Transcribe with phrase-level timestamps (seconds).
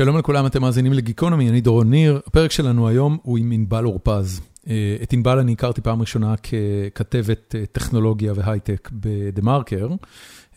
[0.00, 2.20] שלום לכולם, אתם מאזינים לגיקונומי, אני דורון ניר.
[2.26, 4.40] הפרק שלנו היום הוא עם ענבל אורפז.
[5.02, 9.88] את ענבל אני הכרתי פעם ראשונה ככתבת טכנולוגיה והייטק בדה מרקר,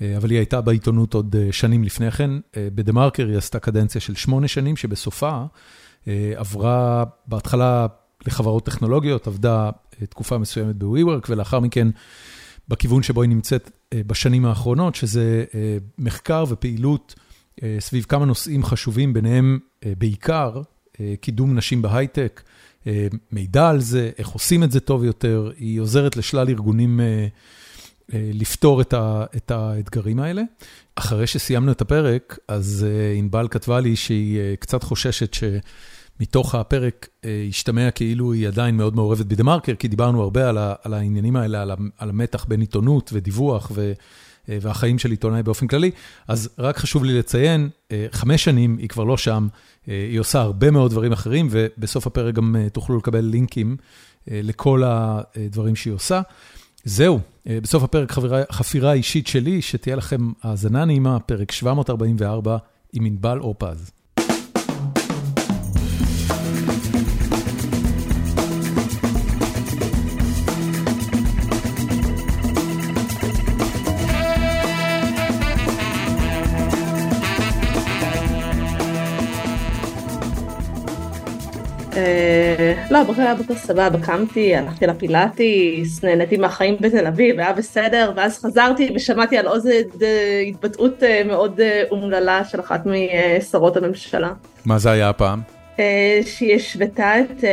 [0.01, 2.31] אבל היא הייתה בעיתונות עוד שנים לפני כן.
[2.57, 5.43] בדה מרקר היא עשתה קדנציה של שמונה שנים, שבסופה
[6.35, 7.87] עברה בהתחלה
[8.27, 9.69] לחברות טכנולוגיות, עבדה
[10.09, 11.87] תקופה מסוימת ב-WeWork, ולאחר מכן
[12.67, 15.43] בכיוון שבו היא נמצאת בשנים האחרונות, שזה
[15.97, 17.15] מחקר ופעילות
[17.79, 20.61] סביב כמה נושאים חשובים, ביניהם בעיקר
[21.21, 22.41] קידום נשים בהייטק,
[23.31, 26.99] מידע על זה, איך עושים את זה טוב יותר, היא עוזרת לשלל ארגונים
[28.13, 28.81] לפתור
[29.35, 30.41] את האתגרים האלה.
[30.95, 32.85] אחרי שסיימנו את הפרק, אז
[33.17, 37.07] ענבל כתבה לי שהיא קצת חוששת שמתוך הפרק
[37.49, 40.49] השתמע כאילו היא עדיין מאוד מעורבת בדה מרקר, כי דיברנו הרבה
[40.83, 41.61] על העניינים האלה,
[41.97, 43.71] על המתח בין עיתונות ודיווח
[44.47, 45.91] והחיים של עיתונאי באופן כללי,
[46.27, 47.69] אז רק חשוב לי לציין,
[48.11, 49.47] חמש שנים היא כבר לא שם,
[49.87, 53.77] היא עושה הרבה מאוד דברים אחרים, ובסוף הפרק גם תוכלו לקבל לינקים
[54.27, 56.21] לכל הדברים שהיא עושה.
[56.83, 58.11] זהו, בסוף הפרק
[58.51, 62.57] חפירה אישית שלי, שתהיה לכם האזנה נעימה, פרק 744
[62.93, 63.91] עם ענבל אורפז.
[82.91, 88.39] לא, הבוקר היה בוקר סבבה, קמתי, הלכתי לפילאטיס, נהניתי מהחיים בתל אביב, היה בסדר, ואז
[88.39, 89.63] חזרתי ושמעתי על עוד
[90.47, 91.59] התבטאות מאוד
[91.91, 94.33] אומללה של אחת משרות הממשלה.
[94.65, 95.41] מה זה היה הפעם?
[96.25, 97.43] שהיא השוותה את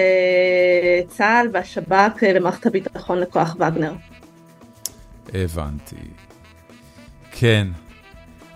[1.08, 3.92] צה"ל והשב"כ ומערכת הביטחון לכוח וגנר.
[5.34, 5.96] הבנתי.
[7.32, 7.66] כן.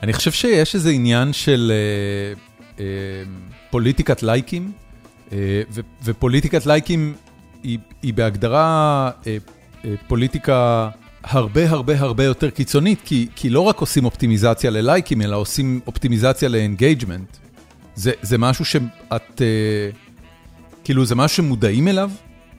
[0.03, 1.73] אני חושב שיש איזה עניין של
[3.71, 4.73] פוליטיקת לייקים.
[6.05, 7.15] ופוליטיקת לייקים
[8.03, 9.11] היא בהגדרה
[10.07, 10.89] פוליטיקה
[11.23, 13.01] הרבה הרבה הרבה יותר קיצונית,
[13.37, 17.37] כי לא רק עושים אופטימיזציה ללייקים, אלא עושים אופטימיזציה ל engagement.
[17.97, 19.43] זה משהו שאת,
[20.85, 22.11] כאילו זה משהו שמודעים אליו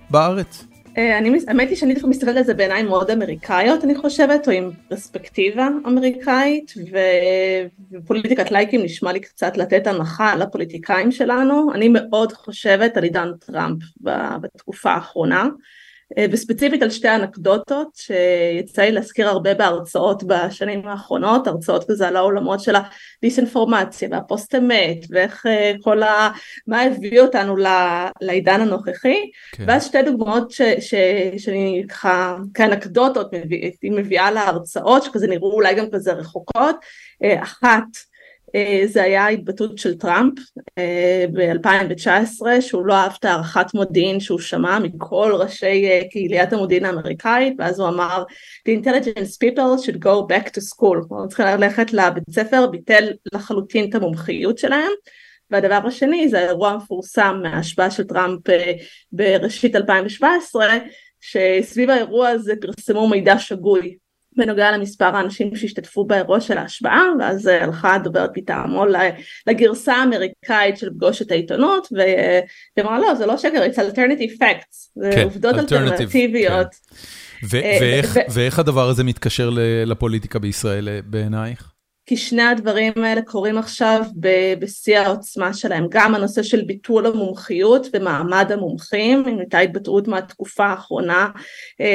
[0.10, 0.66] בארץ?
[0.96, 5.68] האמת היא שאני דווקא מסתכלת על זה בעיניים מאוד אמריקאיות אני חושבת, או עם פרספקטיבה
[5.88, 6.74] אמריקאית,
[7.92, 13.84] ופוליטיקת לייקים נשמע לי קצת לתת הנחה לפוליטיקאים שלנו, אני מאוד חושבת על עידן טראמפ
[14.42, 15.48] בתקופה האחרונה.
[16.32, 22.60] וספציפית על שתי אנקדוטות שיצא לי להזכיר הרבה בהרצאות בשנים האחרונות, הרצאות כזה על העולמות
[22.60, 25.46] של הדיסאינפורמציה והפוסט אמת ואיך
[25.82, 26.30] כל ה...
[26.68, 27.56] מה הביא אותנו
[28.22, 29.64] לעידן הנוכחי, כן.
[29.68, 30.62] ואז שתי דוגמאות ש...
[30.80, 30.94] ש...
[31.38, 33.72] שאני ככה כאנקדוטות מביא...
[33.84, 36.76] מביאה להרצאות שכזה נראו אולי גם כזה רחוקות,
[37.24, 37.84] אחת
[38.86, 40.34] זה היה התבטאות של טראמפ
[41.34, 47.80] ב-2019 שהוא לא אהב את הערכת מודיעין שהוא שמע מכל ראשי קהיליית המודיעין האמריקאית ואז
[47.80, 48.24] הוא אמר
[48.70, 53.90] The intelligence people should go back to school, כלומר צריכים ללכת לבית ספר, ביטל לחלוטין
[53.90, 54.92] את המומחיות שלהם.
[55.52, 58.42] והדבר השני זה האירוע המפורסם מההשפעה של טראמפ
[59.12, 60.78] בראשית 2017
[61.22, 63.96] שסביב האירוע הזה פרסמו מידע שגוי
[64.38, 68.86] בנוגע למספר האנשים שהשתתפו באירוע של ההשבעה ואז הלכה הדוברת מטעמו
[69.48, 74.90] לגרסה האמריקאית של פגוש את העיתונות והיא אמרה לא זה לא שקר it's alternative facts
[74.96, 76.68] זה כן, עובדות אלטרנטיביות.
[76.72, 77.48] כן.
[77.50, 79.50] ואיך, ואיך הדבר הזה מתקשר
[79.86, 81.75] לפוליטיקה בישראל בעינייך?
[82.06, 84.04] כי שני הדברים האלה קורים עכשיו
[84.60, 91.30] בשיא העוצמה שלהם, גם הנושא של ביטול המומחיות ומעמד המומחים, אם הייתה התבטאות מהתקופה האחרונה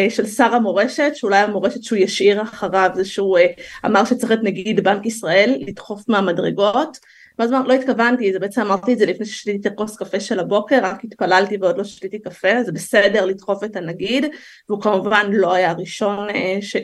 [0.09, 3.39] של שר המורשת, שאולי המורשת שהוא ישאיר אחריו זה שהוא
[3.87, 6.99] אמר שצריך את נגיד בנק ישראל לדחוף מהמדרגות,
[7.39, 10.79] ואז לא התכוונתי, זה בעצם אמרתי את זה לפני ששתיתי את הכוס קפה של הבוקר,
[10.83, 14.27] רק התפללתי ועוד לא שתיתי קפה, זה בסדר לדחוף את הנגיד,
[14.69, 16.29] והוא כמובן לא היה הראשון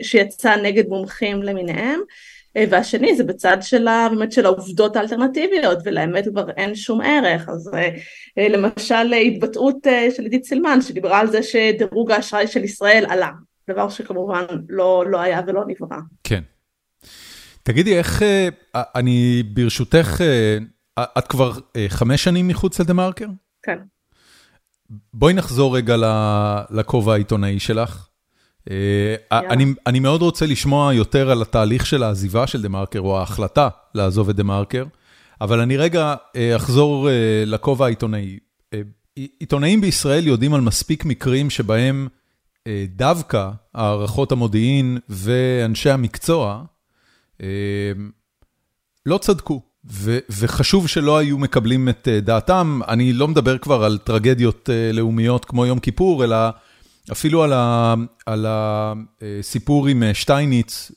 [0.01, 1.99] שיצא נגד מומחים למיניהם.
[2.69, 7.71] והשני זה בצד של, באמת של העובדות האלטרנטיביות ולאמת כבר אין שום ערך אז
[8.37, 13.31] למשל התבטאות של עידית סילמן שדיברה על זה שדירוג האשראי של ישראל עלה
[13.69, 15.97] דבר שכמובן לא, לא היה ולא נברא.
[16.23, 16.43] כן.
[17.63, 18.21] תגידי איך
[18.75, 20.21] אני ברשותך
[20.99, 21.51] את כבר
[21.87, 23.27] חמש שנים מחוץ לדה מרקר?
[23.63, 23.77] כן.
[25.13, 25.95] בואי נחזור רגע
[26.69, 28.07] לכובע העיתונאי שלך.
[29.87, 34.29] אני מאוד רוצה לשמוע יותר על התהליך של העזיבה של דה מרקר, או ההחלטה לעזוב
[34.29, 34.85] את דה מרקר,
[35.41, 36.15] אבל אני רגע
[36.55, 37.09] אחזור
[37.45, 38.39] לכובע העיתונאי.
[39.39, 42.07] עיתונאים בישראל יודעים על מספיק מקרים שבהם
[42.95, 46.63] דווקא הערכות המודיעין ואנשי המקצוע
[49.05, 49.61] לא צדקו,
[50.29, 55.79] וחשוב שלא היו מקבלים את דעתם, אני לא מדבר כבר על טרגדיות לאומיות כמו יום
[55.79, 56.37] כיפור, אלא
[57.11, 57.43] אפילו
[58.25, 60.91] על הסיפור עם שטייניץ,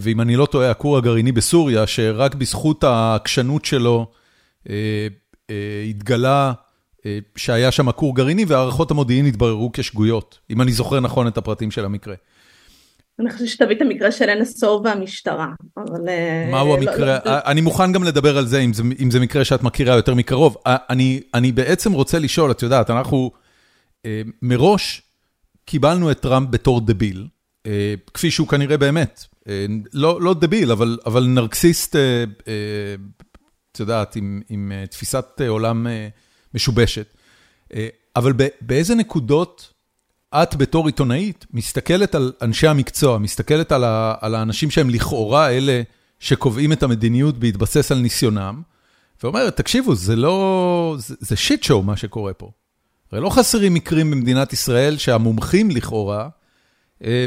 [0.00, 4.06] ואם אני לא טועה, הכור הגרעיני בסוריה, שרק בזכות העקשנות שלו
[5.90, 6.52] התגלה
[7.36, 11.84] שהיה שם כור גרעיני, והערכות המודיעין התבררו כשגויות, אם אני זוכר נכון את הפרטים של
[11.84, 12.14] המקרה.
[13.20, 15.46] אני חושבת שתביא את המקרה של NSO והמשטרה,
[15.76, 16.00] אבל...
[16.50, 17.06] מהו לא, המקרה?
[17.06, 17.38] לא, לא...
[17.46, 20.56] אני מוכן גם לדבר על זה, אם זה, אם זה מקרה שאת מכירה יותר מקרוב.
[20.66, 23.30] אני, אני בעצם רוצה לשאול, את יודעת, אנחנו
[24.42, 25.02] מראש
[25.64, 27.28] קיבלנו את טראמפ בתור דביל,
[28.14, 29.24] כפי שהוא כנראה באמת.
[29.92, 31.96] לא, לא דביל, אבל, אבל נרקסיסט,
[33.72, 34.16] את יודעת,
[34.48, 35.86] עם, תפיסת עולם
[36.54, 37.16] משובשת.
[38.16, 39.74] אבל באיזה נקודות...
[40.42, 43.84] את בתור עיתונאית מסתכלת על אנשי המקצוע, מסתכלת על
[44.20, 45.82] על האנשים שהם לכאורה אלה
[46.18, 48.62] שקובעים את המדיניות בהתבסס על ניסיונם,
[49.22, 50.96] ואומרת, תקשיבו, זה לא...
[50.98, 52.50] זה זה שיט שואו מה שקורה פה.
[53.14, 56.28] הרי לא חסרים מקרים במדינת ישראל שהמומחים לכאורה
[57.04, 57.26] אה,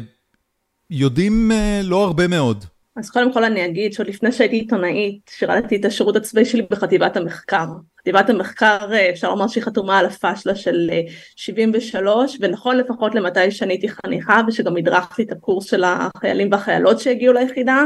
[0.89, 2.65] יודעים אה, לא הרבה מאוד.
[2.95, 7.17] אז קודם כל אני אגיד שעוד לפני שהייתי עיתונאית, שירתתי את השירות הצבאי שלי בחטיבת
[7.17, 7.65] המחקר.
[8.01, 10.89] חטיבת המחקר אה, אפשר לומר שהיא חתומה על הפאשלה של
[11.35, 16.99] 73 אה, ונכון לפחות למתי שאני הייתי חניכה ושגם הדרכתי את הקורס של החיילים והחיילות
[16.99, 17.85] שהגיעו ליחידה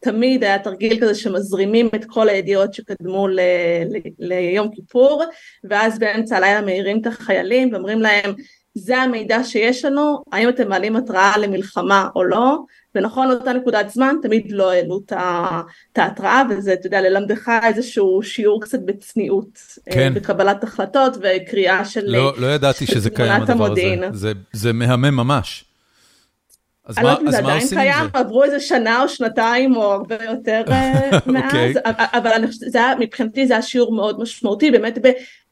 [0.00, 3.40] תמיד היה תרגיל כזה שמזרימים את כל הידיעות שקדמו ל,
[3.88, 5.24] ל, ליום כיפור
[5.64, 8.34] ואז באמצע הלילה מעירים את החיילים ואומרים להם
[8.74, 12.58] זה המידע שיש לנו, האם אתם מעלים התראה למלחמה או לא,
[12.94, 15.00] ונכון לאותה נקודת זמן תמיד לא העלו
[15.92, 20.14] את ההתראה וזה אתה יודע ללמדך איזשהו שיעור קצת בצניעות אה, כן.
[20.14, 24.04] בקבלת החלטות וקריאה של לא, לא ידעתי שזה קיים הדבר המודיעין.
[24.04, 25.67] הזה, זה, זה מהמם ממש.
[26.88, 28.18] אז מה, אז מה עושים עם זה?
[28.18, 31.88] עברו איזה שנה או שנתיים או הרבה יותר אה, מאז, okay.
[31.88, 32.06] אוקיי.
[32.12, 34.98] אבל אני חושבת, מבחינתי זה היה שיעור מאוד משמעותי, באמת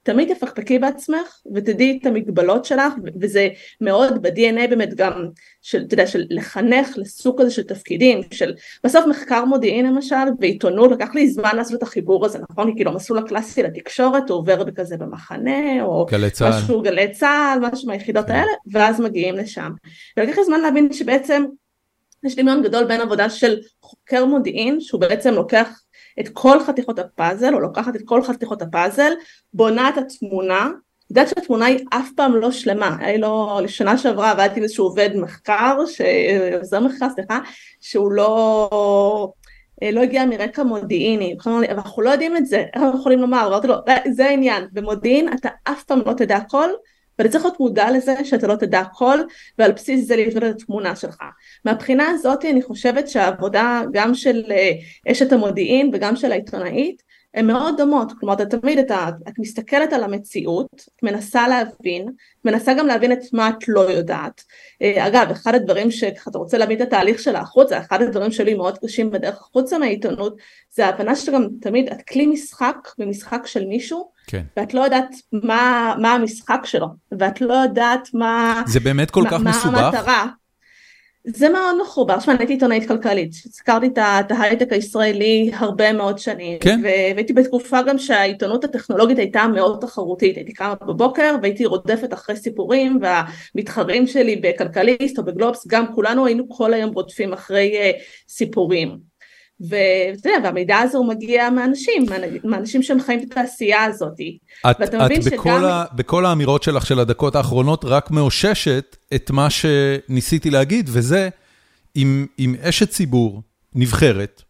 [0.06, 3.48] תמיד תפקפקי בעצמך ותדעי את המגבלות שלך וזה
[3.80, 5.12] מאוד ב-DNA באמת גם
[5.62, 8.54] של, אתה יודע, של לחנך לסוג כזה של תפקידים של
[8.84, 13.18] בסוף מחקר מודיעין למשל ועיתונות לקח לי זמן לעשות את החיבור הזה נכון כאילו המסלול
[13.18, 16.48] הקלאסי לתקשורת הוא עובר בכזה במחנה או גלי צהל.
[16.48, 18.32] משהו גלי צהל משהו מהיחידות כן.
[18.32, 19.70] האלה ואז מגיעים לשם
[20.16, 21.44] ולקח לי זמן להבין שבעצם
[22.24, 25.80] יש דמיון גדול בין עבודה של חוקר מודיעין שהוא בעצם לוקח
[26.20, 29.12] את כל חתיכות הפאזל, או לוקחת את כל חתיכות הפאזל,
[29.54, 30.68] בונה את התמונה,
[31.10, 34.84] יודעת שהתמונה היא אף פעם לא שלמה, היה לי לא, לשנה שעברה עבדתי עם איזשהו
[34.84, 35.76] עובד מחקר,
[36.58, 37.38] עוזר מחקר, סליחה,
[37.80, 39.32] שהוא לא,
[39.92, 41.36] לא הגיע מרקע מודיעיני,
[41.68, 43.74] אנחנו לא יודעים את זה, איך אנחנו יכולים לומר, אמרתי לו,
[44.10, 46.68] זה העניין, במודיעין אתה אף פעם לא תדע הכל,
[47.18, 49.18] ואתה צריך להיות מודע לזה שאתה לא תדע הכל
[49.58, 51.18] ועל בסיס זה לבנות את התמונה שלך.
[51.64, 54.72] מהבחינה הזאת אני חושבת שהעבודה גם של אה,
[55.12, 60.04] אשת המודיעין וגם של העיתונאית הן מאוד דומות, כלומר אתה תמיד, אתה, את מסתכלת על
[60.04, 62.08] המציאות, את מנסה להבין,
[62.44, 64.44] מנסה גם להבין את מה את לא יודעת.
[64.82, 68.78] אה, אגב, אחד הדברים שאתה רוצה להבין את התהליך של החוצה, אחד הדברים שלי מאוד
[68.78, 70.36] קשים בדרך החוצה מהעיתונות,
[70.70, 74.42] זה ההבנה שגם תמיד את כלי משחק במשחק של מישהו, כן.
[74.56, 76.86] ואת לא יודעת מה, מה המשחק שלו,
[77.18, 78.62] ואת לא יודעת מה...
[78.66, 79.66] זה באמת כל מה, כך מסובך?
[79.66, 80.26] מה המטרה.
[81.28, 86.58] זה מאוד מחובר, שמע, אני הייתי עיתונאית כלכלית, הזכרתי את ההייטק הישראלי הרבה מאוד שנים,
[86.58, 86.80] כן.
[86.82, 93.00] והייתי בתקופה גם שהעיתונות הטכנולוגית הייתה מאוד תחרותית, הייתי קמה בבוקר והייתי רודפת אחרי סיפורים,
[93.02, 98.98] והמתחרים שלי בכלכליסט או בגלובס, גם כולנו היינו כל היום רודפים אחרי uh, סיפורים.
[99.60, 102.06] ואתה יודע, והמידע הזה הוא מגיע מאנשים,
[102.44, 104.20] מאנשים שהם חיים את התעשייה הזאת.
[104.70, 105.64] את, ואתה מבין את שגם...
[105.64, 111.28] ה, בכל האמירות שלך של הדקות האחרונות רק מאוששת את מה שניסיתי להגיד, וזה,
[111.96, 113.42] אם, אם אשת ציבור
[113.74, 114.42] נבחרת,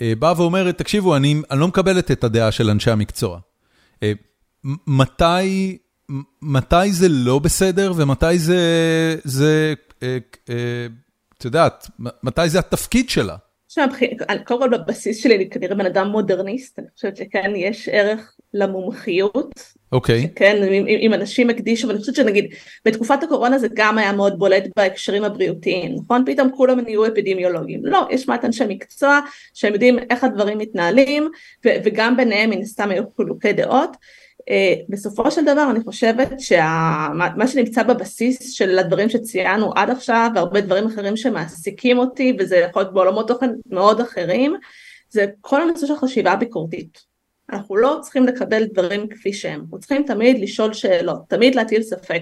[0.00, 3.38] אה, באה ואומרת, תקשיבו, אני, אני לא מקבלת את הדעה של אנשי המקצוע.
[4.02, 4.12] אה,
[4.86, 5.78] מתי,
[6.42, 8.60] מתי זה לא בסדר ומתי זה,
[9.24, 10.18] זה, אה,
[11.38, 11.90] את יודעת,
[12.22, 13.36] מתי זה התפקיד שלה?
[14.44, 19.60] קודם כל בבסיס שלי אני כנראה בן אדם מודרניסט, אני חושבת שכן יש ערך למומחיות.
[19.92, 20.24] אוקיי.
[20.24, 20.28] Okay.
[20.36, 24.64] כן, אם, אם אנשים הקדישו, ואני חושבת שנגיד בתקופת הקורונה זה גם היה מאוד בולט
[24.76, 26.24] בהקשרים הבריאותיים, נכון?
[26.26, 27.86] פתאום כולם נהיו אפידמיולוגים.
[27.86, 29.20] לא, יש מעט אנשי מקצוע
[29.54, 31.28] שהם יודעים איך הדברים מתנהלים,
[31.66, 33.96] ו, וגם ביניהם מן הסתם היו חילוקי דעות.
[34.50, 40.60] אה, בסופו של דבר אני חושבת שמה שנמצא בבסיס של הדברים שציינו עד עכשיו והרבה
[40.60, 44.56] דברים אחרים שמעסיקים אותי וזה יכול להיות בעולמות תוכן מאוד אחרים
[45.10, 47.08] זה כל הנושא של חשיבה ביקורתית.
[47.52, 52.20] אנחנו לא צריכים לקבל דברים כפי שהם, אנחנו צריכים תמיד לשאול שאלות, תמיד להטיל ספק.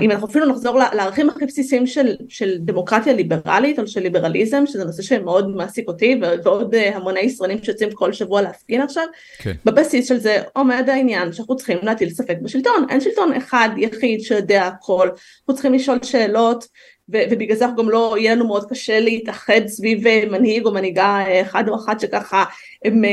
[0.00, 4.84] אם אנחנו אפילו נחזור לערכים הכי בסיסיים של, של דמוקרטיה ליברלית או של ליברליזם, שזה
[4.84, 9.04] נושא שמאוד מעסיק אותי ועוד אה, המוני ישראלים שיוצאים כל שבוע להפגין עכשיו,
[9.38, 9.52] כן.
[9.64, 14.66] בבסיס של זה עומד העניין שאנחנו צריכים להטיל ספק בשלטון, אין שלטון אחד יחיד שיודע
[14.66, 16.64] הכל, אנחנו צריכים לשאול שאלות
[17.08, 21.24] ובגלל זה אנחנו גם לא, יהיה לנו מאוד קשה להתאחד סביב אה, מנהיג או מנהיגה
[21.26, 22.44] אה, אחד או אחת שככה
[22.84, 23.10] הם אה,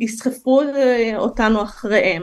[0.00, 0.60] יסחפו
[1.16, 2.22] אותנו אחריהם,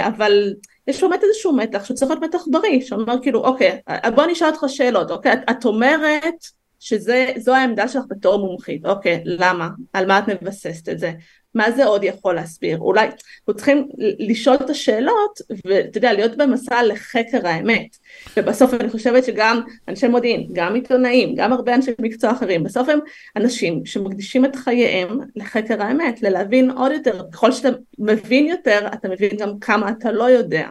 [0.00, 0.54] אבל
[0.86, 3.78] יש באמת איזשהו מתח שצריך להיות מתח בריא, שאומר כאילו אוקיי,
[4.14, 6.34] בוא נשאל אותך שאלות, אוקיי, את, את אומרת
[6.80, 9.68] שזו העמדה שלך בתור מומחית, אוקיי, למה?
[9.92, 11.12] על מה את מבססת את זה?
[11.56, 12.78] מה זה עוד יכול להסביר?
[12.78, 17.96] אולי אנחנו צריכים לשאול את השאלות ואתה יודע, להיות במסע לחקר האמת.
[18.36, 22.98] ובסוף אני חושבת שגם אנשי מודיעין, גם עיתונאים, גם הרבה אנשי מקצוע אחרים, בסוף הם
[23.36, 27.22] אנשים שמקדישים את חייהם לחקר האמת, ללהבין עוד יותר.
[27.32, 30.68] ככל שאתה מבין יותר, אתה מבין גם כמה אתה לא יודע.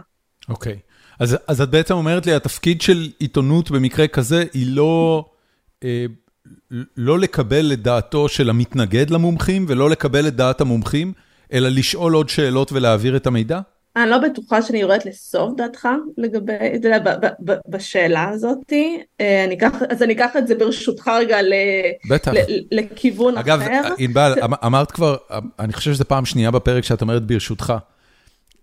[0.49, 0.73] אוקיי.
[0.73, 0.95] Okay.
[1.19, 5.25] אז, אז את בעצם אומרת לי, התפקיד של עיתונות במקרה כזה היא לא...
[5.83, 6.05] אה...
[6.97, 11.13] לא לקבל את דעתו של המתנגד למומחים ולא לקבל את דעת המומחים,
[11.53, 13.59] אלא לשאול עוד שאלות ולהעביר את המידע?
[13.95, 15.87] אני לא בטוחה שאני יורדת לסוף דעתך
[16.17, 17.13] לגבי, אתה יודע,
[17.67, 18.73] בשאלה הזאת,
[19.21, 21.53] אה, אני אקח, אז אני אקח את זה ברשותך רגע ל,
[22.09, 22.31] בטח.
[22.33, 22.39] ל,
[22.71, 23.81] לכיוון אגב, אחר.
[23.87, 25.15] אגב, ענבל, אמ- אמרת כבר,
[25.59, 27.73] אני חושב שזו פעם שנייה בפרק שאת אומרת ברשותך.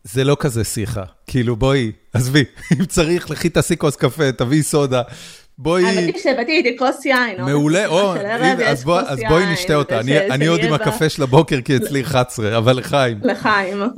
[0.04, 5.02] זה לא כזה שיחה, כאילו בואי, עזבי, אם צריך, לכי תעשי כוס קפה, תביאי סודה,
[5.62, 5.86] בואי...
[5.86, 7.44] האמת היא שבאתי איתי כוס יין.
[7.44, 8.14] מעולה, או,
[8.66, 8.84] אז
[9.28, 10.00] בואי נשתה אותה.
[10.30, 13.18] אני עוד עם הקפה של הבוקר, כי אצלי 11, אבל לחיים.
[13.22, 13.82] לחיים.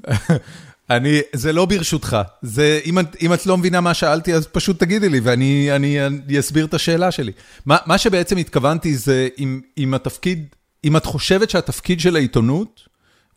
[0.91, 5.09] אני, זה לא ברשותך, זה, אם, אם את לא מבינה מה שאלתי, אז פשוט תגידי
[5.09, 7.33] לי, ואני אני, אני אסביר את השאלה שלי.
[7.67, 10.47] מה, מה שבעצם התכוונתי זה, אם, אם התפקיד,
[10.85, 12.89] אם את חושבת שהתפקיד של העיתונות,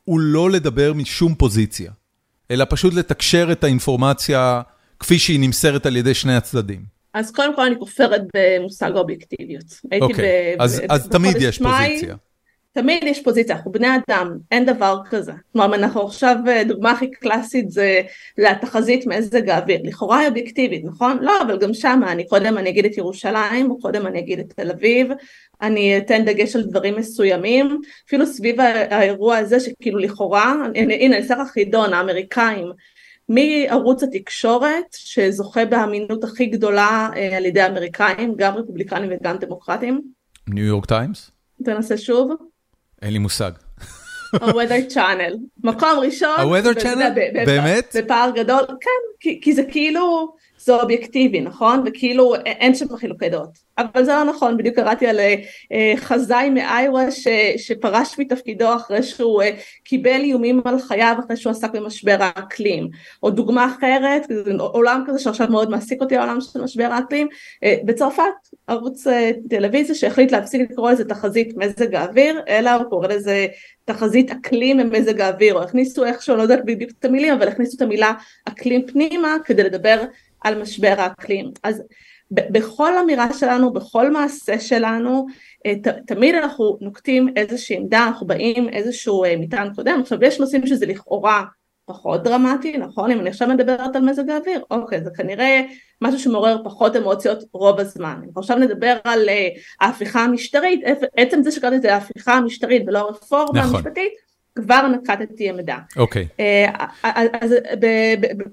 [0.04, 1.92] הוא לא לדבר משום פוזיציה,
[2.52, 4.62] אלא פשוט לתקשר את האינפורמציה
[5.00, 6.97] כפי שהיא נמסרת על ידי שני הצדדים.
[7.20, 9.66] אז קודם כל אני כופרת במושג האובייקטיביות.
[10.02, 12.16] אוקיי, אז, אז תמיד יש פוזיציה.
[12.78, 15.32] תמיד יש פוזיציה, אנחנו בני אדם, אין דבר כזה.
[15.54, 18.02] כלומר, אנחנו עכשיו, אה, דוגמה הכי קלאסית זה
[18.38, 19.80] לתחזית מזג האוויר.
[19.84, 21.18] לכאורה היא אובייקטיבית, נכון?
[21.22, 24.54] לא, אבל גם שמה, אני קודם אני אגיד את ירושלים, או קודם אני אגיד את
[24.56, 25.08] תל אביב,
[25.62, 31.36] אני אתן דגש על דברים מסוימים, אפילו סביב האירוע הזה שכאילו לכאורה, הנה, אני אעשה
[31.36, 32.72] לך חידון, האמריקאים
[33.30, 40.02] מערוץ התקשורת שזוכה באמינות הכי גדולה אה, על ידי האמריקאים, גם רפובליקנים וגם דמוקרטים.
[40.48, 41.32] ניו יורק טיימס?
[41.64, 42.32] תנסה שוב.
[43.02, 43.52] אין לי מושג.
[44.34, 46.36] ה-weather channel, מקום ראשון.
[46.38, 47.46] ה-weather channel?
[47.46, 47.96] באמת?
[47.98, 50.36] בפער גדול, כן, כי זה כאילו,
[50.68, 51.84] זה אובייקטיבי, נכון?
[51.86, 53.68] וכאילו אין שם חילוקי דעות.
[53.78, 57.06] אבל זה לא נכון, בדיוק קראתי על אה, חזאי מאיווה
[57.58, 59.52] שפרש מתפקידו אחרי שהוא אה,
[59.84, 62.90] קיבל איומים על חייו אחרי שהוא עסק במשבר האקלים.
[63.24, 64.28] או דוגמה אחרת,
[64.60, 67.28] עולם כזה שעכשיו מאוד מעסיק אותי העולם של משבר האקלים,
[67.64, 68.24] אה, בצרפת
[68.68, 69.08] ערוץ
[69.50, 73.48] טלוויזיה שהחליט להפסיק לקרוא לזה תחזית מזג האוויר, אלא הוא קורא לזה
[73.86, 77.82] תחזית אקלים ממזג האוויר, או הכניסו איכשהו, לא יודעת בדיוק את המילים, אבל הכניסו את
[77.82, 78.14] המילה
[78.46, 80.04] אקלים פנימה כדי לדבר
[80.42, 81.52] על משבר האקלים.
[81.64, 81.84] אז
[82.32, 85.26] בכל אמירה שלנו, בכל מעשה שלנו,
[85.66, 85.74] אה,
[86.08, 90.86] תמיד אנחנו נוקטים איזושהי עמדה, אנחנו באים איזשהו אה, מטען קודם, עכשיו יש נושאים שזה
[90.86, 91.44] לכאורה
[91.86, 93.12] פחות דרמטי, נכון?
[93.12, 95.62] אם אני עכשיו מדברת על מזג האוויר, אוקיי, זה כנראה
[96.02, 98.22] משהו שמעורר פחות אמוציות רוב הזמן.
[98.24, 99.48] אם עכשיו נדבר על אה,
[99.82, 100.82] ההפיכה המשטרית,
[101.18, 103.76] עצם זה שקראתי לזה ההפיכה המשטרית ולא הרפורמה נכון.
[103.76, 104.14] המשפטית,
[104.58, 105.78] כבר נקטתי עמדה.
[105.98, 106.24] אוקיי.
[106.24, 106.42] Okay.
[106.42, 106.86] אה,
[107.42, 107.56] אז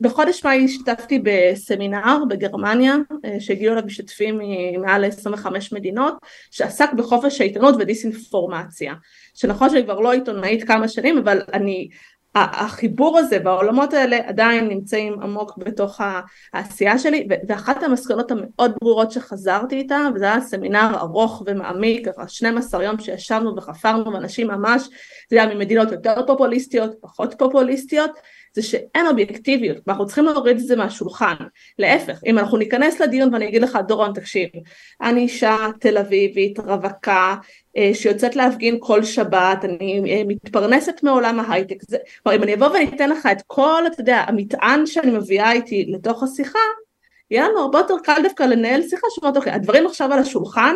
[0.00, 6.14] בחודש מאי השתתפתי בסמינר בגרמניה, אה, שהגיעו אליו משתתפים ממעל 25 מדינות,
[6.50, 8.94] שעסק בחופש העיתונות ודיסאינפורמציה.
[9.34, 11.88] שנכון שאני כבר לא עיתונאית כמה שנים, אבל אני
[12.34, 16.00] החיבור הזה והעולמות האלה עדיין נמצאים עמוק בתוך
[16.52, 22.84] העשייה שלי ואחת המסקנות המאוד ברורות שחזרתי איתה וזה היה סמינר ארוך ומעמיק, ככה 12
[22.84, 24.88] יום שישבנו וחפרנו ואנשים ממש,
[25.30, 28.10] זה היה ממדינות יותר פופוליסטיות, פחות פופוליסטיות,
[28.54, 31.34] זה שאין אובייקטיביות, ואנחנו צריכים להוריד את זה מהשולחן,
[31.78, 34.48] להפך, אם אנחנו ניכנס לדיון ואני אגיד לך דורון תקשיב,
[35.02, 37.34] אני אישה תל אביבית, רווקה,
[37.76, 42.66] אה, שיוצאת להפגין כל שבת, אני אה, מתפרנסת מעולם ההייטק, זה, כלומר אם אני אבוא
[42.66, 46.58] ואני אתן לך את כל, אתה יודע, המטען שאני מביאה איתי לתוך השיחה,
[47.30, 50.74] יהיה לנו הרבה יותר קל דווקא לנהל שיחה שאומרת אוקיי, הדברים עכשיו על השולחן,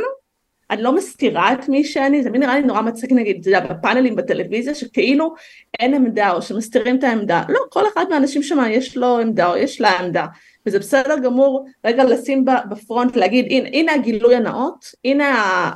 [0.71, 4.17] אני לא מסתירה את מי שאני, זה נראה לי נורא מצחיק נגיד, אתה יודע, בפאנלים
[4.17, 5.35] בטלוויזיה, שכאילו
[5.81, 9.57] אין עמדה או שמסתירים את העמדה, לא, כל אחד מהאנשים שם יש לו עמדה או
[9.57, 10.27] יש לה עמדה,
[10.67, 15.25] וזה בסדר גמור רגע לשים בפרונט, להגיד, הנה, הנה הגילוי הנאות, הנה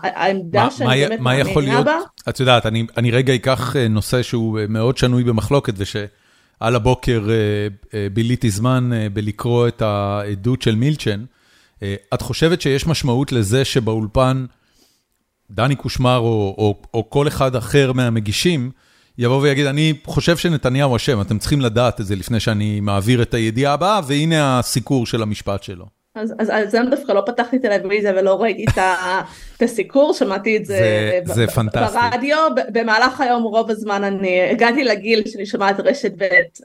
[0.02, 1.99] העמדה שאני באמת מאמינה בה.
[2.28, 7.28] את יודעת, אני, אני רגע אקח אה, נושא שהוא אה, מאוד שנוי במחלוקת, ושעל הבוקר
[7.94, 11.25] אה, ביליתי זמן בלקרוא את העדות של מילצ'ן.
[12.14, 14.44] את חושבת שיש משמעות לזה שבאולפן,
[15.52, 18.71] דני קושמר או, או, או כל אחד אחר מהמגישים,
[19.18, 23.35] יבוא ויגיד, אני חושב שנתניהו אשם, אתם צריכים לדעת את זה לפני שאני מעביר את
[23.35, 26.01] הידיעה הבאה, והנה הסיקור של המשפט שלו.
[26.14, 31.21] אז, אז על זה דווקא לא פתחתי טלוויזיה ולא ראיתי את, הסיקור, שמעתי את זה,
[31.25, 31.99] זה, זה פנטסטי.
[31.99, 32.38] ברדיו,
[32.73, 36.25] במהלך היום רוב הזמן אני הגעתי לגיל שאני שומעת רשת ב'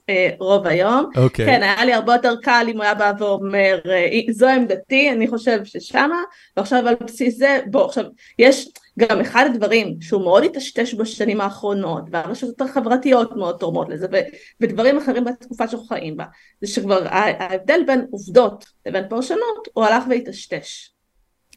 [0.09, 1.09] אה, רוב היום.
[1.15, 1.19] Okay.
[1.19, 1.45] אוקיי.
[1.45, 5.27] כן, היה לי הרבה יותר קל אם הוא היה בא ואומר, אה, זו עמדתי, אני
[5.27, 6.21] חושב ששמה,
[6.57, 8.03] ועכשיו על בסיס זה, בוא, עכשיו,
[8.39, 8.69] יש...
[8.97, 14.27] גם אחד הדברים שהוא מאוד התשתש בשנים האחרונות והרשתות החברתיות מאוד תורמות לזה ו-
[14.61, 16.25] ודברים אחרים בתקופה שאנחנו חיים בה
[16.61, 20.93] זה שכבר ההבדל בין עובדות לבין פרשנות הוא הלך והתשתש.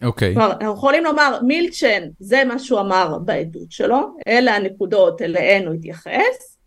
[0.02, 0.30] אוקיי.
[0.30, 0.35] Okay.
[0.35, 5.75] כלומר אנחנו יכולים לומר מילצ'ן זה מה שהוא אמר בעדות שלו אלה הנקודות אליהן הוא
[5.75, 6.59] התייחס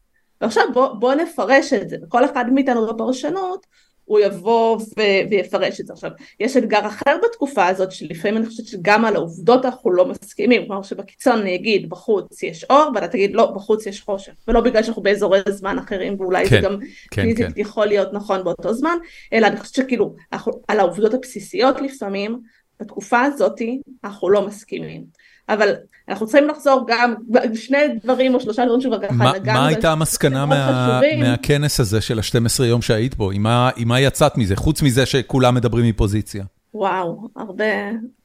[0.41, 3.65] ועכשיו בוא, בוא נפרש את זה וכל אחד מאיתנו בפרשנות
[4.13, 5.93] הוא יבוא ו- ויפרש את זה.
[5.93, 10.67] עכשיו, יש אתגר אחר בתקופה הזאת, שלפעמים אני חושבת שגם על העובדות אנחנו לא מסכימים,
[10.67, 14.83] כלומר שבקיצון אני אגיד בחוץ יש אור, ואתה תגיד לא, בחוץ יש חושך, ולא בגלל
[14.83, 16.79] שאנחנו באזורי זמן אחרים, ואולי כן, זה גם
[17.11, 17.61] כן, פיזית כן.
[17.61, 18.97] יכול להיות נכון באותו זמן,
[19.33, 22.39] אלא אני חושבת שכאילו, אנחנו, על העובדות הבסיסיות לפעמים,
[22.79, 23.61] בתקופה הזאת
[24.03, 25.03] אנחנו לא מסכימים.
[25.49, 25.73] אבל
[26.09, 27.13] אנחנו צריכים לחזור גם,
[27.55, 29.59] שני דברים או שלושה דברים שכבר ככה נגענו.
[29.59, 33.31] מה הייתה המסקנה מה, מהכנס הזה של ה-12 יום שהיית בו?
[33.31, 33.43] עם
[33.87, 34.55] מה, יצאת מזה?
[34.55, 36.43] חוץ מזה שכולם מדברים מפוזיציה.
[36.73, 37.65] וואו, הרבה,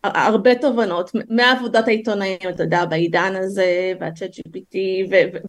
[0.04, 4.76] הרבה תובנות, מעבודת העיתונאים, אתה יודע, בעידן הזה, והצ'אט GPT,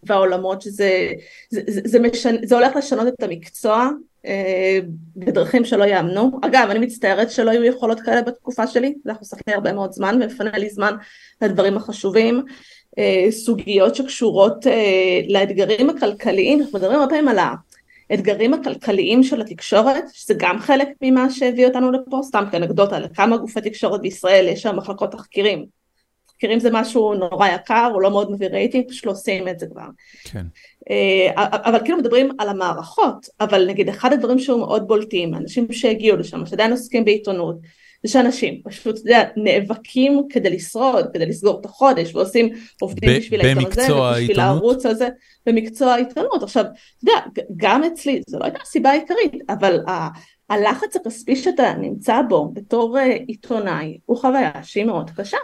[0.06, 1.12] והעולמות שזה,
[1.50, 3.90] זה, זה, זה, משנה, זה הולך לשנות את המקצוע
[5.16, 6.30] בדרכים שלא יאמנו.
[6.42, 10.18] אגב, אני מצטערת שלא היו יכולות כאלה בתקופה שלי, זה חוסך לי הרבה מאוד זמן,
[10.22, 10.94] ומפנה לי זמן
[11.42, 12.44] לדברים החשובים.
[12.98, 17.38] אה, סוגיות שקשורות אה, לאתגרים הכלכליים, אנחנו מדברים הרבה פעמים על
[18.10, 23.60] האתגרים הכלכליים של התקשורת, שזה גם חלק ממה שהביא אותנו לפה, סתם כאנקדוטה, לכמה גופי
[23.60, 25.79] תקשורת בישראל יש שם מחלקות תחקירים.
[26.40, 29.66] תחקירים זה משהו נורא יקר, הוא לא מאוד מביא רייטינג, פשוט לא עושים את זה
[29.66, 29.86] כבר.
[30.24, 30.46] כן.
[31.50, 36.46] אבל כאילו מדברים על המערכות, אבל נגיד אחד הדברים שהוא מאוד בולטים, אנשים שהגיעו לשם,
[36.46, 37.56] שעדיין עוסקים בעיתונות,
[38.02, 42.48] זה שאנשים פשוט, אתה יודע, נאבקים כדי לשרוד, כדי לסגור את החודש, ועושים,
[42.80, 45.08] עובדים בשביל העיתון הזה, ובשביל הערוץ הזה,
[45.46, 46.42] במקצוע העיתונות.
[46.42, 50.08] עכשיו, אתה יודע, גם אצלי, זו לא הייתה הסיבה העיקרית, אבל ה...
[50.50, 55.38] הלחץ הכספי שאתה נמצא בו בתור אה, עיתונאי הוא חוויה שהיא מאוד קשה.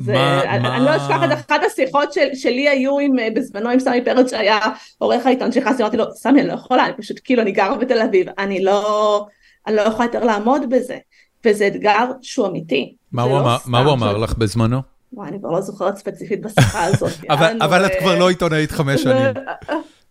[0.00, 0.76] זה, מה, אני, מה...
[0.76, 4.30] אני לא אשכח את אחת השיחות של, שלי היו עם, אה, בזמנו עם סמי פרץ
[4.30, 4.58] שהיה
[4.98, 8.02] עורך העיתון שנכנסתי, אמרתי לו, סמי אני לא יכולה, אני פשוט כאילו אני גרה בתל
[8.02, 9.26] אביב, אני לא,
[9.66, 10.98] אני לא יכולה יותר לעמוד בזה.
[11.46, 12.94] וזה אתגר שהוא אמיתי.
[13.12, 14.82] מה הוא, לא אמר, מה הוא אמר לך בזמנו?
[15.12, 17.12] וואי, אני כבר לא זוכרת ספציפית בשיחה הזאת.
[17.30, 19.34] אבל, אבל את כבר לא עיתונאית חמש שנים.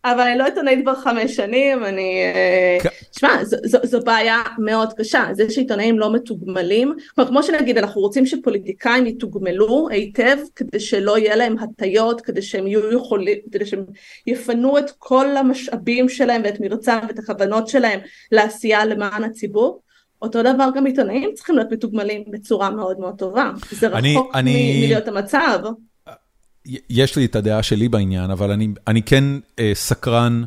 [0.06, 2.22] אבל אני לא עיתונאית כבר חמש שנים, אני...
[2.24, 2.78] אה,
[3.20, 8.02] שמע, זו, זו, זו בעיה מאוד קשה, זה שעיתונאים לא מתוגמלים, כלומר כמו שנגיד אנחנו
[8.02, 13.86] רוצים שפוליטיקאים יתוגמלו היטב כדי שלא יהיה להם הטיות, כדי שהם יהיו יכולים, כדי שהם
[14.28, 18.00] יפנו את כל המשאבים שלהם ואת מרצם ואת הכוונות שלהם
[18.32, 19.82] לעשייה למען הציבור,
[20.22, 24.86] אותו דבר גם עיתונאים צריכים להיות מתוגמלים בצורה מאוד מאוד טובה, זה רחוק אני, אני...
[24.86, 25.60] מלהיות המצב.
[26.90, 29.24] יש לי את הדעה שלי בעניין, אבל אני, אני כן
[29.60, 30.44] אה, סקרן.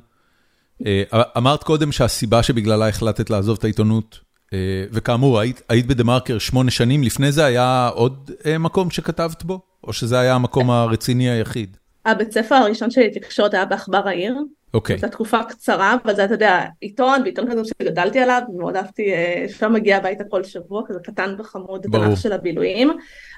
[0.87, 1.02] אה,
[1.37, 4.20] אמרת קודם שהסיבה שבגללה החלטת לעזוב את העיתונות,
[4.52, 4.59] אה,
[4.92, 9.61] וכאמור, היית, היית בדה מרקר שמונה שנים, לפני זה היה עוד אה, מקום שכתבת בו?
[9.85, 11.76] או שזה היה המקום הרציני היחיד?
[12.07, 14.35] הבית ספר הראשון שלי תקשורת היה בעכבר העיר.
[14.74, 14.98] אוקיי.
[14.98, 19.46] זו תקופה קצרה, אבל זה, אתה יודע, עיתון, ועיתון כזה שגדלתי עליו, ומאוד אהבתי, אה,
[19.59, 22.90] שם מגיע הביתה כל שבוע, כזה קטן וחמוד, תנ"ך של הבילויים.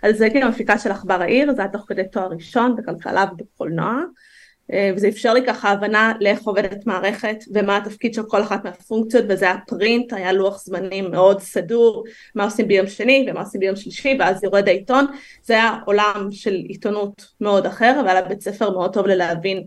[0.03, 4.01] אז זה כאילו המפיקה של עכבר העיר, זה היה תוך כדי תואר ראשון בכלכלה ובקולנוע.
[4.73, 9.25] אה, וזה אפשר לי ככה הבנה לאיך עובדת מערכת ומה התפקיד של כל אחת מהפונקציות
[9.29, 13.77] וזה היה פרינט, היה לוח זמנים מאוד סדור, מה עושים ביום שני ומה עושים ביום
[13.77, 15.07] שלישי ואז יורד העיתון,
[15.43, 19.67] זה היה עולם של עיתונות מאוד אחר אבל היה בית ספר מאוד טוב ללהבין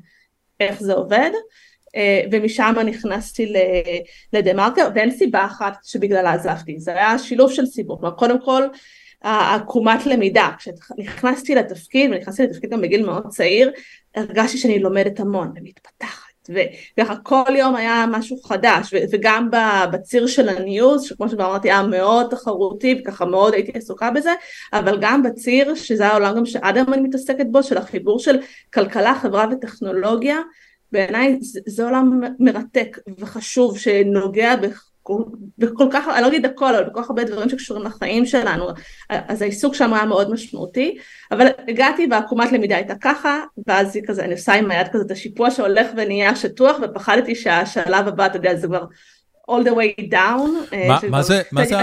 [0.60, 1.32] איך זה עובד
[1.96, 3.54] אה, ומשם נכנסתי
[4.34, 8.64] לדה מרקר ואין סיבה אחת שבגללה עזבתי, זה היה שילוב של סיבות, קודם כל
[9.22, 13.72] העקומת למידה, כשנכנסתי לתפקיד ונכנסתי לתפקיד גם בגיל מאוד צעיר
[14.16, 19.50] הרגשתי שאני לומדת המון ומתפתחת וככה כל יום היה משהו חדש וגם
[19.92, 24.32] בציר של הניוז שכמו שאמרתי היה מאוד תחרותי וככה מאוד הייתי עסוקה בזה
[24.74, 28.40] אבל גם בציר שזה העולם גם שעד היום אני מתעסקת בו של החיבור של
[28.74, 30.38] כלכלה חברה וטכנולוגיה
[30.92, 34.56] בעיניי זה, זה עולם מרתק וחשוב שנוגע
[35.58, 38.68] בכל כך, אני לא אגיד הכל, אבל בכל כך הרבה דברים שקשורים לחיים שלנו,
[39.10, 40.98] אז העיסוק שם היה מאוד משמעותי,
[41.32, 45.12] אבל הגעתי ועקומת למידה הייתה ככה, ואז היא כזה, אני עושה עם היד כזה את
[45.12, 48.86] השיפוע שהולך ונהיה שטוח, ופחדתי שהשלב הבא, אתה יודע, זה כבר
[49.52, 50.74] all the way down.
[50.74, 51.76] אה, מה, מה, זה, מה, זה,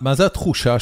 [0.00, 0.76] מה זה התחושה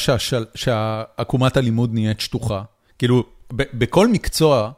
[0.55, 2.61] שעקומת הלימוד נהיית שטוחה?
[2.99, 3.23] כאילו,
[3.53, 4.71] בכל מקצוע,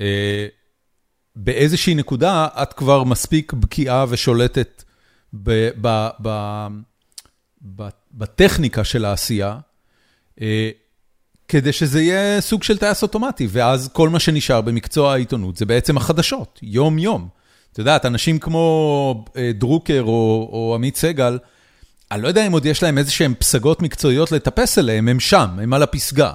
[0.00, 0.46] אה,
[1.36, 4.83] באיזושהי נקודה את כבר מספיק בקיאה ושולטת
[8.12, 9.58] בטכניקה של העשייה,
[10.40, 10.70] אה,
[11.48, 15.96] כדי שזה יהיה סוג של טייס אוטומטי, ואז כל מה שנשאר במקצוע העיתונות זה בעצם
[15.96, 17.28] החדשות, יום-יום.
[17.72, 21.38] את יודעת, אנשים כמו אה, דרוקר או, או עמית סגל,
[22.10, 25.48] אני לא יודע אם עוד יש להם איזה שהם פסגות מקצועיות לטפס אליהם, הם שם,
[25.62, 26.32] הם על הפסגה.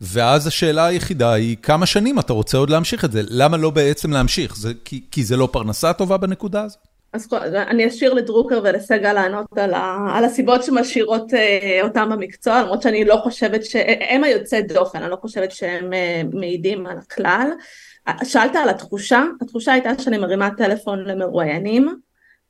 [0.00, 3.22] ואז השאלה היחידה היא, כמה שנים אתה רוצה עוד להמשיך את זה?
[3.28, 4.56] למה לא בעצם להמשיך?
[4.56, 6.85] זה, כי, כי זה לא פרנסה טובה בנקודה הזאת?
[7.16, 12.82] אז אני אשאיר לדרוקר ולסגל לענות על, ה, על הסיבות שמשאירות אה, אותם במקצוע, למרות
[12.82, 17.50] שאני לא חושבת שהם היוצאי דופן, אני לא חושבת שהם אה, מעידים על הכלל.
[18.24, 21.94] שאלת על התחושה, התחושה הייתה שאני מרימה טלפון למרואיינים,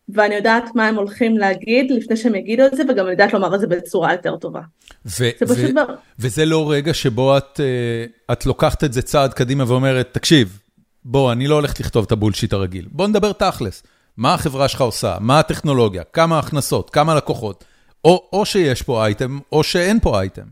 [0.08, 3.60] ואני יודעת מה הם הולכים להגיד לפני שהם יגידו את זה, וגם יודעת לומר את
[3.60, 4.60] זה בצורה יותר טובה.
[5.06, 5.94] ו- ו- בר...
[6.18, 10.58] וזה לא רגע שבו את, uh, את לוקחת את זה צעד קדימה ואומרת, תקשיב,
[11.04, 13.82] בוא, אני לא הולכת לכתוב את הבולשיט הרגיל, בוא נדבר תכלס.
[14.16, 17.64] מה החברה שלך עושה, מה הטכנולוגיה, כמה הכנסות, כמה לקוחות,
[18.04, 20.42] או, או שיש פה אייטם, או שאין פה אייטם.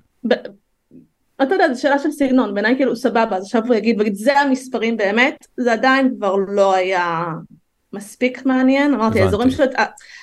[1.43, 4.41] אתה יודע, זו שאלה של סגנון, בעיניי כאילו סבבה, אז עכשיו הוא יגיד, ויגיד, זה
[4.41, 7.25] המספרים באמת, זה עדיין כבר לא היה
[7.93, 9.65] מספיק מעניין, אמרתי, האזורים של...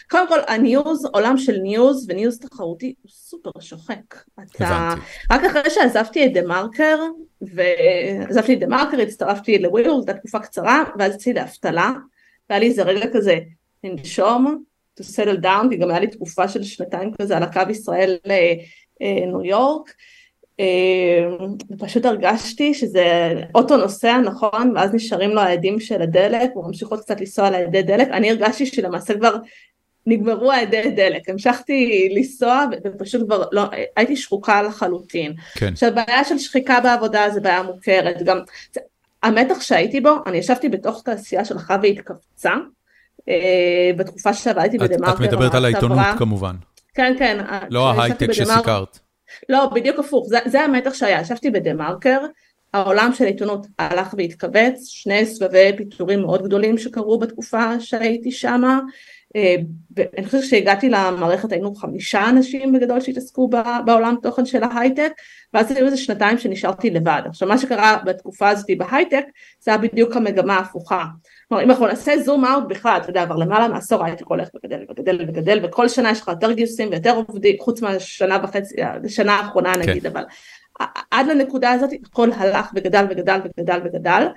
[0.10, 4.16] קודם כל, ה news, עולם של news ו news תחרותי הוא סופר שוחק.
[4.38, 4.64] הבנתי.
[5.32, 6.98] רק אחרי שעזבתי את דה מרקר,
[7.42, 11.92] ועזבתי את דה מרקר, הצטרפתי ל Wheel, זו הייתה תקופה קצרה, ואז יצאתי לאבטלה,
[12.52, 13.40] והיה לי איזה רגע כזה
[13.84, 14.64] לנשום,
[15.00, 19.40] to settle down, כי גם היה לי תקופה של שנתיים כזה על הקו ישראל לניו
[19.40, 19.94] אה, יורק,
[20.60, 20.66] אה,
[21.72, 26.52] ופשוט הרגשתי שזה אוטו נוסע נכון ואז נשארים לו האדים של הדלק
[26.90, 29.36] עוד קצת לנסוע על העדי דלק אני הרגשתי שלמעשה כבר
[30.06, 33.64] נגמרו העדי דלק המשכתי לנסוע ופשוט כבר לא
[33.96, 35.34] הייתי שחוקה לחלוטין.
[35.54, 35.68] כן.
[35.74, 38.40] עכשיו בעיה של שחיקה בעבודה זה בעיה מוכרת גם
[39.24, 42.54] המתח שהייתי בו, אני ישבתי בתוך תעשייה שהלכה והתכווצה,
[43.30, 45.14] אה, בתקופה שעבדתי בדה-מרקר.
[45.14, 46.56] את מדברת על העיתונות כמובן.
[46.94, 47.46] כן, כן.
[47.70, 49.00] לא ההייטק שסיקרת.
[49.50, 52.20] לא, בדיוק הפוך, זה, זה המתח שהיה, ישבתי בדה-מרקר,
[52.74, 58.80] העולם של העיתונות הלך והתכווץ, שני סבבי פיטורים מאוד גדולים שקרו בתקופה שהייתי שמה,
[59.36, 59.56] אה,
[60.18, 63.50] אני חושבת שהגעתי למערכת היינו חמישה אנשים בגדול שהתעסקו
[63.86, 65.12] בעולם תוכן של ההייטק
[65.54, 67.22] ואז היו איזה שנתיים שנשארתי לבד.
[67.26, 69.24] עכשיו מה שקרה בתקופה הזאת בהייטק
[69.60, 71.06] זה היה בדיוק המגמה ההפוכה.
[71.48, 74.86] כלומר אם אנחנו נעשה זום אאוט בכלל, אתה יודע, כבר למעלה מעשור ההייטק הולך וגדל
[74.90, 79.74] וגדל וגדל וכל שנה יש לך יותר גיוסים ויותר עובדים חוץ מהשנה וחצי, השנה האחרונה
[79.78, 80.10] נגיד, כן.
[80.10, 80.24] אבל
[81.12, 84.28] עד לנקודה הזאת הכל הלך וגדל וגדל וגדל וגדל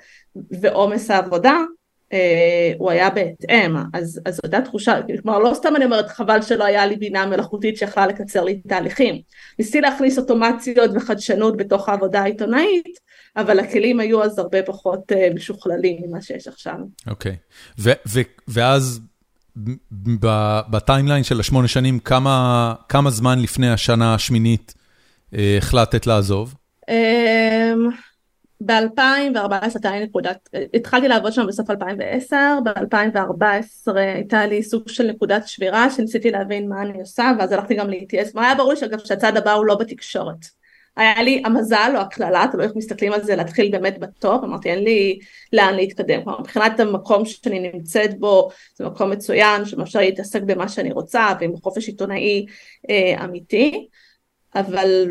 [0.51, 1.57] ועומס העבודה
[2.77, 6.85] הוא היה בהתאם, אז, אז אותה תחושה, כלומר לא סתם אני אומרת חבל שלא היה
[6.85, 9.21] לי בינה מלאכותית שיכלה לקצר לי תהליכים,
[9.59, 12.99] ניסיתי להכניס אוטומציות וחדשנות בתוך העבודה העיתונאית,
[13.37, 16.75] אבל הכלים היו אז הרבה פחות uh, משוכללים ממה שיש עכשיו.
[17.07, 17.35] אוקיי,
[17.79, 17.81] okay.
[18.47, 19.01] ואז
[20.69, 24.73] ב timeline של השמונה שנים, כמה, כמה זמן לפני השנה השמינית
[25.33, 26.55] uh, החלטת לעזוב?
[28.61, 35.07] Um, ב-2014 הייתה לי נקודת, התחלתי לעבוד שם בסוף 2010, ב-2014 הייתה לי סוג של
[35.07, 38.77] נקודת שבירה שניסיתי להבין מה אני עושה ואז הלכתי גם ל-ETS, מה היה ברור לי
[38.77, 40.45] שאגב שהצד הבא הוא לא בתקשורת.
[40.97, 44.69] היה לי המזל או הקללה, תלוי איך מסתכלים על זה, להתחיל באמת ב top, אמרתי
[44.69, 45.19] אין לי
[45.53, 50.91] לאן להתקדם, כלומר מבחינת המקום שאני נמצאת בו זה מקום מצוין שמאפשר להתעסק במה שאני
[50.91, 52.45] רוצה ועם חופש עיתונאי
[52.89, 53.87] אה, אמיתי,
[54.55, 55.09] אבל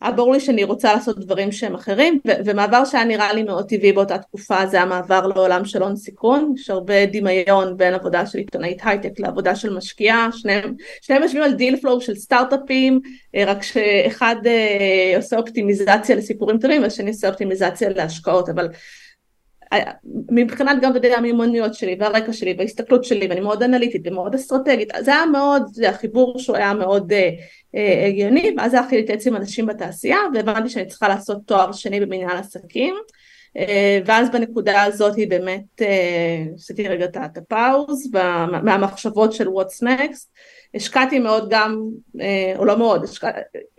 [0.00, 3.92] היה ברור לי שאני רוצה לעשות דברים שהם אחרים ומעבר שהיה נראה לי מאוד טבעי
[3.92, 8.80] באותה תקופה זה המעבר לעולם של הון סיכון יש הרבה דמיון בין עבודה של עיתונאית
[8.84, 13.00] הייטק לעבודה של משקיעה שניהם, שניהם יושבים על deal flow של סטארט-אפים
[13.34, 18.68] אה, רק שאחד אה, עושה אופטימיזציה לסיפורים טובים והשני עושה אופטימיזציה להשקעות אבל
[20.30, 25.14] מבחינת גם יודע המיומנויות שלי והרקע שלי וההסתכלות שלי ואני מאוד אנליטית ומאוד אסטרטגית זה
[25.14, 27.30] היה מאוד זה החיבור שהוא היה מאוד אה,
[27.74, 32.36] אה, הגיוני ואז הלכתי להתייעץ עם אנשים בתעשייה והבנתי שאני צריכה לעשות תואר שני במנהל
[32.36, 32.94] עסקים
[34.06, 35.82] ואז בנקודה הזאת היא באמת
[36.54, 38.10] עשיתי רגע את ה pause
[38.62, 40.26] מהמחשבות של what's next
[40.76, 41.82] השקעתי מאוד גם,
[42.56, 43.30] או לא מאוד, השקע,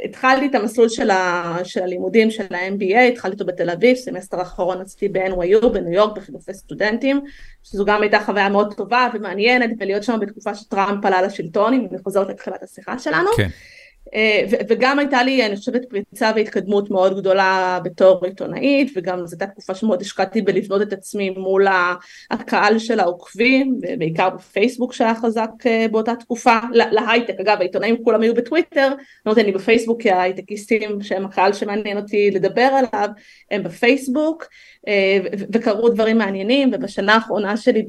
[0.06, 4.82] התחלתי את המסלול של, ה, של הלימודים של ה-MBA, התחלתי אותו בתל אביב, סמסטר האחרון
[4.82, 7.22] עשיתי ב-NYU בניו יורק בחילופי סטודנטים,
[7.64, 11.98] שזו גם הייתה חוויה מאוד טובה ומעניינת ולהיות שם בתקופה שטראמפ עלה לשלטון, אם אני
[12.04, 13.30] חוזרת לתחילת השיחה שלנו.
[13.38, 13.44] כן.
[13.44, 13.50] אה,
[14.70, 19.76] וגם הייתה לי, אני חושבת, פריצה והתקדמות מאוד גדולה בתור עיתונאית, וגם זו הייתה תקופה
[19.76, 21.68] שמאוד השקעתי בלבנות את עצמי מול
[22.32, 28.34] הקהל של העוקבים, בעיקר בפייסבוק שהיה חזק אה, באותה תקופה, להייטק, אגב העיתונאים כולם היו
[28.34, 28.94] בטוויטר,
[29.26, 33.10] יודעת, אני בפייסבוק כי ההייטקיסטים שהם הקהל שמעניין אותי לדבר עליו,
[33.52, 34.48] הם בפייסבוק, אה,
[35.54, 37.88] וקרו דברים מעניינים, ובשנה האחרונה שלי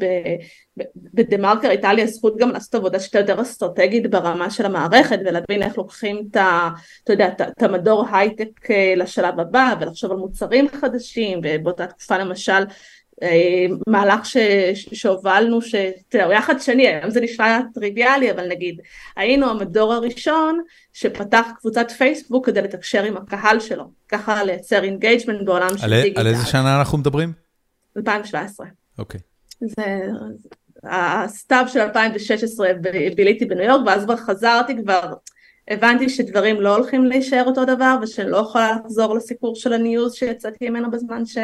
[0.96, 5.62] בדה מרקר הייתה לי הזכות גם לעשות עבודה שהייתה יותר אסטרטגית ברמה של המערכת ולהבין
[5.62, 6.36] איך לוקחים את,
[7.04, 12.52] אתה יודע, את המדור הייטק אה, לשלב הבא ולחשוב על מוצרים חדשים ובאותה תקופה למשל
[12.52, 12.64] אה,
[13.86, 14.36] מהלך ש,
[14.74, 15.58] שהובלנו,
[16.12, 18.80] הוא יחד שני, היום זה נשמע טריוויאלי, אבל נגיד,
[19.16, 20.60] היינו המדור הראשון
[20.92, 26.20] שפתח קבוצת פייסבוק כדי לתקשר עם הקהל שלו, ככה לייצר engagement בעולם של דיגיטל.
[26.20, 27.32] על איזה שנה אנחנו מדברים?
[27.96, 28.66] 2017.
[28.98, 29.20] אוקיי.
[29.20, 29.66] Okay.
[29.66, 30.10] זה,
[30.84, 32.68] הסתיו של 2016
[33.16, 35.12] ביליתי בניו יורק ואז כבר חזרתי כבר
[35.70, 40.14] הבנתי שדברים לא הולכים להישאר אותו דבר ושאני לא יכולה לחזור לסיפור של ה news
[40.14, 41.38] שיצאתי ממנו בזמן ש,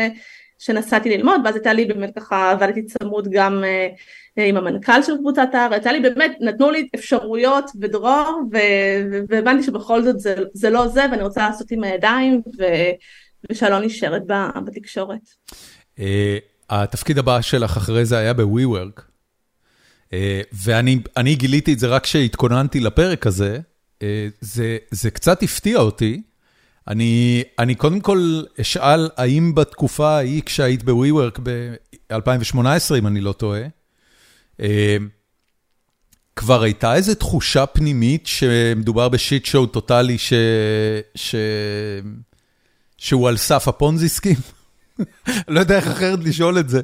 [0.59, 3.97] שנסעתי ללמוד ואז הייתה לי באמת ככה עבדתי צמוד גם uh,
[4.37, 8.43] עם המנכ"ל של קבוצת הארץ, הייתה לי באמת, נתנו לי אפשרויות ודרור
[9.29, 12.65] והבנתי שבכל זאת זה, זה לא זה ואני רוצה לעשות עם הידיים ו,
[13.51, 14.23] ושאלון נשארת
[14.67, 15.21] בתקשורת.
[15.99, 16.39] אה,
[16.71, 19.01] התפקיד הבא שלך אחרי זה היה ב-WeWork.
[20.13, 23.59] אה, ואני גיליתי את זה רק כשהתכוננתי לפרק הזה,
[24.03, 26.23] אה, זה זה קצת הפתיע אותי.
[26.89, 33.63] אני אני קודם כל אשאל, האם בתקופה ההיא כשהיית ב-WeWork ב-2018, אם אני לא טועה,
[34.61, 34.97] אה,
[36.37, 40.33] כבר הייתה איזו תחושה פנימית שמדובר בשיט שואו טוטאלי ש...
[41.15, 41.35] ש...
[42.97, 44.37] שהוא על סף הפונזיסקים?
[45.49, 46.81] לא יודע איך אחרת לשאול את זה.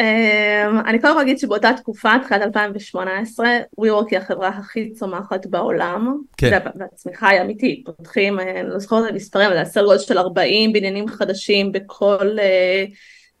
[0.00, 3.46] Um, אני קודם כל אגיד שבאותה תקופה, תחילת 2018,
[3.80, 6.58] WeWork היא החברה הכי צומחת בעולם, כן.
[6.78, 10.72] והצמיחה היא אמיתית, פותחים, אה, אני לא זוכרת את המספרים, זה סדר גודל של 40
[10.72, 12.90] בניינים חדשים בכל, uh,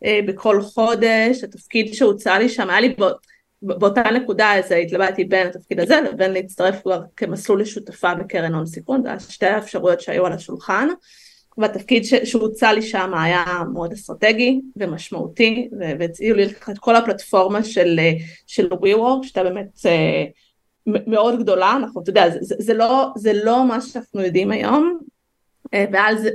[0.04, 3.10] uh, בכל חודש, התפקיד שהוצע לי שם, היה לי בא,
[3.62, 9.02] באותה נקודה, אז התלבטתי בין התפקיד הזה לבין להצטרף כבר כמסלול לשותפה בקרן הון סיכון,
[9.02, 10.88] זה שתי האפשרויות שהיו על השולחן.
[11.58, 18.00] והתפקיד שהוצע לי שם היה מאוד אסטרטגי ומשמעותי והציעו לי לקחת את כל הפלטפורמה של,
[18.46, 20.24] של WeWork שהייתה באמת אה,
[20.86, 24.98] מאוד גדולה, אנחנו, אתה יודע, זה, זה, לא, זה לא מה שאנחנו יודעים היום
[25.74, 26.30] אה, ועל זה,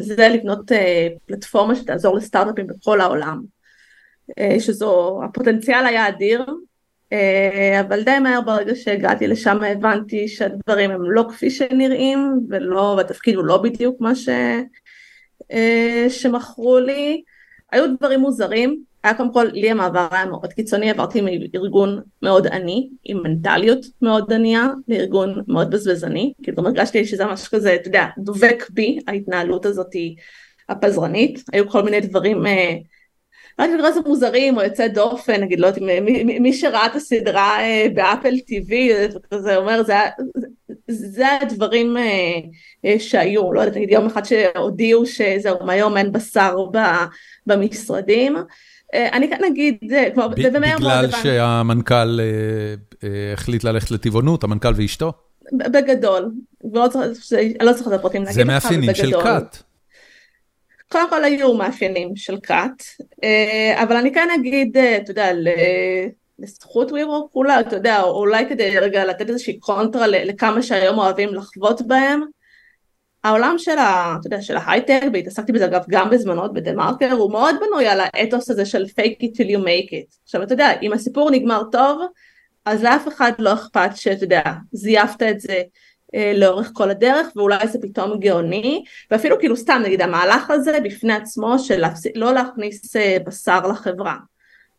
[0.00, 3.42] זה לבנות אה, פלטפורמה שתעזור לסטארט-אפים בכל העולם
[4.58, 6.54] שזו, הפוטנציאל היה אדיר אה,
[7.80, 13.44] אבל די מהר ברגע שהגעתי לשם הבנתי שהדברים הם לא כפי שנראים ולא, והתפקיד הוא
[13.44, 14.28] לא בדיוק מה ש...
[15.52, 17.22] אה, שמכרו לי.
[17.72, 22.90] היו דברים מוזרים, היה קודם כל, לי המעבר היה מאוד קיצוני, עברתי מארגון מאוד עני,
[23.04, 28.66] עם מנטליות מאוד ענייה, לארגון מאוד בזבזני, כאילו הרגשתי שזה משהו כזה, אתה יודע, דובק
[28.70, 29.90] בי, ההתנהלות הזאת
[30.68, 32.42] הפזרנית, היו כל מיני דברים
[33.60, 35.82] אה, רק נראה זה מוזרים או יוצא דופן, נגיד, לא יודעת,
[36.40, 38.90] מי, שראה את הסדרה אה, באפל טיווי,
[39.34, 39.94] זה אומר, זה,
[40.88, 42.02] זה הדברים אה,
[42.84, 46.56] אה, שהיו, לא יודעת, נגיד יום אחד שהודיעו שזהו, מהיום אין בשר
[47.46, 48.36] במשרדים.
[48.94, 49.78] אני כאן אגיד,
[50.14, 52.20] כמו, בגלל שהמנכ"ל
[53.32, 55.12] החליט ללכת לטבעונות, המנכ"ל ואשתו?
[55.52, 56.30] בגדול,
[56.64, 59.69] אני לא זוכרת את הפרטים להגיד לך, זה מאפיינים של כת.
[60.92, 62.82] קודם כל היו מאפיינים של כת,
[63.24, 65.28] אה, אבל אני כן אגיד, אה, אתה יודע,
[66.38, 71.82] לזכות ווירוק כולה, אתה יודע, אולי כדי רגע לתת איזושהי קונטרה לכמה שהיום אוהבים לחוות
[71.82, 72.20] בהם,
[73.24, 77.32] העולם של, ה, אתה יודע, של ההייטק, והתעסקתי בזה אגב גם בזמנות בדה מרקר, הוא
[77.32, 80.16] מאוד בנוי על האתוס הזה של fake it till you make it.
[80.24, 82.02] עכשיו אתה יודע, אם הסיפור נגמר טוב,
[82.64, 85.62] אז לאף אחד לא אכפת שאתה יודע, זייפת את זה
[86.34, 91.58] לאורך כל הדרך ואולי זה פתאום גאוני ואפילו כאילו סתם נגיד המהלך הזה בפני עצמו
[91.58, 94.16] של לא להכניס אה, בשר לחברה.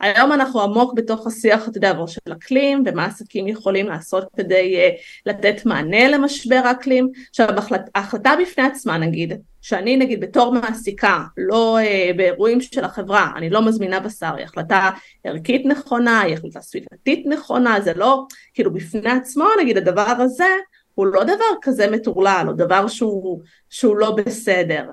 [0.02, 5.02] היום אנחנו עמוק בתוך השיח אתה יודע של אקלים ומה עסקים יכולים לעשות כדי uh,
[5.26, 7.12] לתת מענה למשבר האקלים.
[7.30, 7.48] עכשיו
[7.96, 13.62] ההחלטה בפני עצמה נגיד שאני נגיד בתור מעסיקה לא uh, באירועים של החברה אני לא
[13.62, 14.90] מזמינה בשר היא החלטה
[15.24, 20.50] ערכית נכונה היא החלטה סביבתית נכונה זה לא כאילו בפני עצמו נגיד הדבר הזה
[20.96, 24.84] הוא לא דבר כזה מטורלל, הוא דבר שהוא, שהוא לא בסדר.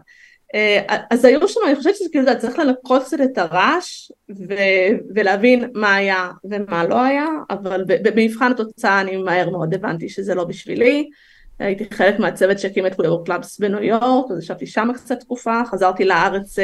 [1.11, 4.13] אז היו שם, אני חושבת שזה כאילו, צריך לנקות קצת את הרעש
[5.15, 10.45] ולהבין מה היה ומה לא היה, אבל במבחן התוצאה אני מהר מאוד הבנתי שזה לא
[10.45, 11.09] בשבילי.
[11.59, 16.05] הייתי חלק מהצוות שהקים את WeWork Clubs בניו יורק, אז ישבתי שם קצת תקופה, חזרתי
[16.05, 16.57] לארץ,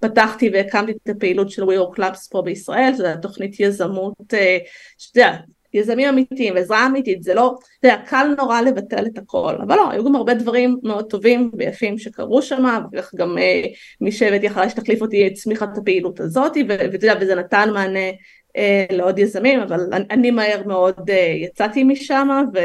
[0.00, 4.14] פתחתי והקמתי את הפעילות של WeWork Clubs פה בישראל, זו תוכנית יזמות,
[4.98, 5.36] שאתה יודע,
[5.74, 9.90] יזמים אמיתיים, עזרה אמיתית, זה לא, אתה יודע, קל נורא לבטל את הכל, אבל לא,
[9.90, 13.62] היו גם הרבה דברים מאוד טובים ויפים שקרו שם, וכך גם אה,
[14.00, 18.10] מי שהבאתי אחריי שתחליף אותי הצמיחה את הפעילות הזאת, ואתה יודע, וזה נתן מענה
[18.56, 22.58] אה, לעוד יזמים, אבל אני, אני מהר מאוד אה, יצאתי משם, ו,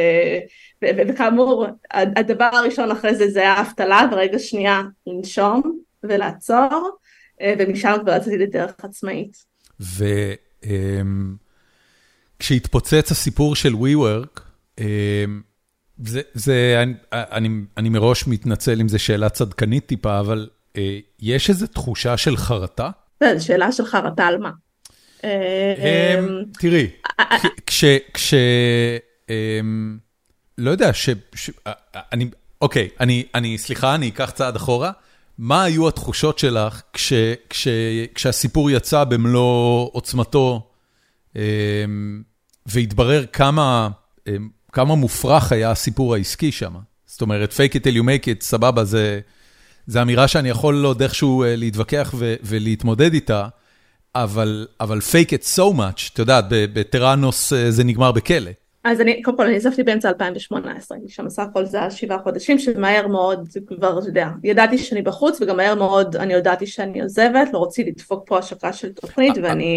[0.81, 6.97] ו, ו, וכאמור, הדבר הראשון אחרי זה זה היה אבטלה, ורגע שנייה לנשום ולעצור,
[7.41, 9.37] אה, ומשם כבר יצאתי לדרך עצמאית.
[9.81, 10.05] ו...
[10.65, 11.01] אה...
[12.39, 14.41] כשהתפוצץ הסיפור של WeWork,
[14.79, 15.41] אמ,
[16.05, 21.49] זה, זה, אני, אני, אני מראש מתנצל אם זו שאלה צדקנית טיפה, אבל אה, יש
[21.49, 22.89] איזו תחושה של חרטה?
[23.23, 24.51] זו שאלה של חרטה על מה?
[25.23, 25.29] אמ,
[26.59, 26.87] תראי,
[27.65, 27.85] כש...
[28.13, 28.33] כש
[29.29, 29.97] אמ,
[30.57, 31.09] לא יודע, ש...
[31.97, 32.29] אני,
[32.61, 34.91] אוקיי, אני, אני, סליחה, אני אקח צעד אחורה.
[35.37, 37.13] מה היו התחושות שלך כש,
[37.49, 37.67] כש,
[38.15, 40.66] כשהסיפור יצא במלוא עוצמתו
[42.65, 43.89] והתברר כמה
[44.27, 46.75] אמ, כמה מופרך היה הסיפור העסקי שם.
[47.05, 49.19] זאת אומרת, fake it till you make it, סבבה, זה
[49.87, 53.47] זה אמירה שאני יכול עוד איכשהו אה, להתווכח ו, ולהתמודד איתה,
[54.15, 58.51] אבל אבל fake it so much, את יודעת, בטראנוס אה, זה נגמר בכלא.
[58.91, 62.59] אז אני, קודם כל אני עזבתי באמצע 2018, שם סך הכל זה היה שבעה חודשים
[62.59, 67.49] שמהר מאוד כבר, אתה יודע, ידעתי שאני בחוץ וגם מהר מאוד אני יודעתי שאני עוזבת,
[67.53, 69.75] לא רציתי לדפוק פה השקה של תוכנית ואני...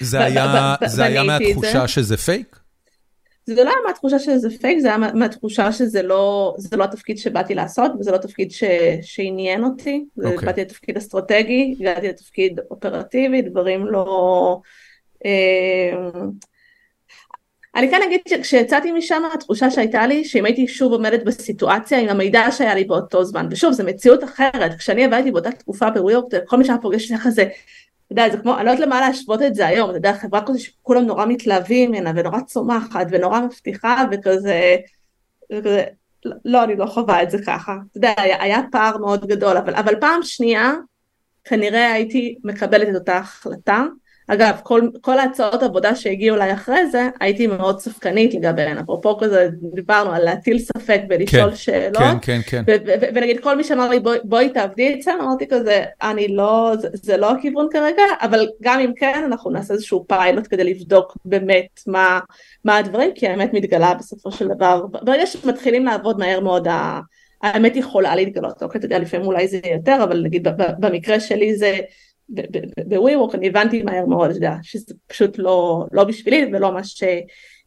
[0.00, 2.56] זה היה מהתחושה שזה פייק?
[3.46, 7.54] זה לא היה מהתחושה שזה פייק, זה היה מהתחושה שזה לא, זה לא התפקיד שבאתי
[7.54, 8.64] לעשות וזה לא תפקיד ש,
[9.02, 10.26] שעניין אותי, okay.
[10.26, 10.46] אוקיי.
[10.46, 14.60] באתי לתפקיד אסטרטגי, הגעתי לתפקיד אופרטיבי, דברים לא...
[15.24, 15.92] אה,
[17.76, 22.50] אני כן אגיד שכשיצאתי משם התחושה שהייתה לי שאם הייתי שוב עומדת בסיטואציה עם המידע
[22.50, 24.74] שהיה לי באותו זמן ושוב זו מציאות אחרת.
[24.78, 28.56] כשאני עבדתי באותה תקופה בוויורק כל מי שהיה פוגש לך זה אתה יודע זה כמו
[28.56, 31.90] אני לא יודעת למה להשוות את זה היום אתה יודע חברה כזאת שכולם נורא מתלהבים
[31.90, 34.76] ממנה ונורא צומחת ונורא מבטיחה וכזה,
[35.52, 35.84] וכזה
[36.44, 37.76] לא אני לא חווה את זה ככה.
[37.90, 40.72] אתה יודע היה, היה פער מאוד גדול אבל, אבל פעם שנייה
[41.44, 43.84] כנראה הייתי מקבלת את אותה החלטה
[44.28, 49.48] אגב, כל, כל ההצעות עבודה שהגיעו אליי אחרי זה, הייתי מאוד ספקנית לגביהן, אפרופו כזה,
[49.74, 52.76] דיברנו על להטיל ספק ולשאול כן, שאלות, כן, כן, כן.
[53.14, 57.16] ונגיד כל מי שאמר לי בואי, בואי תעבדי אצלנו, אמרתי כזה, אני לא, זה, זה
[57.16, 62.20] לא הכיוון כרגע, אבל גם אם כן, אנחנו נעשה איזשהו פיילוט כדי לבדוק באמת מה,
[62.64, 66.68] מה הדברים, כי האמת מתגלה בסופו של דבר, ברגע שמתחילים לעבוד מהר מאוד,
[67.42, 71.78] האמת יכולה להתגלות, אוקיי, אתה יודע, לפעמים אולי זה יותר, אבל נגיד במקרה שלי זה
[72.28, 77.02] ב-WeWork אני הבנתי מהר מאוד, יודע, שזה פשוט לא, לא בשבילי ולא מה ש,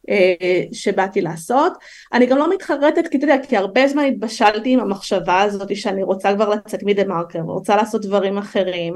[0.08, 1.72] אה, שבאתי לעשות.
[2.12, 6.02] אני גם לא מתחרטת, כי אתה יודע, כי הרבה זמן התבשלתי עם המחשבה הזאת שאני
[6.02, 8.94] רוצה כבר לצאת מדה מרקר, ורוצה לעשות דברים אחרים,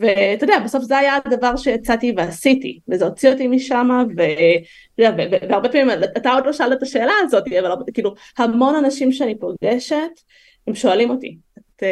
[0.00, 3.88] ואתה יודע, בסוף זה היה הדבר שיצאתי ועשיתי, וזה הוציא אותי משם,
[4.98, 10.20] והרבה פעמים, אתה עוד לא שאלת את השאלה הזאת, אבל כאילו, המון אנשים שאני פוגשת,
[10.66, 11.82] הם שואלים אותי, את...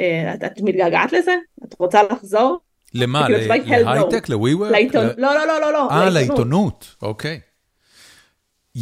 [0.00, 1.36] אה, אה, את, את מתגעגעת לזה?
[1.64, 2.58] את רוצה לחזור?
[2.94, 3.26] למה?
[3.26, 3.38] כאילו,
[3.84, 4.28] להייטק?
[4.28, 4.72] לווי-וורק?
[4.94, 5.90] לא, לא, לא, לא, לא.
[5.90, 7.40] אה, לעיתונות, אוקיי.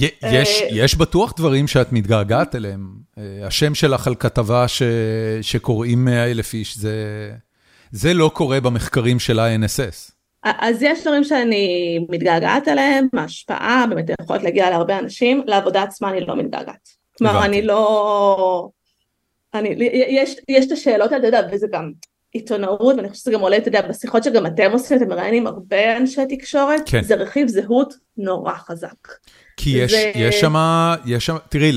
[0.03, 2.90] אה, יש בטוח דברים שאת מתגעגעת אליהם.
[3.18, 4.66] אה, השם שלך על כתבה
[5.42, 6.79] שקוראים 100 אלף איש,
[7.90, 10.12] זה לא קורה במחקרים של ה-NSS.
[10.42, 16.20] אז יש דברים שאני מתגעגעת אליהם, ההשפעה, באמת יכולת להגיע להרבה אנשים, לעבודה עצמה אני
[16.20, 16.88] לא מתגעגעת.
[17.18, 18.68] כלומר, אני לא...
[19.54, 19.68] אני,
[20.08, 21.92] יש, יש את השאלות האלה, אתה יודע, וזה גם
[22.32, 25.96] עיתונאות, ואני חושבת שזה גם עולה, אתה יודע, בשיחות שגם אתם עושים, אתם מראיינים הרבה
[25.96, 27.02] אנשי תקשורת, כן.
[27.02, 29.08] זה רכיב זהות נורא חזק.
[29.56, 30.12] כי יש, זה...
[30.14, 30.54] יש שם,
[31.06, 31.72] יש שם, תראי,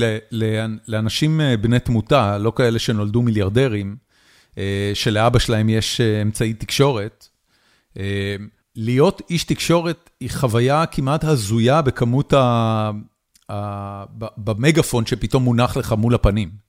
[0.88, 3.96] לאנשים אה, בני תמותה, לא כאלה שנולדו מיליארדרים,
[4.58, 7.28] אה, שלאבא שלהם יש אה, אמצעי תקשורת,
[8.76, 12.90] להיות איש תקשורת היא חוויה כמעט הזויה בכמות ה...
[14.36, 16.63] במגפון שפתאום מונח לך מול הפנים.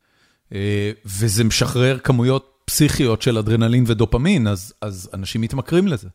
[0.54, 6.08] אה, וזה משחרר כמויות פסיכיות של אדרנלין ודופמין, אז אז אנשים מתמכרים לזה.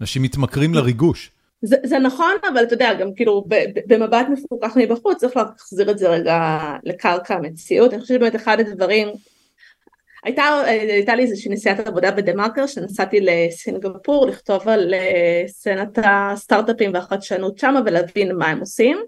[0.00, 1.30] אנשים מתמכרים לריגוש.
[1.62, 3.44] זה זה נכון, אבל אתה יודע, גם כאילו
[3.86, 7.92] במבט מפוקח מבחוץ, צריך להחזיר את זה רגע לקרקע המציאות.
[7.92, 9.08] אני חושבת שבאמת אחד הדברים,
[10.24, 14.94] הייתה, הייתה לי איזושהי נסיעת עבודה בדה מרקר שנסעתי לסינגפור לכתוב על
[15.46, 18.98] סצנת הסטארט-אפים והחדשנות שם ולהבין מה הם עושים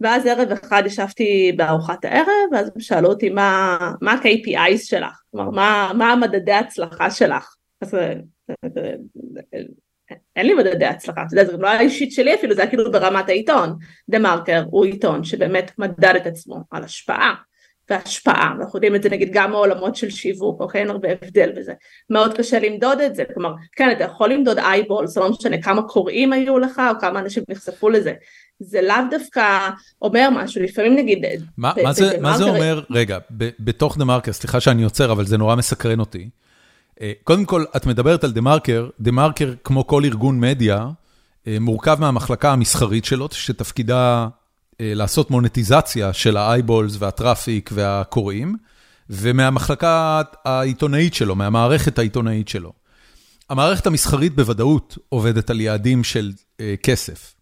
[0.00, 5.50] ואז ערב אחד ישבתי בארוחת הערב ואז הם שאלו אותי מה, מה ה-KPIs שלך, כלומר
[5.50, 7.54] מה, מה המדדי ההצלחה שלך.
[7.80, 7.96] אז
[10.36, 12.92] אין לי מדדי הצלחה, אתה יודע, זה גם לא אישית שלי אפילו, זה היה כאילו
[12.92, 13.76] ברמת העיתון.
[14.08, 17.34] דה מרקר הוא עיתון שבאמת מדד את עצמו על השפעה
[17.90, 21.72] והשפעה, ואנחנו יודעים את זה נגיד גם מעולמות של שיווק, אוקיי, אין הרבה הבדל בזה.
[22.10, 25.82] מאוד קשה למדוד את זה, כלומר, כן, אתה יכול למדוד eyeball, זה לא משנה כמה
[25.82, 28.12] קוראים היו לך או כמה אנשים נחשפו לזה.
[28.60, 29.70] זה לאו דווקא
[30.02, 31.18] אומר משהו, לפעמים נגיד...
[31.56, 33.18] מה, מה, זה, מה זה אומר, רגע,
[33.60, 36.28] בתוך דה מרקר, סליחה שאני עוצר, אבל זה נורא מסקרן אותי.
[37.00, 40.88] אה, קודם כל, את מדברת על דה מרקר, דה מרקר, כמו כל ארגון מדיה,
[41.46, 44.28] אה, מורכב מהמחלקה המסחרית שלו, שתפקידה
[44.80, 48.56] אה, לעשות מונטיזציה של האייבולס והטראפיק והקוראים,
[49.10, 52.72] ומהמחלקה העיתונאית שלו, מהמערכת העיתונאית שלו.
[53.50, 56.32] המערכת המסחרית בוודאות עובדת על יעדים של
[56.82, 57.34] כסף,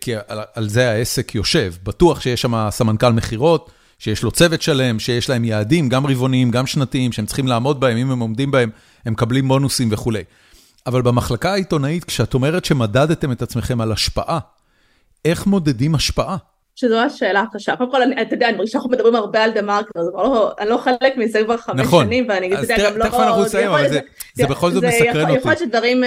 [0.00, 0.12] כי
[0.54, 1.74] על זה העסק יושב.
[1.82, 6.66] בטוח שיש שם סמנכ"ל מכירות, שיש לו צוות שלם, שיש להם יעדים, גם רבעוניים, גם
[6.66, 8.70] שנתיים, שהם צריכים לעמוד בהם, אם הם עומדים בהם,
[9.06, 10.22] הם מקבלים בונוסים וכולי.
[10.86, 14.38] אבל במחלקה העיתונאית, כשאת אומרת שמדדתם את עצמכם על השפעה,
[15.24, 16.36] איך מודדים השפעה?
[16.74, 17.76] שזו השאלה הקשה.
[17.76, 20.76] קודם כל, אתה יודע, אני מרגישה שאנחנו מדברים הרבה על דה מרקר, לא, אני לא
[20.76, 22.04] חלק מזה כבר חמש נכון.
[22.06, 23.04] שנים, ואני אתה יודע, גם לא...
[23.04, 24.00] תכף אנחנו נסיים, אבל זה,
[24.34, 25.32] זה בכל זאת מסקרן אותי.
[25.32, 26.06] יכול להיות שדברים uh,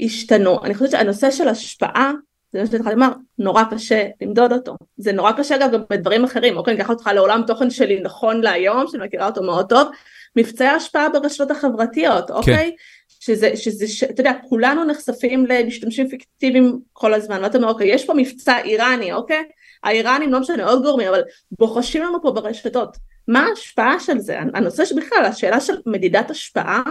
[0.00, 0.64] השתנו.
[0.64, 2.12] אני חושבת שהנושא של השפעה,
[2.52, 4.76] זה מה שהתחלתי לומר, נורא קשה למדוד אותו.
[4.96, 8.40] זה נורא קשה אגב גם בדברים אחרים, אוקיי, אני אקח אותך לעולם תוכן שלי נכון
[8.40, 9.88] להיום, שאני מכירה אותו מאוד טוב,
[10.36, 12.54] מבצעי השפעה ברשתות החברתיות, אוקיי?
[12.54, 12.76] כן.
[13.20, 18.06] שזה, שזה, ש, אתה יודע, כולנו נחשפים למשתמשים פיקטיביים כל הזמן, ואתה אומר, אוקיי, יש
[18.06, 19.44] פה מבצע איראני, אוקיי?
[19.84, 21.22] האיראנים, לא משנה, עוד גורמים, אבל
[21.58, 22.96] בוחשים לנו פה ברשתות.
[23.28, 24.38] מה ההשפעה של זה?
[24.54, 26.82] הנושא שבכלל, השאלה של מדידת השפעה,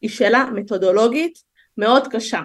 [0.00, 1.38] היא שאלה מתודולוגית
[1.78, 2.40] מאוד קשה.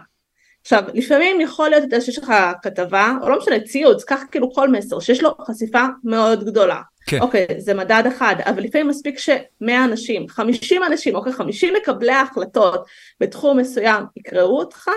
[0.63, 4.99] עכשיו, לפעמים יכול להיות שיש לך כתבה, או לא משנה, ציוץ, קח כאילו כל מסר,
[4.99, 6.81] שיש לו חשיפה מאוד גדולה.
[7.05, 7.19] כן.
[7.21, 12.85] אוקיי, זה מדד אחד, אבל לפעמים מספיק שמאה אנשים, חמישים אנשים, אוקיי, חמישים מקבלי ההחלטות
[13.19, 14.89] בתחום מסוים יקראו אותך,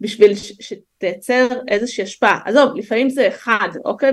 [0.00, 2.38] בשביל שתייצר איזושהי השפעה.
[2.44, 4.10] עזוב, לפעמים זה אחד, אוקיי?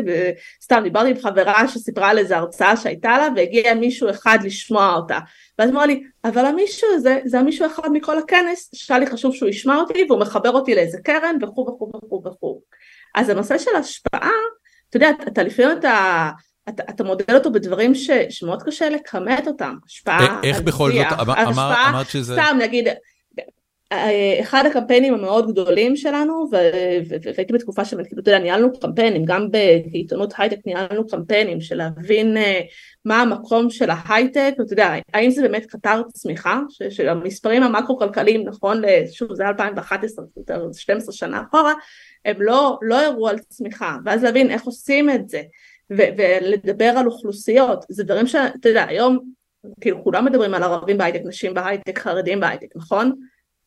[0.59, 5.19] וסתם דיברתי עם חברה שסיפרה על איזו הרצאה שהייתה לה והגיע מישהו אחד לשמוע אותה.
[5.59, 9.49] ואז אמרה לי, אבל המישהו הזה, זה המישהו אחד מכל הכנס, שהיה לי חשוב שהוא
[9.49, 12.61] ישמע אותי והוא מחבר אותי לאיזה קרן וכו' וכו' וכו' וכו'.
[13.15, 14.31] אז הנושא של השפעה,
[14.89, 16.29] אתה יודע, אתה לפעמים אתה...
[16.69, 21.39] אתה, אתה מודד אותו בדברים ש, שמאוד קשה לכמת אותם, השפעה איך בכל זאת, אמר,
[21.39, 22.33] השפעה, אמרת שזה...
[22.33, 22.87] סתם נגיד,
[24.41, 30.57] אחד הקמפיינים המאוד גדולים שלנו והייתי בתקופה כאילו אתה יודע ניהלנו קמפיינים גם בעיתונות הייטק
[30.65, 32.61] ניהלנו קמפיינים של להבין אה,
[33.05, 36.59] מה המקום של ההייטק ואתה יודע האם זה באמת קטר צמיחה
[36.89, 38.81] של המספרים המקרו כלכליים נכון
[39.11, 40.25] שוב זה 2011
[40.73, 41.73] 12 שנה אחורה
[42.25, 45.41] הם לא לא הראו על צמיחה ואז להבין איך עושים את זה
[45.89, 49.19] ולדבר על אוכלוסיות זה דברים שאתה יודע היום
[49.81, 53.11] כאילו כולם מדברים על ערבים בהייטק נשים בהייטק חרדים בהייטק נכון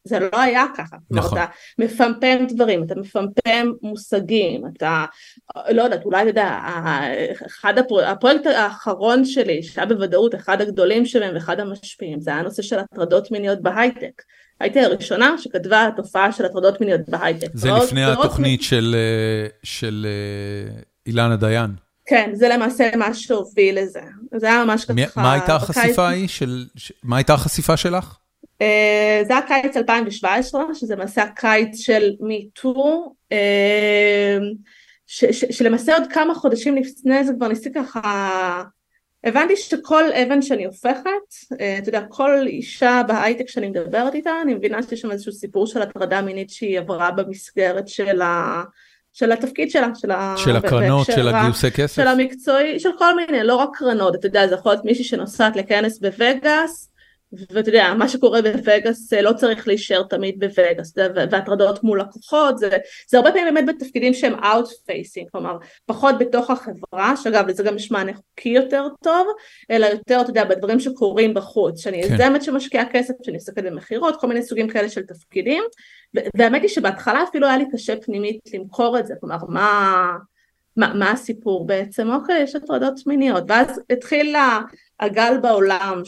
[0.04, 0.96] זה לא היה ככה.
[1.10, 1.38] נכון.
[1.38, 1.46] אתה
[1.78, 5.04] מפמפם דברים, אתה מפמפם מושגים, אתה,
[5.70, 6.58] לא יודעת, אולי אתה יודע,
[7.46, 12.62] אחד הפרו, הפרויקט האחרון שלי, שהיה בוודאות אחד הגדולים שלהם ואחד המשפיעים, זה היה הנושא
[12.62, 14.22] של הטרדות מיניות בהייטק.
[14.60, 17.48] הייתי הראשונה שכתבה תופעה של הטרדות מיניות בהייטק.
[17.54, 18.68] זה מאוד, לפני התוכנית מאוד...
[18.68, 21.70] של, אה, של אה, אילנה דיין.
[22.06, 24.00] כן, זה למעשה מה שהוביל לזה.
[24.36, 25.22] זה היה ממש ככה...
[25.22, 26.66] מה הייתה החשיפה ההיא של...
[27.02, 28.16] מה הייתה החשיפה שלך?
[28.60, 34.38] אה, זה הקיץ 2017, שזה למעשה הקיץ של מיטו, אה,
[35.50, 38.62] שלמעשה עוד כמה חודשים לפני זה כבר ניסיתי ככה,
[39.24, 44.54] הבנתי שכל אבן שאני הופכת, אה, אתה יודע, כל אישה בהייטק שאני מדברת איתה, אני
[44.54, 48.62] מבינה שיש שם איזשהו סיפור של הטרדה מינית שהיא עברה במסגרת של ה...
[49.12, 53.56] של התפקיד שלה, של, של הקרנות, של הגיוסי כסף, של המקצועי, של כל מיני, לא
[53.56, 56.90] רק קרנות, אתה יודע, זה יכול להיות מישהי שנוסעת לכנס בווגאס,
[57.32, 62.76] ואתה יודע, מה שקורה בווגאס אה, לא צריך להישאר תמיד בווגאס, והטרדות מול לקוחות, זה,
[63.08, 65.56] זה הרבה פעמים באמת בתפקידים שהם out-facing, כלומר
[65.86, 69.26] פחות בתוך החברה, שאגב לזה גם יש מענה חוקי יותר טוב,
[69.70, 72.14] אלא יותר, אתה יודע, בדברים שקורים בחוץ, שאני כן.
[72.14, 75.62] יזמת שמשקיעה כסף, שאני עוסקת במכירות, כל מיני סוגים כאלה של תפקידים,
[76.36, 80.12] והאמת היא שבהתחלה אפילו היה לי קשה פנימית למכור את זה, כלומר מה...
[80.76, 82.10] מה, מה הסיפור בעצם?
[82.10, 84.36] אוקיי, יש הטרדות מיניות, ואז התחיל
[85.00, 86.02] הגל בעולם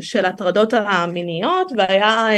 [0.00, 2.28] של ההטרדות המיניות והיה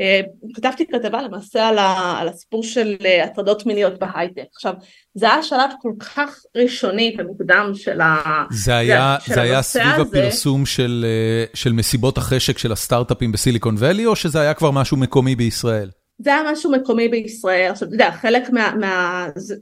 [0.00, 0.20] אה,
[0.54, 4.44] כתבתי כתבה למעשה על, ה, על הסיפור של אה, הטרדות מיניות בהייטק.
[4.54, 4.74] עכשיו,
[5.14, 9.86] זה היה שלב כל כך ראשוני ומוקדם של, ה, זה היה, של זה היה סביב
[9.86, 10.02] הזה.
[10.02, 14.96] הפרסום של, אה, של מסיבות החשק של הסטארט-אפים בסיליקון וואלי, או שזה היה כבר משהו
[14.96, 15.90] מקומי בישראל?
[16.18, 18.72] זה היה משהו מקומי בישראל, עכשיו אתה יודע, חלק מה...
[18.80, 19.54] מה זה,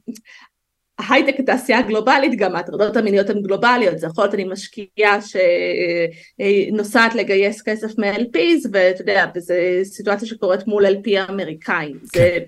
[0.99, 5.19] ההייטק התעשייה הגלובלית גם ההטרדות המיניות הן גלובליות זה יכול להיות אני משקיעה
[6.71, 12.19] שנוסעת לגייס כסף מ-LPs ואתה יודע וזו סיטואציה שקורית מול LP אמריקאי כן.
[12.19, 12.39] זה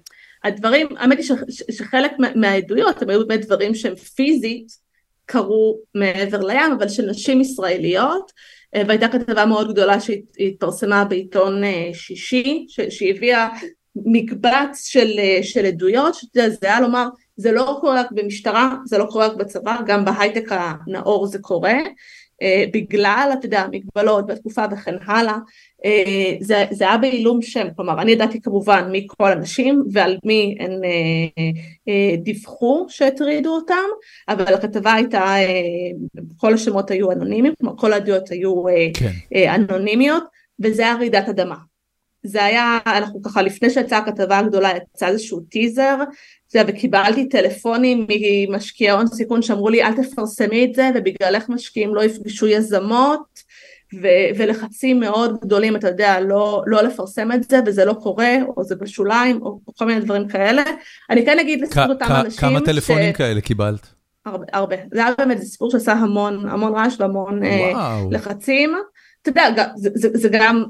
[0.44, 1.26] הדברים האמת היא
[1.70, 4.86] שחלק מהעדויות הם היו באמת דברים שהם פיזית
[5.26, 8.32] קרו מעבר לים אבל של נשים ישראליות
[8.74, 13.49] והייתה כתבה מאוד גדולה שהתפרסמה בעיתון אה, שישי שהביאה
[13.97, 17.07] מקבץ של, אה, של עדויות שזה היה לומר
[17.37, 21.78] זה לא קורה רק במשטרה, זה לא קורה רק בצבא, גם בהייטק הנאור זה קורה,
[22.43, 25.37] uh, בגלל, אתה יודע, מגבלות בתקופה וכן הלאה,
[25.87, 25.89] uh,
[26.41, 30.70] זה, זה היה בעילום שם, כלומר אני ידעתי כמובן מי כל הנשים ועל מי הן
[30.70, 31.41] uh,
[31.89, 33.87] uh, דיווחו שהטרידו אותם,
[34.28, 35.34] אבל הכתבה הייתה,
[36.16, 39.11] uh, כל השמות היו אנונימיים, כלומר כל העדויות היו uh, כן.
[39.34, 40.24] uh, אנונימיות,
[40.61, 41.57] וזה היה רעידת אדמה.
[42.27, 45.97] זה היה, אנחנו ככה לפני שיצאה הכתבה הגדולה יצא איזשהו טיזר
[46.55, 52.47] וקיבלתי טלפונים ממשקיעי הון סיכון שאמרו לי אל תפרסמי את זה ובגללך משקיעים לא יפגשו
[52.47, 53.43] יזמות
[53.95, 58.64] ו- ולחצים מאוד גדולים אתה יודע לא, לא לפרסם את זה וזה לא קורה או
[58.64, 60.62] זה בשוליים או כל מיני דברים כאלה.
[61.11, 63.16] אני כן אגיד לסיפור אותם אנשים כמה טלפונים ש...
[63.16, 63.87] כאלה קיבלת?
[64.27, 64.77] הרבה, הרבה.
[64.95, 68.74] זה היה באמת זה סיפור שעשה המון המון רעש והמון אה, לחצים.
[69.22, 70.64] אתה יודע זה, זה, זה גם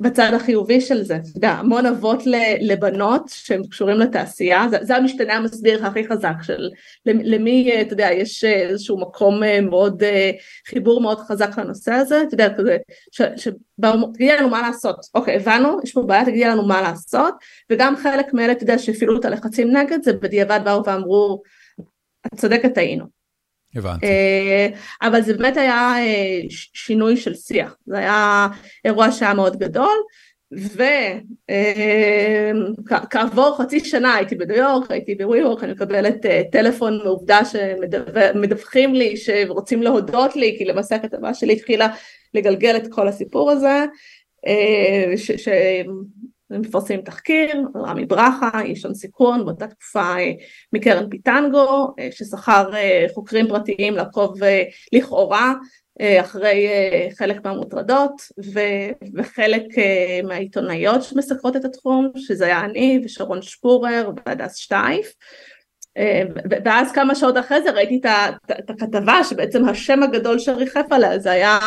[0.00, 2.22] בצד החיובי של זה, אתה יודע, המון אבות
[2.60, 6.70] לבנות שהם קשורים לתעשייה, זה, זה המשתנה המסביר הכי חזק של
[7.06, 10.30] למי, אתה יודע, יש איזשהו מקום אה, מאוד, אה,
[10.68, 12.76] חיבור מאוד חזק לנושא הזה, אתה יודע, כזה,
[13.36, 17.34] שבאו, תגידי לנו מה לעשות, אוקיי, הבנו, יש פה בעיה, תגידי לנו מה לעשות,
[17.70, 21.42] וגם חלק מאלה, אתה יודע, שהפעילו את הלחצים נגד זה, בדיעבד באו ואמרו,
[22.26, 23.19] את צודקת, טעינו.
[23.76, 24.06] הבנתי.
[24.06, 24.68] אה,
[25.02, 26.40] אבל זה באמת היה אה,
[26.74, 28.48] שינוי של שיח, זה היה
[28.84, 29.96] אירוע שהיה מאוד גדול,
[32.86, 36.16] וכעבור אה, חצי שנה הייתי בניו יורק, הייתי בווי יורק, אני מקבלת
[36.52, 41.88] טלפון מעובדה שמדווחים לי שרוצים להודות לי, כי למעשה הכתבה שלי התחילה
[42.34, 43.84] לגלגל את כל הסיפור הזה,
[45.16, 45.48] ש...
[46.50, 50.32] מפרסמים תחקיר, רמי ברכה, איש הון סיכון, באותה תקופה אה,
[50.72, 54.38] מקרן פיטנגו, אה, ששכר אה, חוקרים פרטיים לעקוב
[54.92, 55.54] לכאורה
[56.20, 56.68] אחרי
[57.18, 58.12] חלק מהמוטרדות
[59.14, 59.62] וחלק
[60.24, 65.12] מהעיתונאיות שמסקרות את התחום, שזה היה אני ושרון שפורר והדס שטייף.
[66.64, 68.00] ואז כמה שעות אחרי זה ראיתי
[68.50, 71.58] את הכתבה שבעצם השם הגדול שריחף עליה זה היה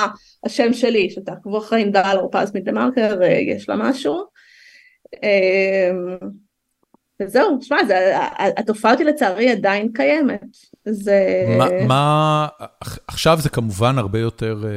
[0.46, 4.33] השם שלי, שתעקבו אחרי ענבל אורפז מדה מרקר, יש לה משהו.
[5.24, 6.18] אמ,
[7.22, 7.78] וזהו, שמע,
[8.58, 10.42] התופעה אותי לצערי עדיין קיימת.
[10.86, 11.46] זה...
[11.58, 12.48] מה, מה,
[13.08, 14.70] עכשיו זה כמובן הרבה יותר אה,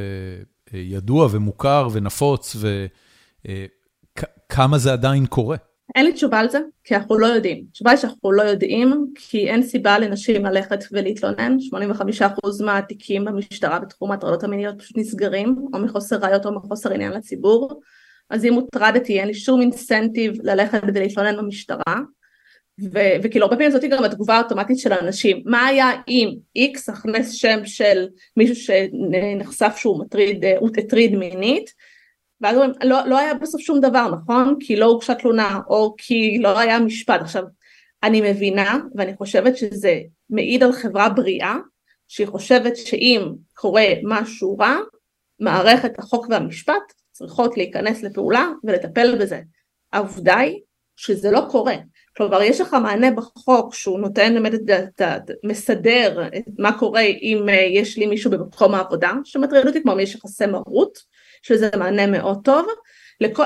[0.73, 5.57] אה, ידוע ומוכר ונפוץ, וכמה אה, זה עדיין קורה?
[5.95, 7.65] אין לי תשובה על זה, כי אנחנו לא יודעים.
[7.69, 11.57] התשובה היא שאנחנו לא יודעים, כי אין סיבה לנשים ללכת ולהתלונן.
[12.21, 17.81] 85% מהתיקים במשטרה בתחום ההטרדות המיניות פשוט נסגרים, או מחוסר ראיות או מחוסר עניין לציבור.
[18.29, 21.95] אז אם הוטרדתי אין לי שום אינסנטיב ללכת ולהתלונן במשטרה.
[22.93, 25.41] ו- וכאילו הרבה פעמים זאתי גם התגובה האוטומטית של האנשים.
[25.45, 28.07] מה היה אם איקס הכנס שם של
[28.37, 31.73] מישהו שנחשף שהוא מטריד, הוא הטריד מינית?
[32.41, 34.55] ואז אומרים לא, לא היה בסוף שום דבר נכון?
[34.59, 37.21] כי לא הוגשה תלונה או כי לא היה משפט.
[37.21, 37.43] עכשיו
[38.03, 39.99] אני מבינה ואני חושבת שזה
[40.29, 41.55] מעיד על חברה בריאה
[42.07, 43.21] שהיא חושבת שאם
[43.53, 44.77] קורה משהו רע
[45.39, 49.41] מערכת החוק והמשפט צריכות להיכנס לפעולה ולטפל בזה.
[49.93, 50.59] העובדה היא
[50.95, 51.75] שזה לא קורה.
[52.17, 55.17] כלומר יש לך מענה בחוק שהוא נותן באמת את ה...
[55.43, 60.15] מסדר את מה קורה אם אה, יש לי מישהו במקום העבודה שמטריד אותי, אם יש
[60.15, 60.97] יחסי מרות,
[61.41, 62.67] שזה מענה מאוד טוב,
[63.21, 63.43] לכל,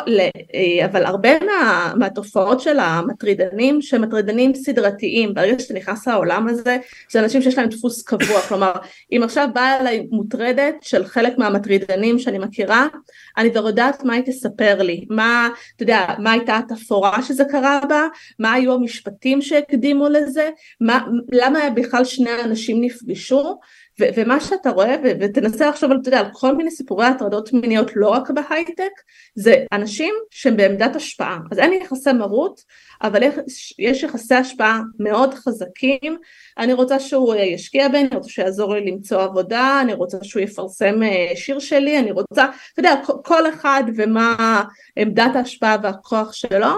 [0.54, 6.78] אה, אבל הרבה מה, מהתופעות של המטרידנים שהם מטרידנים סדרתיים ברגע שאתה נכנס לעולם הזה
[7.12, 8.42] זה אנשים שיש להם דפוס קבוע.
[8.48, 8.72] כלומר
[9.12, 12.88] אם עכשיו באה אליי מוטרדת של חלק מהמטרידנים שאני מכירה
[13.38, 15.06] אני כבר יודעת מה היא תספר לי.
[15.10, 18.08] מה אתה יודע מה הייתה התפאורה שזה קרה בה?
[18.40, 20.50] מה היו המשפטים שהקדימו לזה?
[20.82, 23.60] מה, למה בכלל שני אנשים נפגשו
[24.16, 28.10] ומה שאתה רואה, ותנסה לחשוב על, אתה יודע, על כל מיני סיפורי הטרדות מיניות לא
[28.10, 28.92] רק בהייטק,
[29.36, 31.40] זה אנשים שהם בעמדת השפעה.
[31.52, 32.62] אז אין יחסי מרות,
[33.04, 33.24] אבל
[33.80, 36.18] יש יחסי השפעה מאוד חזקים.
[36.58, 40.44] אני רוצה שהוא ישקיע בי, אני רוצה שהוא יעזור לי למצוא עבודה, אני רוצה שהוא
[40.44, 44.64] יפרסם אה, שיר שלי, אני רוצה, אתה יודע, כל אחד ומה
[44.96, 46.72] עמדת ההשפעה והכוח שלו,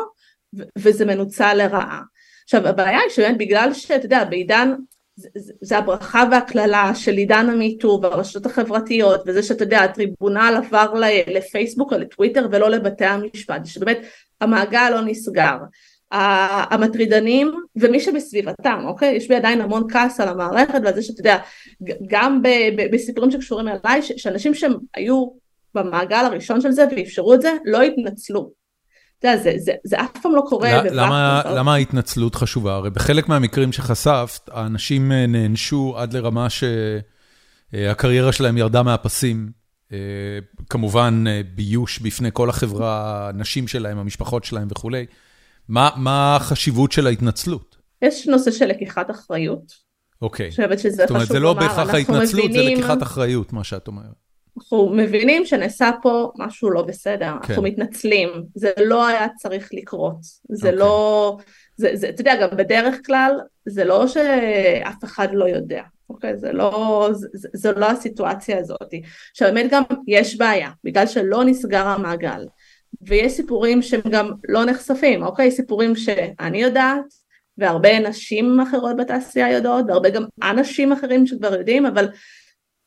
[0.78, 2.02] וזה מנוצל לרעה.
[2.44, 4.74] עכשיו הבעיה היא שבאמת בגלל שאתה יודע בעידן
[5.16, 5.30] זה,
[5.62, 10.94] זה הברכה והקללה של עידן המיטו והרשתות החברתיות וזה שאתה יודע הטריבונל עבר
[11.28, 14.00] לפייסבוק או לטוויטר ולא לבתי המשפט שבאמת
[14.42, 15.58] המעגל לא נסגר.
[16.70, 19.16] המטרידנים ומי שבסביבתם אוקיי?
[19.16, 21.38] יש בי עדיין המון כעס על המערכת ועל זה שאתה יודע
[22.08, 22.42] גם
[22.92, 25.28] בסיפורים שקשורים אליי שאנשים שהם היו
[25.76, 28.63] במעגל הראשון של זה ואפשרו את זה לא התנצלו
[29.24, 30.84] זה, זה, זה אף פעם לא קורה.
[30.84, 32.76] למה, למה ההתנצלות חשובה?
[32.76, 36.48] הרי בחלק מהמקרים שחשפת, האנשים אה, נענשו עד לרמה
[37.74, 39.52] שהקריירה שלהם ירדה מהפסים.
[39.92, 39.98] אה,
[40.70, 45.06] כמובן אה, ביוש בפני כל החברה, הנשים שלהם, המשפחות שלהם וכולי.
[45.68, 47.78] מה, מה החשיבות של ההתנצלות?
[48.02, 49.74] יש נושא של לקיחת אחריות.
[50.22, 50.46] אוקיי.
[50.46, 51.06] אני חושבת שזה חשוב לומר.
[51.06, 52.78] זאת אומרת, זה לא בהכרח ההתנצלות, מבינים...
[52.78, 54.23] זה לקיחת אחריות, מה שאת אומרת.
[54.58, 57.50] אנחנו מבינים שנעשה פה משהו לא בסדר, כן.
[57.50, 60.18] אנחנו מתנצלים, זה לא היה צריך לקרות,
[60.50, 60.72] זה okay.
[60.72, 60.80] אוקיי.
[60.80, 61.38] לא,
[61.78, 66.38] זה, זה, אתה יודע, גם בדרך כלל, זה לא שאף אחד לא יודע, אוקיי?
[66.38, 68.94] זה לא, זה, זה לא הסיטואציה הזאת.
[69.32, 72.46] עכשיו באמת גם יש בעיה, בגלל שלא נסגר המעגל,
[73.02, 75.52] ויש סיפורים שהם גם לא נחשפים, אוקיי?
[75.52, 77.24] סיפורים שאני יודעת,
[77.58, 82.08] והרבה נשים אחרות בתעשייה יודעות, והרבה גם אנשים אחרים שכבר יודעים, אבל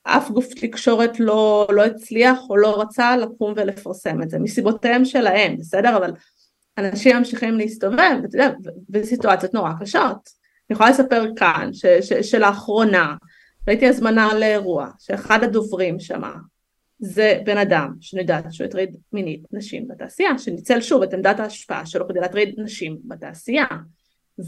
[0.07, 5.57] אף גוף תקשורת לא, לא הצליח או לא רצה לקום ולפרסם את זה, מסיבותיהם שלהם,
[5.57, 5.97] בסדר?
[5.97, 6.13] אבל
[6.79, 8.51] אנשים ממשיכים להסתובב, ואתה יודע,
[8.89, 10.29] בסיטואציות נורא קשות.
[10.71, 13.17] אני יכולה לספר כאן ש, ש, שלאחרונה
[13.69, 16.33] ראיתי הזמנה לאירוע, שאחד הדוברים שמה
[16.99, 21.87] זה בן אדם שאני יודעת שהוא הטריד מינית נשים בתעשייה, שניצל שוב את עמדת ההשפעה
[21.87, 23.67] שלו כדי להטריד נשים בתעשייה.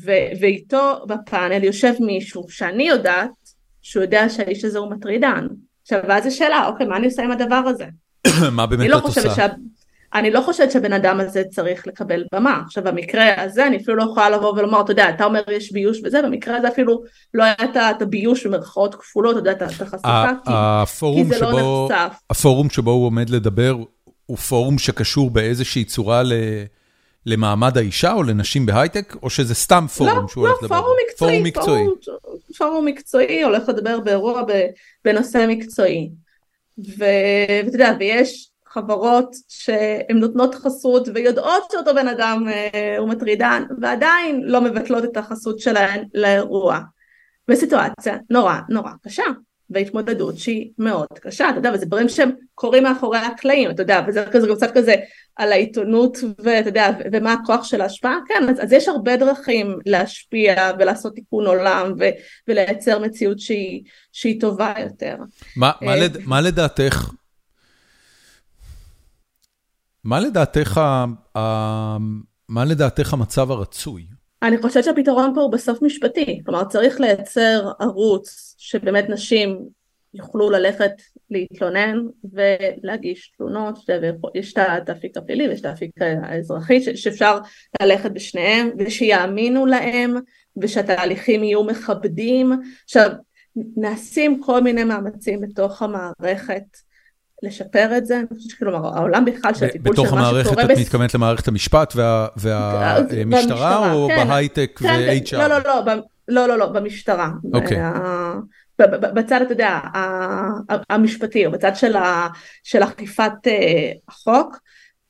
[0.05, 3.31] ו- ואיתו בפאנל יושב מישהו שאני יודעת
[3.83, 5.47] שהוא יודע שהאיש הזה הוא מטרידן.
[5.83, 7.85] עכשיו, ואז השאלה, אוקיי, מה אני עושה עם הדבר הזה?
[8.53, 9.35] מה באמת לא את עושה?
[9.35, 9.47] שה...
[10.15, 12.63] אני לא חושבת שהבן אדם הזה צריך לקבל במה.
[12.65, 16.01] עכשיו, במקרה הזה אני אפילו לא יכולה לבוא ולומר, אתה יודע, אתה אומר יש ביוש
[16.05, 17.03] וזה, במקרה הזה אפילו
[17.35, 20.51] לא היה את הביוש במרכאות כפולות, אתה יודע, את החשיפה, כי,
[21.15, 22.19] כי זה לא שבו, לא נחשף.
[22.31, 23.77] הפורום שבו הוא עומד לדבר
[24.27, 26.33] הוא פורום שקשור באיזושהי צורה ל...
[27.29, 30.77] למעמד האישה או לנשים בהייטק, או שזה סתם פורום לא, שהוא לא, הולך לדבר?
[30.77, 31.39] לא, פורום מקצועי.
[31.39, 31.85] פורום מקצועי.
[31.85, 34.43] פורום, פורום מקצועי הולך לדבר באירוע
[35.05, 36.11] בנושא מקצועי.
[36.79, 44.43] ואתה יודע, ויש חברות שהן נותנות חסות ויודעות שאותו בן אדם אה, הוא מטרידן, ועדיין
[44.45, 46.81] לא מבטלות את החסות שלהן לאירוע.
[47.49, 49.25] בסיטואציה נורא נורא קשה.
[49.71, 54.25] והתמודדות שהיא מאוד קשה, אתה יודע, וזה דברים שהם קורים מאחורי הקלעים, אתה יודע, וזה
[54.33, 54.95] כזה, קצת כזה
[55.39, 60.71] על העיתונות, ואתה יודע, ומה הכוח של ההשפעה, כן, אז, אז יש הרבה דרכים להשפיע
[60.79, 62.05] ולעשות תיקון עולם ו,
[62.49, 63.83] ולייצר מציאות שהיא,
[64.13, 65.17] שהיא טובה יותר.
[65.57, 67.11] מה, מה, לד, מה לדעתך,
[70.05, 70.81] מה לדעתך,
[72.49, 74.07] מה לדעתך המצב הרצוי?
[74.43, 79.59] אני חושבת שהפתרון פה הוא בסוף משפטי, כלומר צריך לייצר ערוץ שבאמת נשים
[80.15, 80.93] יוכלו ללכת
[81.31, 81.99] להתלונן
[82.33, 83.79] ולהגיש תלונות,
[84.35, 87.39] ויש את האפיק הפלילי ויש את האפיק האזרחי שאפשר
[87.83, 90.15] ללכת בשניהם ושיאמינו להם
[90.57, 92.53] ושהתהליכים יהיו מכבדים.
[92.85, 93.11] עכשיו
[93.77, 96.63] נעשים כל מיני מאמצים בתוך המערכת
[97.43, 100.23] לשפר את זה, אני חושבת שכאילו העולם בכלל של הטיפול של מה שקורה...
[100.23, 101.93] בתוך המערכת את מתכוונת למערכת המשפט
[102.37, 104.29] והמשטרה או כן.
[104.29, 105.31] בהייטק ו-HR?
[105.31, 105.95] כן, לא, לא, לא,
[106.29, 107.31] לא, לא, לא, במשטרה.
[107.55, 107.79] אוקיי.
[108.87, 109.81] בצד, אתה יודע,
[110.91, 111.73] המשפטי, או בצד
[112.63, 114.57] של אכיפת אה, החוק,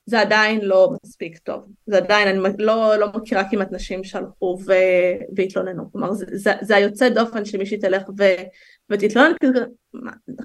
[0.09, 1.65] זה עדיין לא מספיק טוב.
[1.87, 4.59] זה עדיין, אני לא, לא מכירה כמעט נשים שהלכו
[5.37, 5.93] והתלוננו.
[5.93, 8.25] כלומר, זה, זה היוצא דופן שמישהי תלך ו,
[8.91, 9.33] ותתלונן,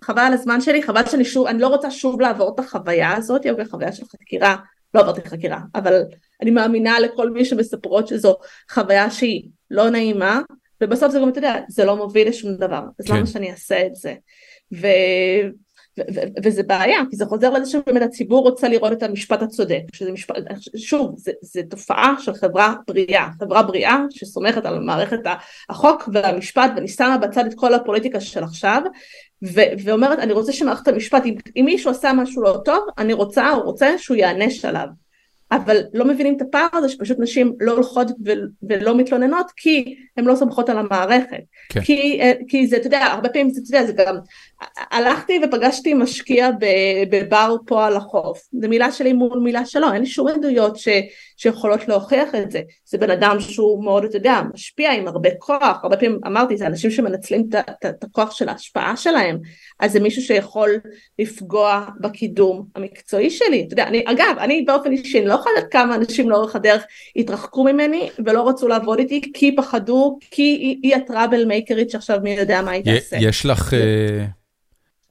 [0.04, 3.46] חבל על הזמן שלי, חבל שאני שוב, אני לא רוצה שוב לעבור את החוויה הזאת,
[3.46, 4.56] אוקיי, חוויה של חקירה,
[4.94, 6.02] לא עברתי חקירה, אבל
[6.42, 8.36] אני מאמינה לכל מי שמספרות שזו
[8.72, 10.42] חוויה שהיא לא נעימה,
[10.84, 13.16] ובסוף זה גם, אתה יודע, זה לא מוביל לשום דבר, אז כן.
[13.16, 14.14] למה שאני אעשה את זה?
[14.74, 14.88] ו...
[16.44, 20.36] וזה בעיה, כי זה חוזר לזה שבאמת הציבור רוצה לראות את המשפט הצודק, שזה משפט,
[20.76, 25.20] שוב, זה תופעה של חברה בריאה, חברה בריאה שסומכת על מערכת
[25.70, 28.82] החוק והמשפט ואני שמה בצד את כל הפוליטיקה של עכשיו,
[29.44, 33.52] ו, ואומרת אני רוצה שמערכת המשפט, אם, אם מישהו עשה משהו לא טוב, אני רוצה
[33.52, 34.88] או רוצה שהוא יענש עליו.
[35.56, 38.08] אבל לא מבינים את הפער הזה שפשוט נשים לא הולכות
[38.70, 41.44] ולא מתלוננות כי הן לא סומכות על המערכת.
[41.70, 41.82] כן.
[41.82, 44.16] כי, אה, כי זה, אתה יודע, הרבה פעמים זה, אתה יודע, זה גם,
[44.92, 46.50] הלכתי ופגשתי משקיע
[47.10, 50.88] בבר פה על החוף, זו מילה שלי מול מילה שלו, אין לי שום עדויות ש,
[51.38, 52.62] שיכולות להוכיח את זה.
[52.86, 56.68] זה בן אדם שהוא מאוד, אתה יודע, משפיע עם הרבה כוח, הרבה פעמים אמרתי, זה
[56.68, 57.50] אנשים שמנצלים
[57.86, 59.38] את הכוח של ההשפעה שלהם,
[59.80, 60.70] אז זה מישהו שיכול
[61.20, 63.64] לפגוע בקידום המקצועי שלי.
[63.68, 66.84] אתה יודע, אני, אגב, אני באופן אישי, אני לא יכולה לדעת כמה אנשים לאורך הדרך
[67.16, 72.34] התרחקו ממני ולא רצו לעבוד איתי כי פחדו, כי היא, היא הטראבל מייקרית שעכשיו מי
[72.34, 73.18] יודע מה היא תעשה.
[73.20, 74.26] יש לך, אה,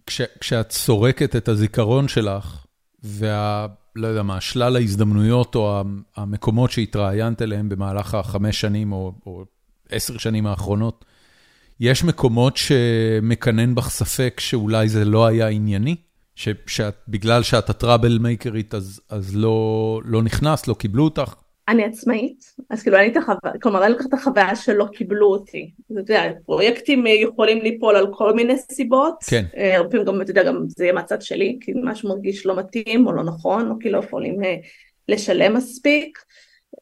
[0.06, 2.64] כשאת סורקת את הזיכרון שלך,
[3.04, 3.66] וה...
[3.96, 5.82] לא יודע מה, שלל ההזדמנויות או
[6.16, 9.44] המקומות שהתראיינת אליהם במהלך החמש שנים או, או
[9.88, 11.04] עשר שנים האחרונות,
[11.80, 15.96] יש מקומות שמקנן בך ספק שאולי זה לא היה ענייני?
[16.66, 21.34] שבגלל שאת הטראבל מייקרית אז, אז לא, לא נכנס, לא קיבלו אותך?
[21.68, 25.70] אני עצמאית, אז כאילו לי את החוויה, כלומר אין לי את החוויה שלא קיבלו אותי.
[25.92, 29.14] אתה יודע, פרויקטים יכולים ליפול על כל מיני סיבות.
[29.26, 29.44] כן.
[29.56, 32.56] אה, הרבה פעמים גם, אתה יודע, גם זה יהיה מהצד שלי, כי משהו מרגיש לא
[32.56, 34.56] מתאים או לא נכון, או כי לא יכולים אה,
[35.08, 36.18] לשלם מספיק.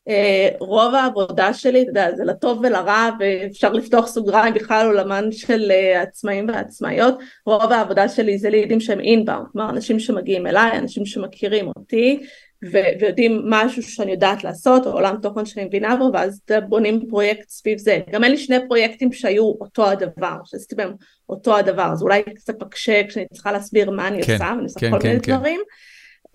[0.09, 5.72] אה, רוב העבודה שלי, אתה יודע, זה לטוב ולרע, ואפשר לפתוח סוגריים בכלל עולמן של
[6.03, 11.68] עצמאים ועצמאיות, רוב העבודה שלי זה לידים שהם אינבאונד, כלומר אנשים שמגיעים אליי, אנשים שמכירים
[11.76, 12.20] אותי,
[12.63, 17.79] ויודעים משהו שאני יודעת לעשות, או עולם תוכן שאני מבינה בו, ואז בונים פרויקט סביב
[17.79, 18.01] זה.
[18.11, 20.93] גם אין לי שני פרויקטים שהיו אותו הדבר, שעשיתי בהם
[21.29, 24.81] אותו הדבר, אז אולי קצת מקשה כשאני צריכה להסביר מה אני כן, עושה, ואני עושה
[24.81, 25.37] כן, כל כן, מיני כן.
[25.37, 25.61] דברים,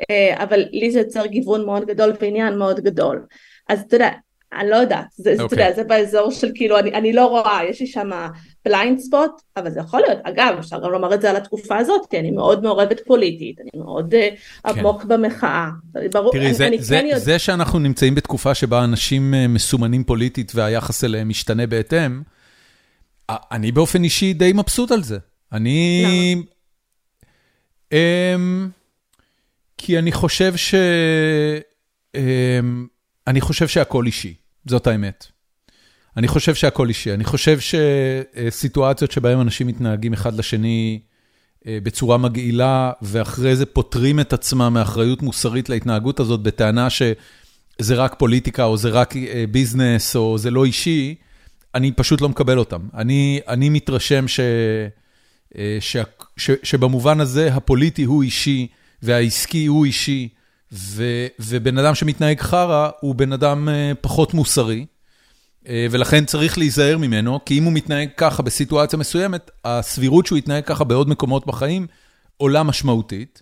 [0.09, 3.25] אה, אבל לי זה יוצר גיוון מאוד גדול ועניין מאוד גדול.
[3.69, 4.09] אז אתה יודע,
[4.53, 5.33] אני לא יודעת, זה, okay.
[5.33, 5.73] אתה יודע, אוקיי.
[5.73, 8.09] זה באזור של כאילו, אני, אני לא רואה, יש לי שם
[8.65, 12.01] blind spot, אבל זה יכול להיות, אגב, אפשר גם לומר את זה על התקופה הזאת,
[12.09, 15.07] כי אני מאוד מעורבת פוליטית, אני מאוד uh, עמוק כן.
[15.07, 15.69] במחאה.
[16.11, 17.19] ברור, תראי, אני, זה, אני זה, כן יודע...
[17.19, 22.21] זה שאנחנו נמצאים בתקופה שבה אנשים uh, מסומנים פוליטית והיחס אליהם משתנה בהתאם,
[23.29, 25.17] אני באופן אישי די מבסוט על זה.
[25.51, 26.43] אני...
[27.93, 27.97] Um,
[29.77, 30.75] כי אני חושב ש...
[32.15, 32.17] Um,
[33.27, 34.33] אני חושב שהכל אישי,
[34.65, 35.34] זאת האמת.
[36.17, 37.13] אני חושב שהכל אישי.
[37.13, 40.99] אני חושב שסיטואציות שבהן אנשים מתנהגים אחד לשני
[41.67, 48.15] אה, בצורה מגעילה, ואחרי זה פוטרים את עצמם מאחריות מוסרית להתנהגות הזאת, בטענה שזה רק
[48.17, 51.15] פוליטיקה, או זה רק אה, ביזנס, או זה לא אישי,
[51.75, 52.81] אני פשוט לא מקבל אותם.
[52.93, 54.39] אני, אני מתרשם ש,
[55.57, 55.97] אה, ש,
[56.37, 58.67] ש, שבמובן הזה הפוליטי הוא אישי,
[59.03, 60.29] והעסקי הוא אישי,
[60.73, 61.03] ו,
[61.39, 63.69] ובן אדם שמתנהג חרא הוא בן אדם
[64.01, 64.85] פחות מוסרי.
[65.67, 70.63] אה, ולכן צריך להיזהר ממנו, כי אם הוא מתנהג ככה בסיטואציה מסוימת, הסבירות שהוא יתנהג
[70.63, 71.87] ככה בעוד מקומות בחיים
[72.37, 73.41] עולה משמעותית.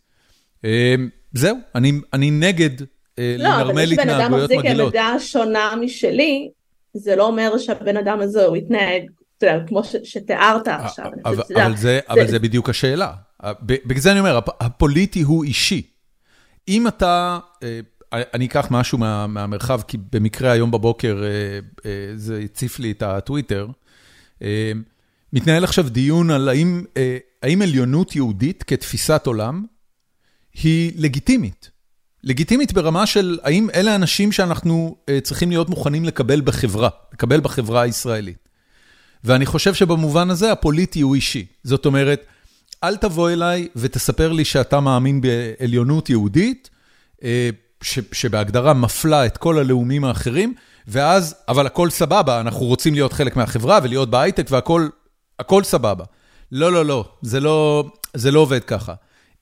[0.65, 0.95] אה,
[1.33, 2.81] זהו, אני, אני נגד
[3.19, 4.23] אה, לא, לנרמל התנהגויות מגעילות.
[4.29, 6.49] לא, אבל זה שבן אדם מחזיק עמדה שונה משלי,
[6.93, 9.01] זה לא אומר שהבן אדם הזה הוא יתנהג,
[9.37, 11.05] אתה יודע, כמו ש, שתיארת עכשיו.
[11.25, 13.11] אבל, אבל, זה, זה, אבל זה זה השאלה.
[13.61, 15.81] בגלל זה אני אומר, הפוליטי הוא אישי.
[16.67, 17.39] אם אתה...
[18.13, 21.29] אני אקח משהו מה, מהמרחב, כי במקרה היום בבוקר אה,
[21.85, 23.67] אה, זה הציף לי את הטוויטר.
[24.41, 24.71] אה,
[25.33, 26.83] מתנהל עכשיו דיון על האם,
[27.43, 29.65] האם עליונות יהודית כתפיסת עולם
[30.53, 31.69] היא לגיטימית.
[32.23, 38.47] לגיטימית ברמה של האם אלה אנשים שאנחנו צריכים להיות מוכנים לקבל בחברה, לקבל בחברה הישראלית.
[39.23, 41.45] ואני חושב שבמובן הזה הפוליטי הוא אישי.
[41.63, 42.25] זאת אומרת,
[42.83, 46.69] אל תבוא אליי ותספר לי שאתה מאמין בעליונות יהודית,
[47.23, 47.25] ש,
[48.11, 50.53] שבהגדרה מפלה את כל הלאומים האחרים,
[50.87, 54.87] ואז, אבל הכל סבבה, אנחנו רוצים להיות חלק מהחברה ולהיות בהייטק והכל
[55.39, 56.05] הכל סבבה.
[56.51, 58.93] לא, לא, לא, זה לא, זה לא עובד ככה.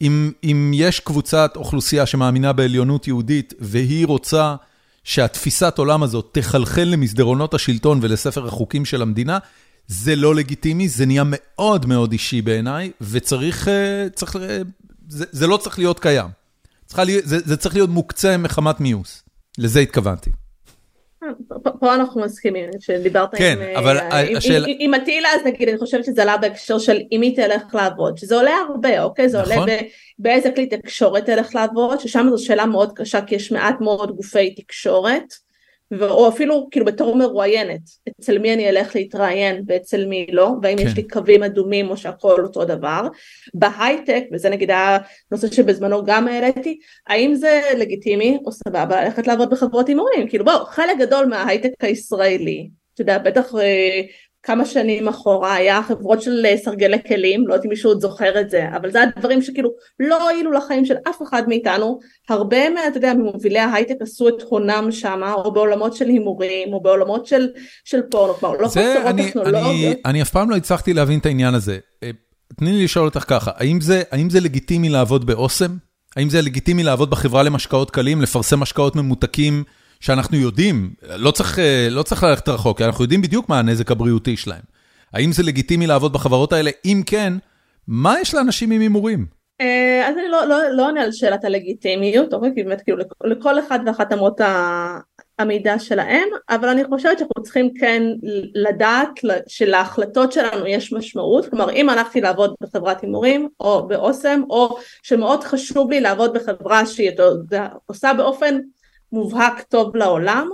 [0.01, 4.55] אם, אם יש קבוצת אוכלוסייה שמאמינה בעליונות יהודית, והיא רוצה
[5.03, 9.37] שהתפיסת עולם הזאת תחלחל למסדרונות השלטון ולספר החוקים של המדינה,
[9.87, 14.61] זה לא לגיטימי, זה נהיה מאוד מאוד אישי בעיניי, וצריך, אה, צריך, אה,
[15.07, 16.40] זה, זה לא צריך להיות קיים.
[16.99, 19.23] להיות, זה, זה צריך להיות מוקצה מחמת מיוס,
[19.57, 20.29] לזה התכוונתי.
[21.79, 24.65] פה אנחנו מסכימים, שדיברת כן, עם, אבל אה, עם, השאל...
[24.67, 28.17] עם, עם אטילה, אז נגיד, אני חושבת שזה עלה בהקשר של אם היא תלך לעבוד,
[28.17, 29.29] שזה עולה הרבה, אוקיי?
[29.29, 29.53] זה נכון.
[29.53, 29.79] עולה ב,
[30.19, 34.55] באיזה כלי תקשורת תלך לעבוד, ששם זו שאלה מאוד קשה, כי יש מעט מאוד גופי
[34.55, 35.33] תקשורת.
[36.01, 40.87] או אפילו כאילו בתור מרואיינת, אצל מי אני אלך להתראיין ואצל מי לא, והאם כן.
[40.87, 43.07] יש לי קווים אדומים או שהכל אותו דבר.
[43.53, 49.87] בהייטק, וזה נגיד הנושא שבזמנו גם העליתי, האם זה לגיטימי או סבבה ללכת לעבוד בחברות
[49.87, 50.27] הימורים?
[50.29, 54.01] כאילו בואו, חלק גדול מההייטק הישראלי, אתה יודע, בטח אה,
[54.43, 58.49] כמה שנים אחורה היה חברות של סרגלי כלים, לא יודעת אם מישהו עוד זוכר את
[58.49, 59.69] זה, אבל זה הדברים שכאילו
[59.99, 64.41] לא הועילו לחיים של אף אחד מאיתנו, הרבה מה, אתה יודע, ממובילי ההייטק עשו את
[64.49, 67.47] הונם שם, או בעולמות של הימורים, או בעולמות של,
[67.85, 69.65] של פורנו, כלומר לא חסרות טכנולוגיות.
[69.65, 71.77] אני, אני אף פעם לא הצלחתי להבין את העניין הזה.
[72.03, 72.09] אה,
[72.57, 75.77] תני לי לשאול אותך ככה, האם זה, האם זה לגיטימי לעבוד באוסם?
[76.15, 79.63] האם זה לגיטימי לעבוד בחברה למשקאות קלים, לפרסם משקאות ממותקים
[80.01, 83.91] שאנחנו יודעים, לא צריך, אה, לא צריך ללכת רחוק, כי אנחנו יודעים בדיוק מה הנזק
[83.91, 84.61] הבריאותי שלהם.
[85.13, 86.71] האם זה לגיטימי לעבוד בחברות האלה?
[86.85, 87.33] אם כן,
[87.87, 89.25] מה יש לאנשים עם הימורים?
[89.61, 92.51] אה, אז אני לא, לא, לא עונה על שאלת הלגיטימיות, אוקיי?
[92.55, 94.41] כי באמת כאילו לכל אחד ואחת אמות
[95.39, 98.03] המידע שלהם, אבל אני חושבת שאנחנו צריכים כן
[98.55, 99.09] לדעת
[99.47, 105.91] שלהחלטות שלנו יש משמעות, כלומר אם הלכתי לעבוד בחברת הימורים או באוסם, או שמאוד חשוב
[105.91, 107.11] לי לעבוד בחברה שהיא
[107.85, 108.59] עושה באופן
[109.11, 110.49] מובהק טוב לעולם,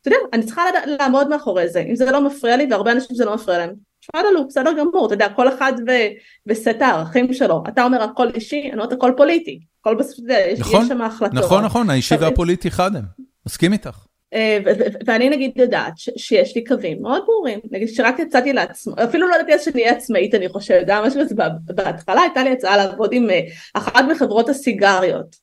[0.00, 3.24] אתה יודע, אני צריכה לעמוד מאחורי זה, אם זה לא מפריע לי, והרבה אנשים זה
[3.24, 3.70] לא מפריע להם,
[4.14, 5.72] לנו, בסדר גמור, אתה יודע, כל אחד
[6.46, 10.88] וסט הערכים שלו, אתה אומר הכל אישי, אני אומרת הכל פוליטי, הכל בסוף, יש נכון,
[10.88, 11.34] שם החלטות.
[11.34, 13.04] נכון, נכון, האישי והפוליטי חד הם,
[13.46, 14.06] מסכים איתך.
[14.34, 14.58] אה,
[15.06, 19.64] ואני נגיד יודעת שיש לי קווים מאוד ברורים, נגיד שרק יצאתי לעצמי, אפילו לא ידעתי
[19.64, 21.20] שאני אהיה עצמאית אני חושבת, זה היה משהו
[21.64, 23.40] בהתחלה הייתה לי הצעה לעבוד עם אה,
[23.74, 25.36] אחת מחברות הסיגריות,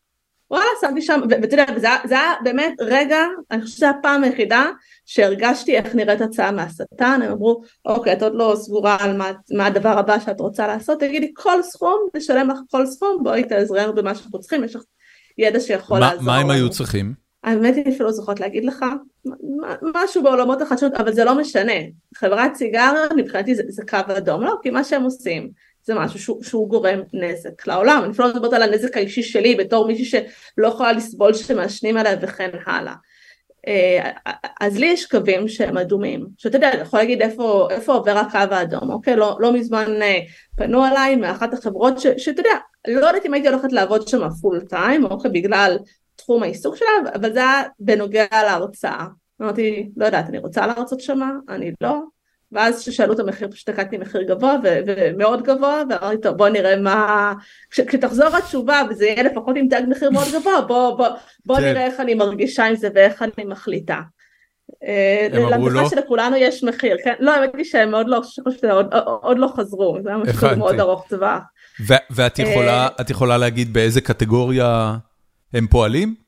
[0.54, 3.20] וואלה שמתי שם, ואתה יודע, זה, זה היה באמת רגע,
[3.52, 4.66] אני חושבת שזו הפעם היחידה
[5.06, 9.66] שהרגשתי איך נראית הצעה מהשטן, הם אמרו אוקיי את עוד לא סגורה על מה, מה
[9.66, 13.96] הדבר הבא שאת רוצה לעשות, תגידי כל סכום, נשלם לך כל סכום, בואי תעזרי לנו
[13.96, 14.82] במה שאנחנו צריכים, יש לך
[15.38, 16.26] ידע שיכול מה, לעזור.
[16.26, 17.14] מה הם היו צריכים?
[17.44, 18.86] האמת היא אפילו זוכרת להגיד לך
[19.96, 21.74] משהו בעולמות החדשנות אבל זה לא משנה
[22.16, 25.50] חברת סיגריות מבחינתי זה, זה קו אדום לא כי מה שהם עושים
[25.86, 28.02] זה משהו שהוא, שהוא גורם נזק לעולם.
[28.04, 32.16] אני אפילו לא מדברת על הנזק האישי שלי בתור מישהי שלא יכולה לסבול שמעשנים עליה
[32.22, 32.94] וכן הלאה.
[33.68, 34.12] אה,
[34.62, 36.26] אז לי יש קווים שהם אדומים.
[36.38, 39.16] שאתה יודע אתה יכול להגיד איפה, איפה עובר הקו האדום אוקיי?
[39.16, 40.20] לא, לא מזמן אה,
[40.58, 42.50] פנו אליי מאחת החברות שאתה יודע
[42.88, 45.32] לא יודעת אם הייתי הולכת לעבוד שם פול טיים אוקיי?
[45.32, 45.78] בגלל
[46.16, 49.06] תחום העיסוק שלה, אבל זה היה בנוגע להרצאה.
[49.42, 52.02] אמרתי, לא יודעת, אני רוצה להרצות שמה, אני לא.
[52.54, 57.34] ואז כששאלו את המחיר פשוט הקטתי מחיר גבוה ומאוד גבוה ואמרתי טוב בוא נראה מה
[57.72, 61.08] כש, כשתחזור התשובה וזה יהיה לפחות עם תג מחיר מאוד גבוה בוא, בוא,
[61.46, 61.64] בוא כן.
[61.64, 64.00] נראה איך אני מרגישה עם זה ואיך אני מחליטה.
[64.84, 65.90] אה, הם אמרו לא?
[65.90, 67.14] שלכולנו יש מחיר, כן?
[67.20, 68.22] לא, האמת היא שהם עוד לא,
[68.72, 71.42] עוד, עוד לא חזרו, זה היה משהו מאוד ארוך טווח.
[72.12, 74.96] ואת יכולה, אה, יכולה להגיד באיזה קטגוריה
[75.54, 76.23] הם פועלים?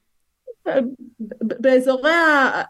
[1.41, 2.11] באזורי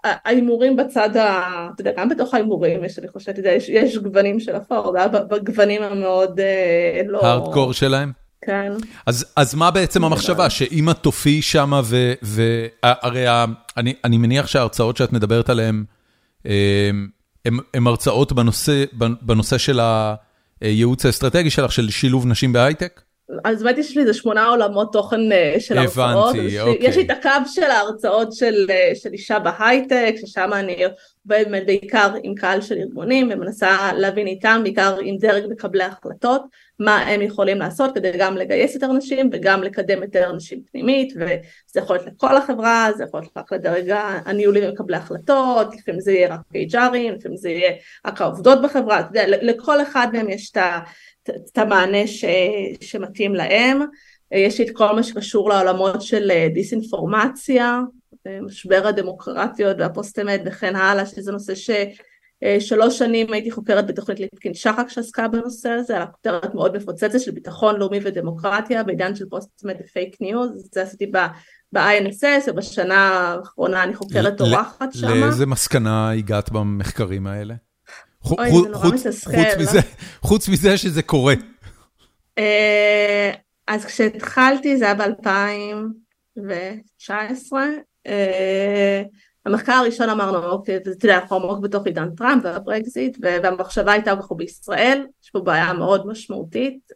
[0.04, 1.68] ההימורים בצד ה...
[1.74, 4.96] אתה יודע, גם בתוך ההימורים יש, אני חושבת, יש, יש גוונים של אפור,
[5.30, 7.26] בגוונים המאוד אה, לא...
[7.26, 8.12] הארדקור שלהם?
[8.42, 8.72] כן.
[9.06, 10.50] אז, אז מה בעצם המחשבה?
[10.50, 11.72] שאם את תופיעי שם
[12.22, 13.26] והרי
[13.78, 15.84] אני, אני מניח שההרצאות שאת מדברת עליהן
[17.46, 18.84] הן הרצאות בנושא,
[19.22, 19.80] בנושא של
[20.62, 23.02] הייעוץ האסטרטגי שלך, של שילוב נשים בהייטק?
[23.44, 26.36] אז באמת יש לי איזה שמונה עולמות תוכן אה, של הרצאות.
[26.36, 26.78] הבנתי, אוקיי.
[26.80, 32.14] יש לי את הקו של ההרצאות של, אה, של אישה בהייטק, ששם אני עובדת בעיקר
[32.24, 36.42] עם קהל של ארגונים ומנסה להבין איתם, בעיקר עם דרג מקבלי החלטות,
[36.80, 41.80] מה הם יכולים לעשות כדי גם לגייס יותר נשים וגם לקדם יותר נשים פנימית, וזה
[41.80, 43.96] יכול להיות לכל החברה, זה יכול להיות רק לדרג
[44.26, 47.72] הניהולי ומקבלי החלטות, לפעמים זה יהיה רק HR ים, לפעמים זה יהיה
[48.06, 50.80] רק העובדות בחברה, אתה יודע, לכל אחד מהם יש את ה...
[51.30, 52.26] את המענה ש,
[52.82, 53.82] שמתאים להם.
[54.32, 57.80] יש את כל מה שקשור לעולמות של אה, דיסאינפורמציה,
[58.28, 64.20] אה, משבר הדמוקרטיות והפוסט אמת וכן הלאה, שזה נושא ששלוש אה, שנים הייתי חוקרת בתוכנית
[64.20, 69.26] ליפקין שחק שעסקה בנושא הזה, על הכותרת מאוד מפוצצת של ביטחון לאומי ודמוקרטיה בעידן של
[69.30, 71.12] פוסט אמת ו fake news, זה עשיתי
[71.72, 75.08] ב-INSS ובשנה האחרונה אני חוקרת אורחת שם.
[75.08, 77.54] לאיזה מסקנה הגעת במחקרים האלה?
[78.32, 79.32] אוי, זה נורא מתסכל.
[79.76, 79.82] לא?
[80.22, 81.34] חוץ מזה שזה קורה.
[82.38, 83.32] אה,
[83.68, 87.54] אז כשהתחלתי זה היה ב-2019.
[88.08, 89.04] אה,
[89.46, 94.36] המחקר הראשון אמרנו, אוקיי, אתה יודע, אנחנו עמוק בתוך עידן טראמפ והברקזיט, והמחשבה הייתה, אנחנו
[94.36, 96.92] בישראל, יש פה בעיה מאוד משמעותית,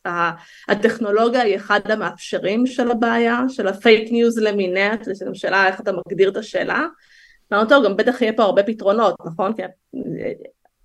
[0.67, 5.81] הטכנולוגיה היא אחד המאפשרים של הבעיה, של ה fake news למיניה, זו גם שאלה איך
[5.81, 6.85] אתה מגדיר את השאלה.
[7.53, 9.51] אמרנו, טוב, גם בטח יהיה פה הרבה פתרונות, נכון?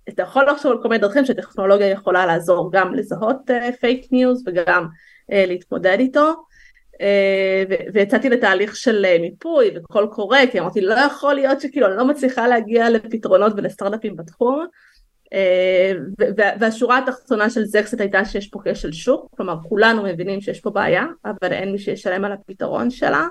[0.09, 3.37] אתה יכול לחשוב על כל מיני דרכים שטכנולוגיה יכולה לעזור גם לזהות
[3.79, 4.85] fake uh, news וגם
[5.31, 6.33] uh, להתמודד איתו.
[6.93, 6.97] uh,
[7.93, 12.47] ויצאתי לתהליך של מיפוי וקול קורא כי אמרתי לא יכול להיות שכאילו אני לא מצליחה
[12.47, 14.65] להגיע לפתרונות ולסטארט-אפים בתחום.
[16.59, 20.69] והשורה התחתונה של זה קצת הייתה שיש פה כשל שוק כלומר כולנו מבינים שיש פה
[20.69, 23.27] בעיה אבל אין מי שישלם על הפתרון שלה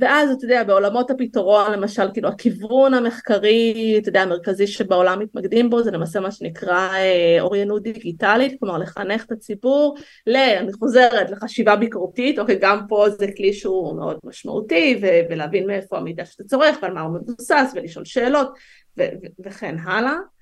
[0.00, 5.82] ואז אתה יודע בעולמות הפתרון למשל כאילו הכיוון המחקרי אתה יודע המרכזי שבעולם מתמקדים בו
[5.82, 10.36] זה למעשה מה שנקרא אה, אוריינות דיגיטלית כלומר לחנך את הציבור ל...
[10.36, 16.24] אני חוזרת לחשיבה ביקורתית אוקיי גם פה זה כלי שהוא מאוד משמעותי ולהבין מאיפה המידע
[16.24, 18.48] שאתה צורך ועל מה הוא מבוסס ולשאול שאלות
[19.44, 20.12] וכן הלאה.
[20.12, 20.37] אה,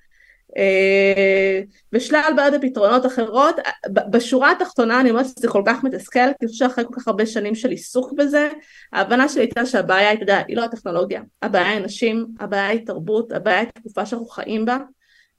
[1.93, 3.55] ושלל בעיות ופתרונות אחרות.
[3.93, 7.25] בשורה התחתונה אני אומרת שזה כל כך מתסכל, כי אני חושבת שאחרי כל כך הרבה
[7.25, 8.49] שנים של עיסוק בזה,
[8.93, 13.31] ההבנה שלי הייתה שהבעיה אתה יודע, היא לא הטכנולוגיה, הבעיה היא נשים, הבעיה היא תרבות,
[13.31, 14.77] הבעיה היא תקופה שאנחנו חיים בה,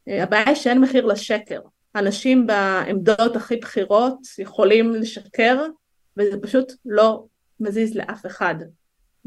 [0.08, 1.60] אה, הבעיה היא שאין מחיר לשקר.
[1.96, 5.66] אנשים בעמדות הכי בכירות יכולים לשקר,
[6.16, 7.24] וזה פשוט לא
[7.60, 8.54] מזיז לאף אחד.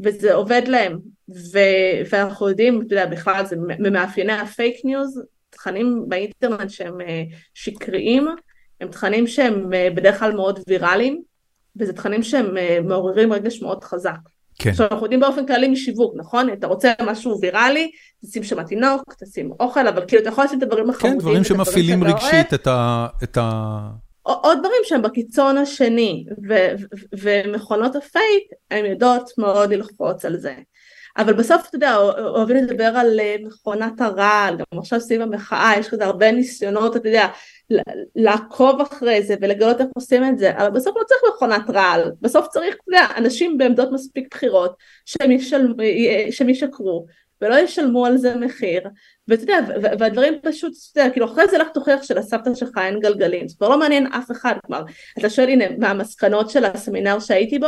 [0.00, 5.22] וזה עובד להם, ו- ואנחנו יודעים, אתה יודע, בכלל זה ממאפייני ה fake news,
[5.62, 7.22] תכנים באינטרנט שהם אה,
[7.54, 8.28] שקריים,
[8.80, 11.22] הם תכנים שהם אה, בדרך כלל מאוד ויראליים,
[11.76, 14.18] וזה תכנים שהם אה, מעוררים רגש מאוד חזק.
[14.58, 14.70] כן.
[14.70, 16.52] עכשיו אנחנו יודעים באופן כללי משיווק, נכון?
[16.52, 17.90] אתה רוצה משהו ויראלי,
[18.24, 21.18] תשים שם תינוק, תשים אוכל, אבל כאילו אתה יכול לשים את הדברים החמודים.
[21.18, 23.06] כן, דברים שמפעילים רגשית את ה...
[23.22, 23.88] את ה...
[24.22, 26.24] עוד דברים שהם בקיצון השני,
[27.18, 30.54] ומכונות הפייק, הן יודעות מאוד ללחוץ על זה.
[31.16, 35.88] אבל בסוף אתה יודע אוהבים לדבר על אה, מכונת הרעל גם עכשיו סביב המחאה יש
[35.88, 37.28] כזה הרבה ניסיונות אתה יודע
[38.16, 42.12] לעקוב אחרי זה ולגלות איך עושים את זה אבל בסוף לא צריך מכונת רעל.
[42.20, 45.74] בסוף צריך אתה יודע, אנשים בעמדות מספיק בכירות שהם, ישל,
[46.30, 47.06] שהם ישקרו
[47.40, 48.82] ולא ישלמו על זה מחיר.
[49.28, 53.48] ואתה יודע והדברים פשוט אתה יודע, כאילו אחרי זה לך תוכיח שלסבתא שלך אין גלגלים.
[53.48, 54.84] זה כבר לא מעניין אף אחד כלומר
[55.18, 57.66] אתה שואל הנה מהמסקנות של הסמינר שהייתי בו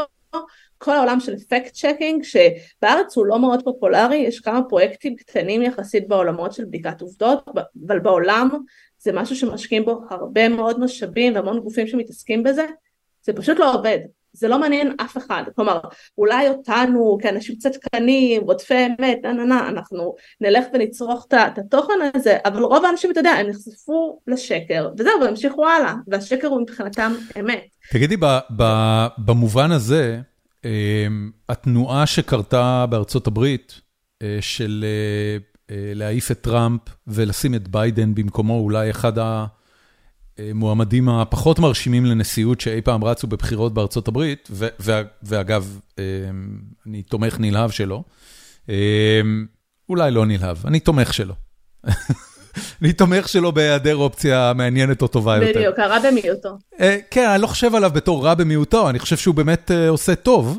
[0.79, 6.09] כל העולם של fact checking שבארץ הוא לא מאוד פופולרי, יש כמה פרויקטים קטנים יחסית
[6.09, 7.49] בעולמות של בדיקת עובדות,
[7.87, 8.49] אבל בעולם
[8.99, 12.67] זה משהו שמשקיעים בו הרבה מאוד משאבים והמון גופים שמתעסקים בזה,
[13.23, 13.99] זה פשוט לא עובד,
[14.33, 15.81] זה לא מעניין אף אחד, כלומר
[16.19, 21.95] אולי אותנו כאנשים קצת קטנים, רודפי אמת, נה נה נה, אנחנו נלך ונצרוך את התוכן
[22.15, 27.13] הזה, אבל רוב האנשים, אתה יודע, הם נחשפו לשקר, וזהו, והמשיכו הלאה, והשקר הוא מבחינתם
[27.41, 27.65] אמת.
[27.93, 28.17] תגידי,
[29.19, 30.21] במובן הזה,
[31.49, 33.81] התנועה שקרתה בארצות הברית,
[34.23, 35.39] אה, של אה,
[35.77, 39.13] אה, להעיף את טראמפ ולשים את ביידן במקומו, אולי אחד
[40.39, 44.49] המועמדים הפחות מרשימים לנשיאות שאי פעם רצו בבחירות בארצות הברית,
[45.23, 46.05] ואגב, אמ,
[46.87, 48.03] אני תומך נלהב שלו.
[48.69, 48.75] אמ,
[49.89, 51.35] אולי לא נלהב, אני תומך שלו.
[52.83, 55.59] אני תומך שלו בהיעדר אופציה מעניינת או טובה יותר.
[55.59, 56.59] בדיוק, הרע במיעוטו.
[56.81, 60.15] אה, כן, אני לא חושב עליו בתור רע במיעוטו, אני חושב שהוא באמת אה, עושה
[60.15, 60.59] טוב.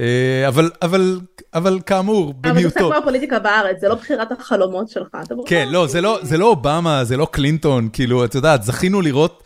[0.00, 1.20] אה, אבל, אבל,
[1.54, 2.78] אבל כאמור, במיעוטו.
[2.78, 5.16] אבל זה חלק מהפוליטיקה בארץ, זה לא בחירת החלומות שלך.
[5.46, 9.42] כן, לא, זה לא, זה לא אובמה, זה לא קלינטון, כאילו, את יודעת, זכינו לראות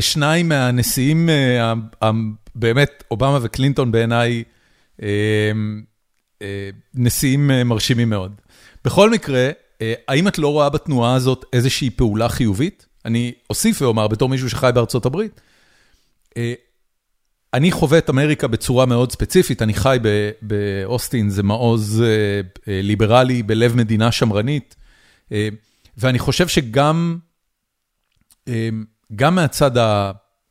[0.00, 1.28] שניים מהנשיאים,
[2.54, 4.42] באמת, אובמה וקלינטון בעיניי,
[6.94, 8.32] נשיאים מרשימים מאוד.
[8.84, 9.50] בכל מקרה,
[10.08, 12.86] האם את לא רואה בתנועה הזאת איזושהי פעולה חיובית?
[13.04, 15.40] אני אוסיף ואומר, בתור מישהו שחי בארצות הברית,
[16.36, 16.54] אה,
[17.54, 19.98] אני חווה את אמריקה בצורה מאוד ספציפית, אני חי
[20.42, 22.40] באוסטין, זה מעוז אה,
[22.82, 24.76] ליברלי בלב מדינה שמרנית,
[25.98, 27.18] ואני חושב שגם
[29.16, 29.70] גם מהצד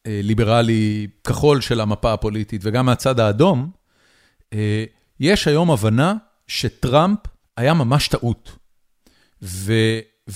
[0.05, 3.71] הליברלי כחול של המפה הפוליטית וגם מהצד האדום,
[5.19, 6.13] יש היום הבנה
[6.47, 7.19] שטראמפ
[7.57, 8.64] היה ממש טעות.
[9.45, 9.73] ו,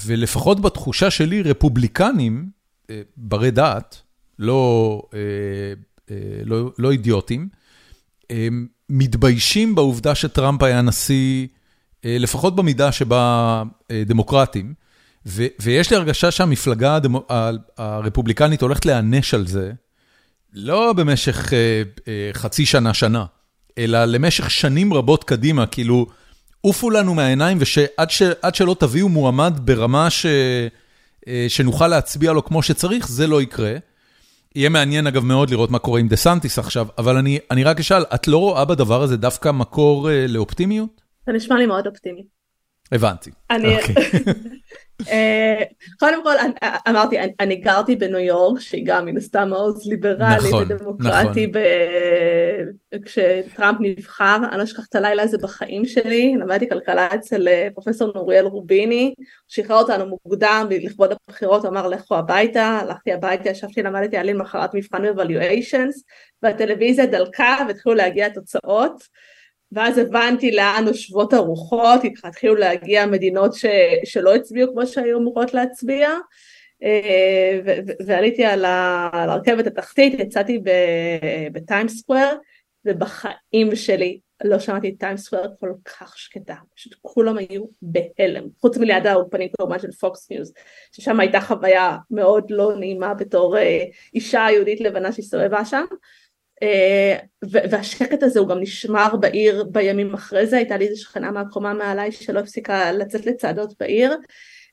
[0.06, 2.50] ולפחות בתחושה שלי, רפובליקנים,
[2.90, 4.02] אה, ברי דעת,
[4.40, 5.20] לא, אה,
[6.12, 7.50] אה, לא, לא אידיוטים,
[8.90, 11.48] מתביישים בעובדה שטראמפ היה נשיא,
[12.04, 13.64] לפחות במידה שבה
[14.06, 14.74] דמוקרטים,
[15.26, 17.28] ו, ויש לי הרגשה שהמפלגה הדמו,
[17.78, 19.72] הרפובליקנית הולכת להיענש על זה,
[20.54, 21.54] לא במשך
[22.34, 23.26] חצי שנה, שנה,
[23.78, 26.08] אלא למשך שנים רבות קדימה, כאילו,
[26.62, 30.26] עופו לנו מהעיניים, ועד שלא תביאו מועמד ברמה ש...
[31.28, 33.76] אה, שנוכל להצביע לו כמו שצריך, זה לא יקרה.
[34.56, 37.80] יהיה מעניין אגב מאוד לראות מה קורה עם דה סנטיס עכשיו, אבל אני, אני רק
[37.80, 41.02] אשאל, את לא רואה בדבר הזה דווקא מקור אה, לאופטימיות?
[41.26, 42.24] זה נשמע לי מאוד אופטימי.
[42.92, 43.32] הבנתי.
[43.50, 43.80] אני...
[43.80, 43.94] Okay.
[45.08, 45.64] אה,
[46.00, 46.36] קודם כל
[46.90, 51.62] אמרתי אני גרתי בניו יורק שהיא גם מן הסתם מעוז ליברלי נכון, ודמוקרטי נכון.
[53.06, 58.12] כשטראמפ נבחר אני לא אשכח את הלילה הזה בחיים שלי למדתי כלכלה אצל אה, פרופסור
[58.16, 59.14] נוריאל רוביני
[59.48, 65.06] שחרר אותנו מוקדם לכבוד הבחירות אמר לכו הביתה הלכתי הביתה ישבתי למדתי על למחרת מבחן
[65.06, 66.04] evaluations
[66.44, 69.04] והטלוויזיה דלקה והתחילו להגיע תוצאות
[69.72, 73.66] ואז הבנתי לאן נושבות הרוחות, התחילו להגיע מדינות ש,
[74.06, 76.10] שלא הצביעו כמו שהיו אמורות להצביע,
[76.84, 77.60] אה,
[78.06, 80.60] ועליתי על הרכבת התחתית, יצאתי
[81.52, 82.36] בטיים סקוואר,
[82.86, 88.78] ובחיים שלי לא שמעתי את טיים סקוואר כל כך שקטה, פשוט כולם היו בהלם, חוץ
[88.78, 90.54] מליד האולפנים כמובן של פוקס ניוז,
[90.92, 95.86] ששם הייתה חוויה מאוד לא נעימה בתור אה, אישה יהודית לבנה שהסתובבה שם,
[97.44, 102.12] והשקט הזה הוא גם נשמר בעיר בימים אחרי זה, הייתה לי איזו שכנה מהקומה מעליי
[102.12, 104.18] שלא הפסיקה לצאת לצעדות בעיר,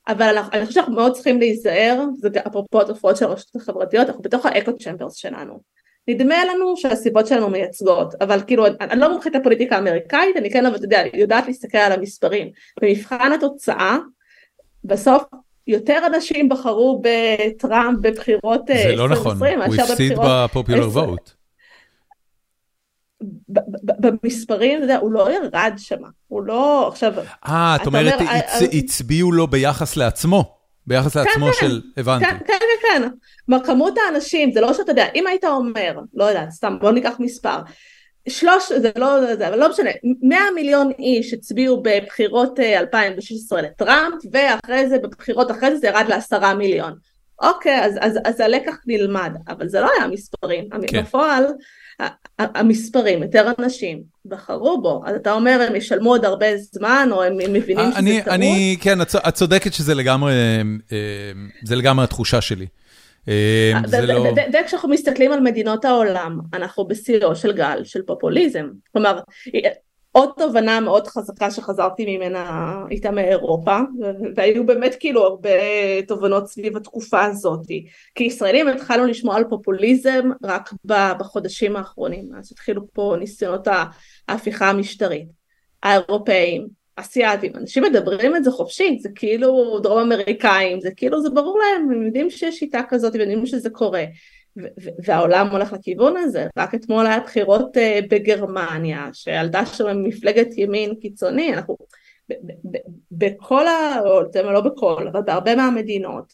[0.07, 4.45] אבל אני חושבת שאנחנו מאוד צריכים להיזהר, זה אפרופו התופעות של הרשתות החברתיות, אנחנו בתוך
[4.45, 5.59] האקו צ'מברס שלנו.
[6.07, 10.75] נדמה לנו שהסיבות שלנו מייצגות, אבל כאילו אני לא מומחית לפוליטיקה האמריקאית, אני כן אבל
[10.75, 12.49] אתה יודע, יודעת להסתכל על המספרים.
[12.81, 13.97] במבחן התוצאה,
[14.83, 15.23] בסוף
[15.67, 21.36] יותר אנשים בחרו בטראמפ בבחירות 2020 זה לא נכון, הוא הפסיד בפופולר ווט.
[23.81, 25.95] במספרים, אתה יודע, הוא לא ירד שם,
[26.27, 27.13] הוא לא, עכשיו...
[27.47, 28.13] אה, את אומרת,
[28.73, 30.57] הצביעו לו ביחס לעצמו,
[30.87, 31.67] ביחס כן, לעצמו כן.
[31.67, 32.25] של, הבנתי.
[32.25, 33.09] כן, כן, כן,
[33.45, 37.15] כלומר, כמות האנשים, זה לא שאתה יודע, אם היית אומר, לא יודעת, סתם, בוא ניקח
[37.19, 37.57] מספר,
[38.29, 39.89] שלוש, זה לא, זה, אבל לא משנה,
[40.21, 46.53] 100 מיליון איש הצביעו בבחירות 2016 לטראמפ, ואחרי זה, בבחירות אחרי זה זה ירד לעשרה
[46.53, 46.93] מיליון.
[47.41, 51.01] אוקיי, אז, אז, אז הלקח נלמד, אבל זה לא היה מספרים, כן.
[51.01, 51.45] בפועל,
[52.39, 57.37] המספרים, יותר אנשים בחרו בו, אז אתה אומר הם ישלמו עוד הרבה זמן, או הם
[57.37, 60.33] מבינים שזה אני, אני, כן, את צודקת שזה לגמרי,
[61.63, 62.65] זה לגמרי התחושה שלי.
[63.85, 64.33] זה לא...
[64.53, 68.65] וכשאנחנו מסתכלים על מדינות העולם, אנחנו בשיאו של גל של פופוליזם.
[68.91, 69.19] כלומר,
[70.17, 73.79] עוד תובנה מאוד חזקה שחזרתי ממנה איתה מאירופה,
[74.35, 75.49] והיו באמת כאילו הרבה
[76.07, 77.61] תובנות סביב התקופה הזאת.
[78.15, 83.67] כישראלים התחלנו לשמוע על פופוליזם רק בחודשים האחרונים, אז התחילו פה ניסיונות
[84.27, 85.27] ההפיכה המשטרית.
[85.83, 91.59] האירופאים, אסיאתים, אנשים מדברים את זה חופשי, זה כאילו דרום אמריקאים, זה כאילו זה ברור
[91.59, 94.03] להם, הם יודעים שיש שיטה כזאת, הם יודעים שזה קורה.
[95.03, 101.53] והעולם הולך לכיוון הזה, רק אתמול היה בחירות אה, בגרמניה, שעלתה שם מפלגת ימין קיצוני,
[101.53, 101.77] אנחנו
[103.11, 104.01] בכל ה...
[104.35, 106.33] לא בכל, אבל בהרבה מהמדינות,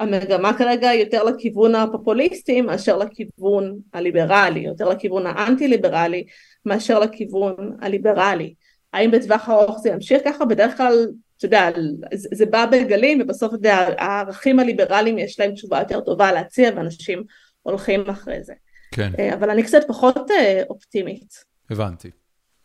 [0.00, 6.24] המגמה כרגע היא יותר לכיוון הפופוליסטי מאשר לכיוון הליברלי, יותר לכיוון האנטי ליברלי
[6.66, 8.54] מאשר לכיוון הליברלי.
[8.92, 10.44] האם בטווח הארוך זה ימשיך ככה?
[10.44, 11.06] בדרך כלל,
[11.36, 11.70] אתה יודע,
[12.14, 16.70] זה, זה בא בגלים ובסוף, אתה יודע, הערכים הליברליים יש להם תשובה יותר טובה להציע
[16.76, 17.24] ואנשים
[17.64, 18.52] הולכים אחרי זה.
[18.90, 19.12] כן.
[19.18, 21.44] אה, אבל אני קצת פחות אה, אופטימית.
[21.70, 22.10] הבנתי,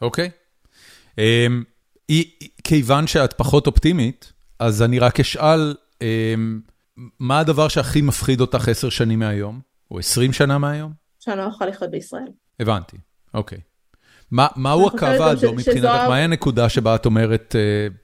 [0.02, 0.30] אוקיי.
[1.18, 1.64] אמ,
[2.64, 6.62] כיוון שאת פחות אופטימית, אז אני רק אשאל, אמ,
[7.20, 9.60] מה הדבר שהכי מפחיד אותך עשר שנים מהיום?
[9.92, 10.94] או עשרים שנה מהיום?
[11.20, 12.32] שאני לא יכולה לחיות בישראל.
[12.60, 12.98] הבנתי,
[13.34, 13.60] אוקיי.
[14.32, 16.06] מהו הקו האדום מבחינתך?
[16.10, 17.56] מהי הנקודה שבה את אומרת,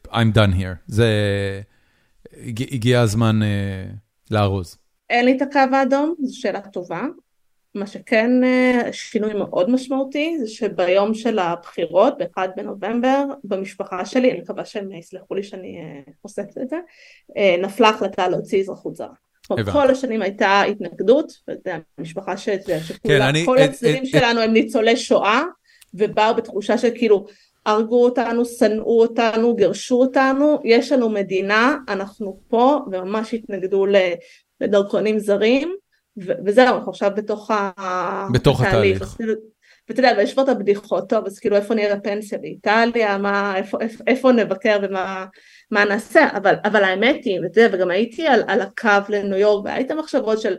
[0.06, 0.76] uh, I'm done here?
[0.88, 1.12] זה...
[2.48, 3.46] הגיע הזמן uh,
[4.32, 4.78] לארוז.
[5.10, 7.01] אין לי את הקו האדום, זו שאלה טובה.
[7.76, 14.39] מה שכן uh, שינוי מאוד משמעותי זה שביום של הבחירות, ב-1 בנובמבר, במשפחה שלי, אני
[14.39, 15.78] מקווה שהם יסלחו לי שאני
[16.08, 16.78] uh, חושפת את זה,
[17.30, 19.14] uh, נפלה החלטה להוציא אזרחות זרה.
[19.72, 21.32] כל השנים הייתה התנגדות,
[21.97, 22.80] המשפחה שכולה,
[23.34, 25.43] כן, כל הצדדים שלנו הם ניצולי שואה.
[25.95, 27.26] ובאו בתחושה של כאילו
[27.66, 33.86] הרגו אותנו, שנאו אותנו, גירשו אותנו, יש לנו מדינה, אנחנו פה, וממש התנגדו
[34.62, 35.76] לדרכונים זרים,
[36.18, 37.51] וזהו, אנחנו עכשיו בתוך,
[38.34, 39.01] בתוך התהליך.
[39.01, 39.38] התהליך.
[39.89, 43.78] ואתה יודע, ויש פה את הבדיחות, טוב, אז כאילו איפה נראה פנסיה באיטליה, מה, איפה,
[43.82, 45.26] איפה, איפה נבקר ומה
[45.72, 49.66] מה נעשה, אבל, אבל האמת היא, ואתה יודע, וגם הייתי על, על הקו לניו יורק,
[49.66, 50.56] והיית מחשבות של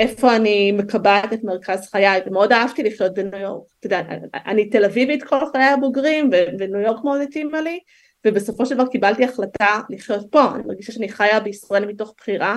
[0.00, 4.02] איפה אני מקבעת את מרכז חיי, ומאוד אהבתי לחיות בניו יורק, אתה יודע,
[4.46, 7.78] אני תל אביבית כל חיי הבוגרים, וניו יורק מאוד התאימה לי,
[8.26, 12.56] ובסופו של דבר קיבלתי החלטה לחיות פה, אני מרגישה שאני חיה בישראל מתוך בחירה,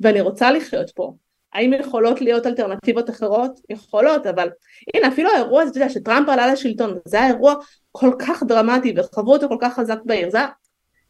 [0.00, 1.14] ואני רוצה לחיות פה.
[1.52, 3.60] האם יכולות להיות אלטרנטיבות אחרות?
[3.70, 4.48] יכולות, אבל
[4.94, 7.54] הנה אפילו האירוע הזה, אתה יודע, שטראמפ עלה לשלטון, זה היה אירוע
[7.92, 10.38] כל כך דרמטי וחוו אותו כל כך חזק בעיר, זה,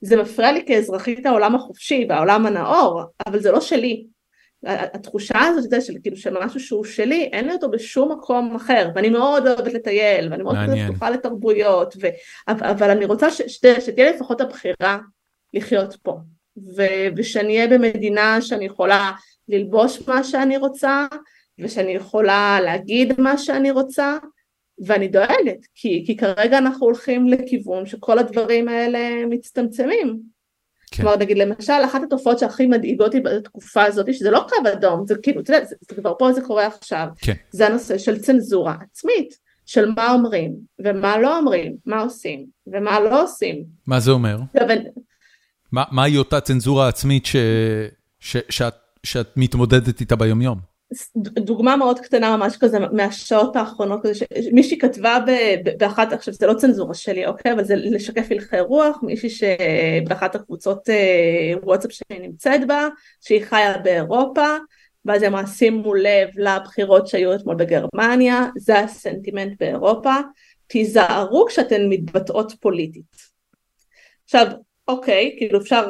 [0.00, 4.06] זה מפריע לי כאזרחית העולם החופשי והעולם הנאור, אבל זה לא שלי,
[4.64, 8.90] התחושה הזאת, אתה יודע, של כאילו שמשהו שהוא שלי, אין לי אותו בשום מקום אחר,
[8.94, 10.56] ואני מאוד אוהבת לטייל, ואני מאוד
[10.88, 12.06] פתוחה לתרבויות, ו...
[12.48, 13.42] אבל אני רוצה ש...
[13.78, 14.98] שתהיה לפחות הבחירה
[15.54, 16.18] לחיות פה,
[16.56, 16.82] ו...
[17.16, 19.10] ושאני אהיה במדינה שאני יכולה
[19.48, 21.06] ללבוש מה שאני רוצה,
[21.58, 24.18] ושאני יכולה להגיד מה שאני רוצה,
[24.86, 30.20] ואני דואגת, כי, כי כרגע אנחנו הולכים לכיוון שכל הדברים האלה מצטמצמים.
[30.90, 31.02] כן.
[31.02, 35.14] כלומר נגיד למשל אחת התופעות שהכי מדאיגות אותי בתקופה הזאת שזה לא קו אדום זה
[35.22, 37.32] כאילו אתה יודע זה, זה כבר פה זה קורה עכשיו כן.
[37.50, 43.22] זה הנושא של צנזורה עצמית של מה אומרים ומה לא אומרים מה עושים ומה לא
[43.22, 43.64] עושים.
[43.86, 44.36] מה זה אומר?
[45.72, 47.36] מה, מהי אותה צנזורה עצמית ש...
[48.20, 48.62] ש...
[49.04, 50.72] שאת מתמודדת איתה ביומיום?
[51.18, 55.18] דוגמה מאוד קטנה ממש כזה מהשעות האחרונות כזה שמישהי כתבה
[55.78, 60.88] באחת עכשיו זה לא צנזורה שלי אוקיי אבל זה לשקף הלכי רוח מישהי שבאחת הקבוצות
[60.88, 62.88] אה, וואטסאפ שאני נמצאת בה
[63.20, 64.56] שהיא חיה באירופה
[65.04, 70.14] ואז היא אמרה שימו לב לבחירות שהיו אתמול בגרמניה זה הסנטימנט באירופה
[70.66, 73.16] תיזהרו כשאתן מתבטאות פוליטית
[74.24, 74.46] עכשיו
[74.88, 75.88] אוקיי, כאילו אפשר,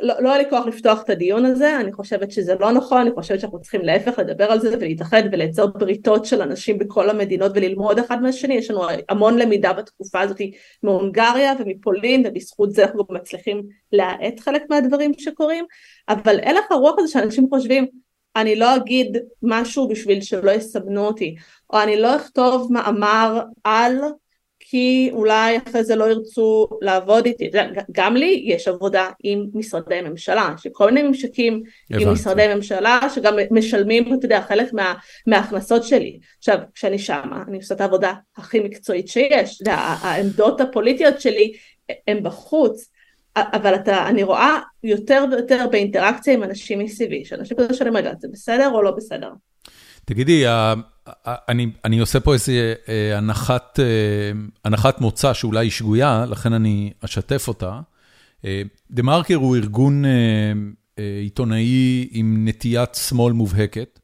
[0.00, 3.10] לא, לא היה לי כוח לפתוח את הדיון הזה, אני חושבת שזה לא נכון, אני
[3.14, 7.98] חושבת שאנחנו צריכים להפך לדבר על זה ולהתאחד ולייצר בריתות של אנשים בכל המדינות וללמוד
[7.98, 10.40] אחד מהשני, יש לנו המון למידה בתקופה הזאת
[10.82, 15.64] מהונגריה ומפולין ובזכות זה אנחנו גם מצליחים להאט חלק מהדברים שקורים,
[16.08, 17.86] אבל הלך הרוח הזה שאנשים חושבים
[18.36, 21.36] אני לא אגיד משהו בשביל שלא יסמנו אותי,
[21.72, 23.98] או אני לא אכתוב מאמר על
[24.70, 27.50] כי אולי אחרי זה לא ירצו לעבוד איתי,
[27.92, 32.04] גם לי יש עבודה עם משרדי ממשלה, יש לי כל מיני ממשקים הבנתי.
[32.04, 34.94] עם משרדי ממשלה שגם משלמים, אתה יודע, חלק מה,
[35.26, 36.18] מההכנסות שלי.
[36.38, 41.52] עכשיו, כשאני שמה, אני עושה את העבודה הכי מקצועית שיש, העמדות הפוליטיות שלי
[42.08, 42.90] הן בחוץ,
[43.36, 48.28] אבל אתה, אני רואה יותר ויותר באינטראקציה עם אנשים מסביבי, שאנשים כזה שואלים רגע, זה
[48.32, 49.30] בסדר או לא בסדר?
[50.04, 50.44] תגידי,
[51.26, 52.52] אני אני עושה פה איזו
[52.88, 53.84] אה, הנחת אה,
[54.64, 57.80] הנחת מוצא שאולי היא שגויה, לכן אני אשתף אותה.
[58.44, 60.04] אה, דה מרקר הוא ארגון
[61.20, 64.00] עיתונאי עם נטיית שמאל מובהקת,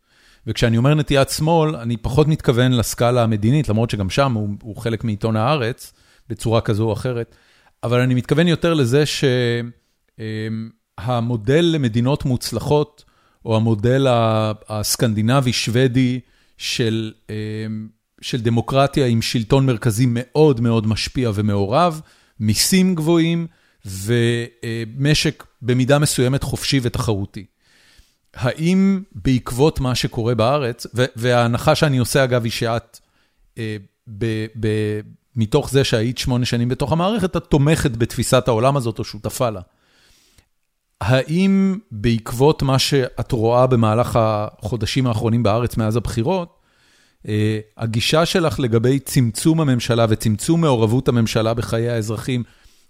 [0.46, 5.04] וכשאני אומר נטיית שמאל, אני פחות מתכוון לסקאלה המדינית, למרות שגם שם הוא הוא חלק
[5.04, 5.92] מעיתון הארץ,
[6.28, 7.34] בצורה כזו או אחרת,
[7.82, 9.04] אבל אני מתכוון יותר לזה
[11.00, 13.04] שהמודל למדינות מוצלחות,
[13.44, 14.06] או המודל
[14.68, 16.20] הסקנדינבי-שוודי
[16.58, 17.88] של אמ,
[18.20, 22.00] של דמוקרטיה עם שלטון מרכזי מאוד מאוד משפיע ומעורב,
[22.40, 23.46] מיסים גבוהים
[23.84, 27.46] ומשק במידה מסוימת חופשי ותחרותי.
[28.34, 30.86] האם בעקבות מה שקורה בארץ,
[31.16, 33.00] וההנחה שאני עושה אגב היא שאת,
[33.58, 33.76] אה,
[35.36, 39.60] מתוך זה שהיית שמונה שנים בתוך המערכת, את תומכת בתפיסת העולם הזאת או שותפה לה.
[41.00, 46.58] האם בעקבות מה שאת רואה במהלך החודשים האחרונים בארץ מאז הבחירות,
[47.28, 52.42] אה, הגישה שלך לגבי צמצום הממשלה וצמצום מעורבות הממשלה בחיי האזרחים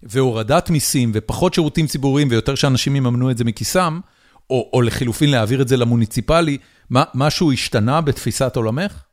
[0.03, 3.99] והורדת מיסים ופחות שירותים ציבוריים ויותר שאנשים יממנו את זה מכיסם,
[4.49, 6.57] או, או לחילופין להעביר את זה למוניציפלי,
[6.89, 9.04] מה, משהו השתנה בתפיסת עולמך?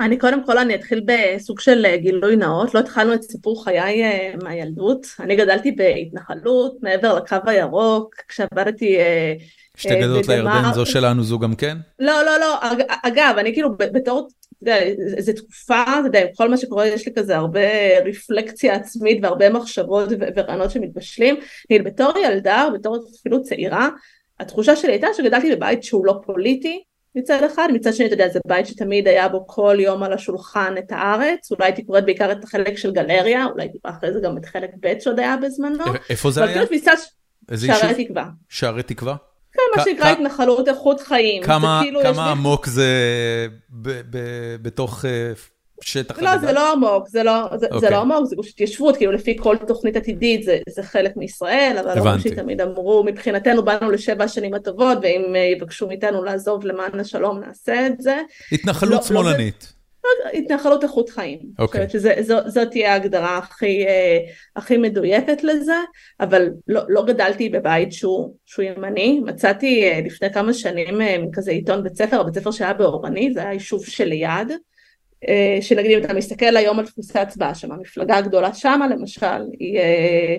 [0.00, 4.04] אני קודם כל אני אתחיל בסוג של אה, גילוי נאות, לא התחלנו את סיפור חיי
[4.04, 9.34] אה, מהילדות, אני גדלתי בהתנחלות מעבר לקו הירוק, כשעבדתי אה,
[9.76, 11.76] שתי גדות לירדן זו שלנו זו גם כן?
[11.98, 12.58] לא לא לא,
[13.02, 14.28] אגב אני כאילו בתור,
[14.62, 14.78] אתה יודע,
[15.18, 17.60] זו תקופה, אתה יודע, כל מה שקורה יש לי כזה הרבה
[18.06, 21.36] רפלקציה עצמית והרבה מחשבות ורעיונות שמתבשלים,
[21.84, 23.88] בתור ילדה, בתור אפילו צעירה,
[24.40, 26.82] התחושה שלי הייתה שגדלתי בבית שהוא לא פוליטי,
[27.16, 30.74] מצד אחד, מצד שני אתה יודע זה בית שתמיד היה בו כל יום על השולחן
[30.78, 34.38] את הארץ, אולי הייתי קוראת בעיקר את החלק של גלריה, אולי טיפה אחרי זה גם
[34.38, 35.84] את חלק ב' שעוד היה בזמנו.
[36.10, 36.62] איפה זה היה?
[37.50, 37.80] איזה יישוב?
[37.82, 38.24] שערי תקווה.
[38.48, 39.16] שערי תקווה?
[39.52, 41.42] כן, מה שנקרא התנחלות איכות חיים.
[41.42, 42.86] כמה כאילו עמוק זה
[44.62, 45.32] בתוך אה,
[45.82, 47.68] שטח לא, זה לא עמוק, זה לא, זה, okay.
[47.68, 47.90] זה אוקיי.
[47.90, 51.98] לא עמוק, זה גוש התיישבות, כאילו לפי כל תוכנית עתידית זה, זה חלק מישראל, אבל
[51.98, 52.28] הבנתי.
[52.28, 57.40] לא שתמיד אמרו, מבחינתנו באנו לשבע השנים הטובות, ואם אה, יבקשו מאיתנו לעזוב למען השלום
[57.40, 58.22] נעשה את זה.
[58.52, 59.72] התנחלות לא, שמאלנית.
[60.04, 61.38] לא, התנחלות איכות חיים.
[61.58, 61.86] אוקיי.
[61.86, 61.90] Okay.
[61.92, 64.18] שזאת תהיה ההגדרה הכי, אה,
[64.56, 65.76] הכי מדויקת לזה,
[66.20, 71.00] אבל לא, לא גדלתי בבית שהוא, שהוא ימני, מצאתי אה, לפני כמה שנים
[71.32, 74.52] כזה עיתון בית ספר, הבית ספר שהיה באורני, זה היה יישוב שליד.
[75.28, 79.78] אה, שנגיד אם אתה מסתכל היום על דפוסי הצבעה שם, המפלגה הגדולה שמה למשל, היא,
[79.78, 80.36] אה,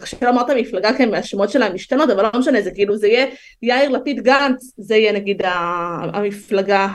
[0.00, 3.26] קשה לומר את המפלגה כי השמות שלה משתנות, אבל לא משנה, זה כאילו זה יהיה
[3.62, 5.42] יאיר לפיד גנץ, זה יהיה נגיד
[6.14, 6.86] המפלגה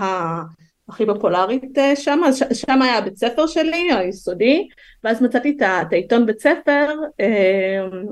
[0.90, 4.68] הכי פופולרית אה, שם, אז שם היה הבית ספר שלי, היסודי,
[5.04, 6.94] ואז מצאתי את העיתון בית ספר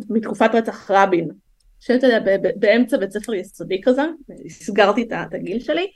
[0.09, 1.29] מתקופת רצח רבין,
[1.79, 4.01] שאתה יודע, באמצע בית ספר יסודי כזה,
[4.45, 5.87] הסגרתי את הגיל שלי,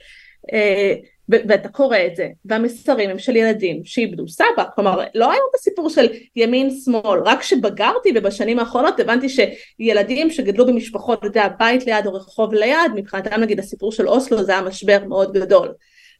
[1.30, 5.90] ואתה קורא את זה, והמסרים הם של ילדים שאיבדו סבא, כלומר לא היה את הסיפור
[5.90, 12.06] של ימין שמאל, רק כשבגרתי ובשנים האחרונות הבנתי שילדים שגדלו במשפחות, אתה יודע, בית ליד
[12.06, 15.68] או רחוב ליד, מבחינתם נגיד הסיפור של אוסלו זה היה משבר מאוד גדול.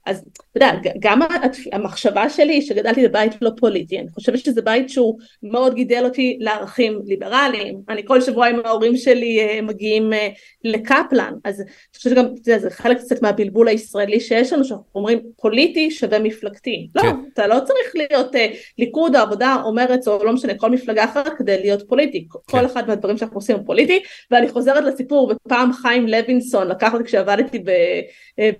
[0.06, 1.20] אז אתה יודע, גם
[1.72, 7.02] המחשבה שלי שגדלתי בבית לא פוליטי, אני חושבת שזה בית שהוא מאוד גידל אותי לערכים
[7.06, 10.28] ליברליים, אני כל שבוע עם ההורים שלי אה, מגיעים אה,
[10.64, 15.20] לקפלן, אז אני חושבת שגם זה, זה חלק קצת מהבלבול הישראלי שיש לנו, שאנחנו אומרים
[15.42, 17.16] פוליטי שווה מפלגתי, לא, כן.
[17.34, 18.40] אתה לא צריך להיות uh,
[18.78, 22.58] ליכוד או עבודה או מרץ או לא משנה כל מפלגה אחרת כדי להיות פוליטי, כן.
[22.58, 24.00] כל אחד מהדברים שאנחנו עושים הוא פוליטי,
[24.32, 27.64] ואני חוזרת לסיפור, ופעם חיים לוינסון לקח אותי כשעבדתי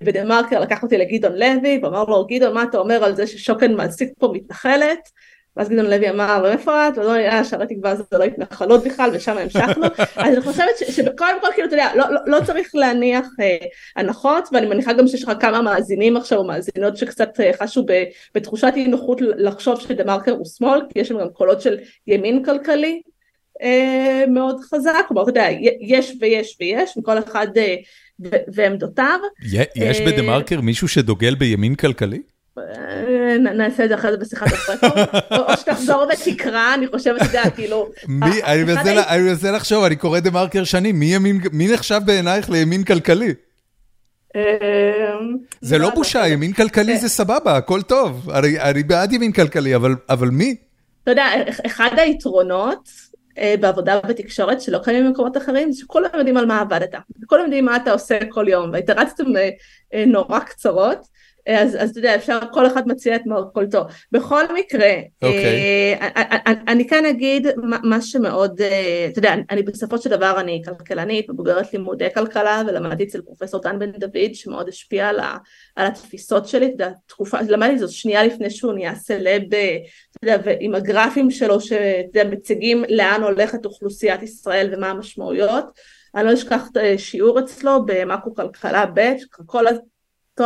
[0.02, 3.74] בדה מרקר, לקח אותי לגדעון לוי, ואמר לו גדעון מה אתה אומר על זה ששוקן
[3.74, 5.08] מעסיק פה מתנחלת?
[5.56, 6.98] ואז גדעון לוי אמר איפה את?
[6.98, 9.86] ואמר לי אה שערי תקווה זה לא התנחלות בכלל ושם המשכנו
[10.16, 13.56] אז אני חושבת שקודם כל כאילו אתה יודע לא, לא, לא צריך להניח אה,
[13.96, 18.04] הנחות ואני מניחה גם שיש לך כמה מאזינים עכשיו או מאזינות שקצת אה, חשו ב,
[18.34, 22.44] בתחושת אי נוחות לחשוב שדה מרקר הוא שמאל כי יש שם גם קולות של ימין
[22.44, 23.02] כלכלי
[23.62, 25.46] אה, מאוד חזק כלומר אתה יודע
[25.80, 27.76] יש ויש ויש מכל אחד אה,
[28.54, 29.18] ועמדותיו.
[29.76, 32.22] יש בדה מרקר מישהו שדוגל בימין כלכלי?
[33.40, 34.90] נעשה את זה אחרי זה בשיחת הפרקום,
[35.38, 37.88] או שתחזור ותקרא, אני חושבת, יודע, כאילו...
[38.44, 41.00] אני מנסה לחשוב, אני קורא דה מרקר שנים,
[41.52, 43.34] מי נחשב בעינייך לימין כלכלי?
[45.60, 48.30] זה לא בושה, ימין כלכלי זה סבבה, הכל טוב,
[48.60, 49.76] אני בעד ימין כלכלי,
[50.08, 50.56] אבל מי?
[51.02, 51.26] אתה יודע,
[51.66, 53.09] אחד היתרונות אה,
[53.60, 56.94] בעבודה בתקשורת שלא קיימים במקומות אחרים, שכולם יודעים על מה עבדת,
[57.26, 59.50] כולם יודעים מה אתה עושה כל יום, והאינטראקציות אה,
[59.94, 61.19] אה, נורא קצרות.
[61.48, 63.84] אז, אז אתה יודע, אפשר, כל אחד מציע את מרכולתו.
[64.12, 65.26] בכל מקרה, okay.
[65.26, 65.94] אוקיי.
[66.00, 67.46] אה, אה, אה, אני כן אגיד
[67.82, 68.60] מה שמאוד,
[69.10, 73.78] אתה יודע, אני בסופו של דבר אני כלכלנית, מבוגרת לימודי כלכלה, ולמדתי אצל פרופסור טן
[73.78, 75.36] בן דוד, שמאוד השפיע על, ה,
[75.76, 79.56] על התפיסות שלי, אתה יודע, תקופה, למדתי זאת שנייה לפני שהוא נהיה סלב, אתה
[80.22, 85.64] יודע, ועם הגרפים שלו, שאתה יודע, מציגים לאן הולכת אוכלוסיית ישראל ומה המשמעויות.
[86.14, 89.12] אני לא אשכח שיעור אצלו במאקרו כלכלה ב',
[89.46, 89.66] כל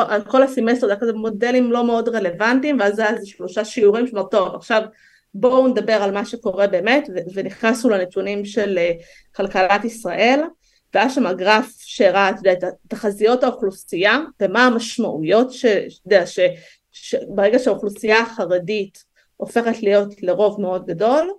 [0.01, 4.23] על כל הסמסטר, זה כזה מודלים לא מאוד רלוונטיים, ואז זה היה שלושה שיעורים שאומר,
[4.23, 4.83] טוב, עכשיו
[5.35, 8.93] בואו נדבר על מה שקורה באמת, ונכנסנו לנתונים של אה,
[9.37, 10.41] כלכלת ישראל,
[10.95, 15.77] והיה שם גרף שהראה, את תחזיות האוכלוסייה, ומה המשמעויות, שאתה
[16.07, 16.25] יודע,
[16.93, 19.05] שברגע שהאוכלוסייה החרדית
[19.37, 21.31] הופכת להיות לרוב מאוד גדול,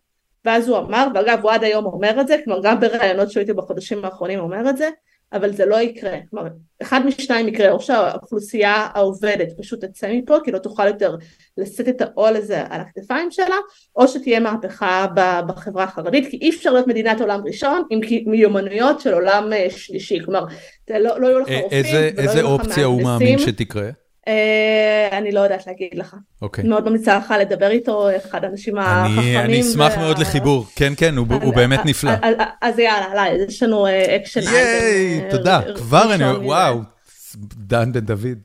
[0.45, 4.05] ואז הוא אמר, ואגב הוא עד היום אומר את זה, כלומר גם בראיונות שהייתי בחודשים
[4.05, 4.89] האחרונים אומר את זה,
[5.33, 6.17] אבל זה לא יקרה.
[6.29, 6.47] כלומר,
[6.81, 11.15] אחד משניים יקרה, או שהאוכלוסייה העובדת פשוט תצא מפה, כי לא תוכל יותר
[11.57, 13.55] לשאת את העול הזה על הכתפיים שלה,
[13.95, 15.05] או שתהיה מהפכה
[15.47, 20.19] בחברה החרדית, כי אי אפשר להיות מדינת עולם ראשון עם מיומנויות של עולם אה, שלישי.
[20.25, 20.45] כלומר,
[20.89, 22.29] לא, לא יהיו לך רופאים ולא יהיו לך מהנדסים.
[22.29, 23.89] איזה אופציה הוא מאמין שתקרה?
[24.27, 26.15] אה, אני לא יודעת להגיד לך.
[26.41, 26.63] אוקיי.
[26.63, 29.39] מאוד ממליצה לך לדבר איתו, אחד האנשים החכמים.
[29.39, 32.11] אני אשמח מאוד לחיבור, כן, כן, הוא באמת נפלא.
[32.61, 34.53] אז יאללה, יש לנו action item.
[34.55, 36.79] ייי, תודה, כבר אני, וואו,
[37.55, 38.37] דן בן דוד.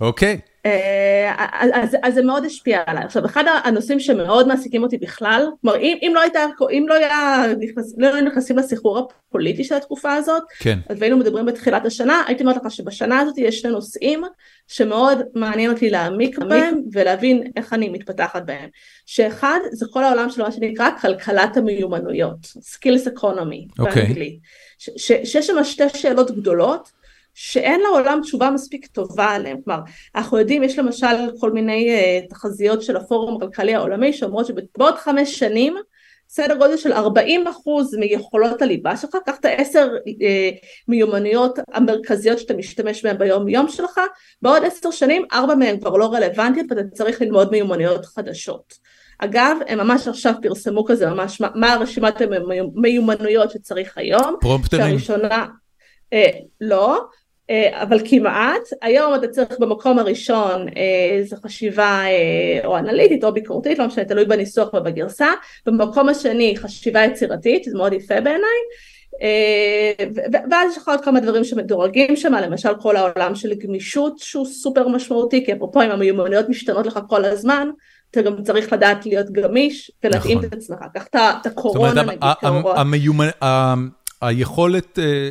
[0.00, 0.38] אוקיי.
[0.66, 1.34] אה,
[1.74, 3.04] אז, אז זה מאוד השפיע עליי.
[3.04, 7.44] עכשיו אחד הנושאים שמאוד מעסיקים אותי בכלל, כלומר אם, אם לא הייתה, אם לא היה
[7.60, 10.78] נכנס, לא היינו נכנסים לסחרור הפוליטי של התקופה הזאת, כן.
[10.98, 14.22] והיינו מדברים בתחילת השנה, הייתי אומרת לך שבשנה הזאת יש שני נושאים
[14.68, 18.68] שמאוד מעניין אותי להעמיק בהם ולהבין איך אני מתפתחת בהם.
[19.06, 23.80] שאחד זה כל העולם של מה שנקרא כלכלת המיומנויות, skills economy okay.
[23.80, 24.02] אוקיי.
[24.02, 24.38] באנגלית,
[24.78, 27.03] שיש שם שתי שאלות גדולות
[27.34, 29.80] שאין לעולם תשובה מספיק טובה עליהם, כלומר
[30.14, 35.38] אנחנו יודעים יש למשל כל מיני uh, תחזיות של הפורום הכלכלי העולמי שאומרות שבעוד חמש
[35.38, 35.76] שנים
[36.28, 42.54] סדר גודל של 40 אחוז מיכולות הליבה שלך, קח את העשר uh, מיומנויות המרכזיות שאתה
[42.54, 44.00] משתמש בהן ביום יום שלך,
[44.42, 48.74] בעוד עשר שנים ארבע מהן כבר לא רלוונטיות ואתה צריך ללמוד מיומנויות חדשות.
[49.18, 54.36] אגב, הם ממש עכשיו פרסמו כזה ממש מה, מה הרשימת המיומנויות שצריך היום.
[54.40, 54.98] פרומפטרים.
[54.98, 55.46] שהראשונה,
[56.12, 56.30] אה,
[56.60, 57.04] לא,
[57.72, 60.66] אבל כמעט, היום אתה צריך במקום הראשון
[61.12, 65.28] איזו אה, חשיבה אה, או אנליטית או ביקורתית, לא משנה, תלוי בניסוח ובגרסה,
[65.66, 68.58] במקום השני חשיבה יצירתית, זה מאוד יפה בעיניי,
[70.50, 74.88] ואז יש לך עוד כמה דברים שמדורגים שם, למשל כל העולם של גמישות שהוא סופר
[74.88, 77.68] משמעותי, כי אפרופו אם המיומנויות משתנות לך כל הזמן,
[78.10, 80.48] אתה גם צריך לדעת להיות גמיש ולהתאים נכון.
[80.48, 82.76] את עצמך, קח את הקורונה נגיד כאורות.
[84.22, 85.28] היכולת אה,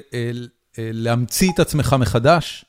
[0.78, 2.66] להמציא את עצמך מחדש,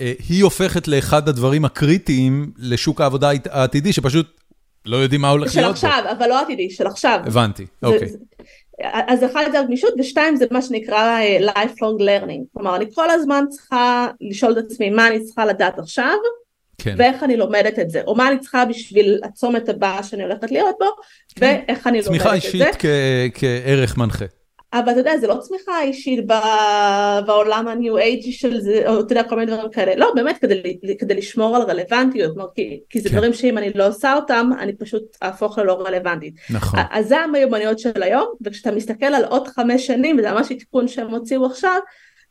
[0.00, 4.40] אה, היא הופכת לאחד הדברים הקריטיים לשוק העבודה העתידי, שפשוט
[4.86, 5.76] לא יודעים מה הולך להיות בו.
[5.76, 7.20] של עכשיו, אבל לא עתידי, של עכשיו.
[7.26, 8.08] הבנתי, אוקיי.
[8.82, 12.44] אז אחד זה הגמישות, ושתיים זה מה שנקרא אה, lifelong learning.
[12.52, 16.14] כלומר, אני כל הזמן צריכה לשאול את עצמי מה אני צריכה לדעת עכשיו,
[16.78, 16.94] כן.
[16.98, 20.76] ואיך אני לומדת את זה, או מה אני צריכה בשביל הצומת הבא שאני הולכת להיות
[20.80, 20.86] בו,
[21.34, 21.62] כן.
[21.68, 22.50] ואיך אני לומדת את זה.
[22.50, 22.76] צמיחה אישית
[23.34, 24.24] כערך מנחה.
[24.72, 26.26] אבל אתה יודע, זה לא צמיחה אישית
[27.26, 30.78] בעולם הניו אייג'י של זה, או אתה יודע, כל מיני דברים כאלה, לא, באמת, כדי,
[30.98, 33.16] כדי לשמור על רלוונטיות, כלומר, כי, כי זה כן.
[33.16, 36.34] דברים שאם אני לא עושה אותם, אני פשוט אהפוך ללא רלוונטית.
[36.50, 36.80] נכון.
[36.90, 41.10] אז זה המיומנויות של היום, וכשאתה מסתכל על עוד חמש שנים, וזה ממש עדכון שהם
[41.10, 41.78] הוציאו עכשיו,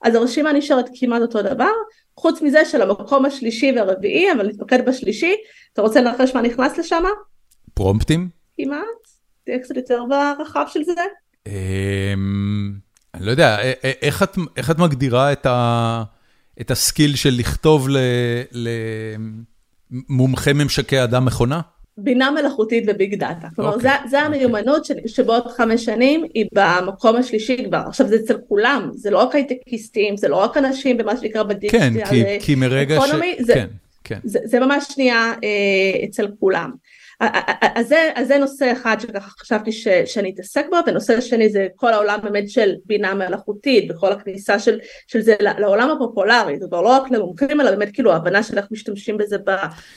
[0.03, 1.71] אז הרשימה נשארת כמעט אותו דבר,
[2.17, 5.35] חוץ מזה של המקום השלישי והרביעי, אבל נתמקד בשלישי,
[5.73, 7.03] אתה רוצה לנחש מה נכנס לשם?
[7.73, 8.29] prompt ים?
[8.57, 8.85] כמעט,
[9.43, 11.01] תהיה קצת יותר ברחב של זה.
[11.47, 12.71] אמ,
[13.13, 13.57] אני לא יודע,
[14.01, 17.87] איך את, איך את מגדירה את, ה skill של לכתוב
[19.91, 21.61] למומחה ממשקי אדם מכונה?
[22.03, 23.47] בינה מלאכותית ו big data.
[23.55, 23.81] כלומר, okay.
[23.81, 24.41] זה, זה אוקיי.
[24.43, 25.07] המיומנות okay.
[25.07, 27.81] שבעוד חמש שנים היא במקום השלישי כבר.
[27.87, 31.79] עכשיו, זה אצל כולם, זה לא רק הייטקיסטים, זה לא רק אנשים במה שנקרא בדיגיטל.
[31.79, 33.09] כן, כי, כי מרגע ש...
[33.39, 33.67] זה, כן,
[34.03, 34.19] כן.
[34.23, 36.71] זה, זה ממש שנייה אה, אצל כולם.
[37.75, 41.67] אז זה, אז זה נושא אחד שככה חשבתי ש, שאני אתעסק בו, ונושא שני זה
[41.75, 46.81] כל העולם באמת של בינה מלאכותית, וכל הכניסה של, של זה לעולם הפופולרי, זה כבר
[46.81, 49.51] לא רק למומחים, אלא באמת כאילו ההבנה של איך משתמשים בזה ב,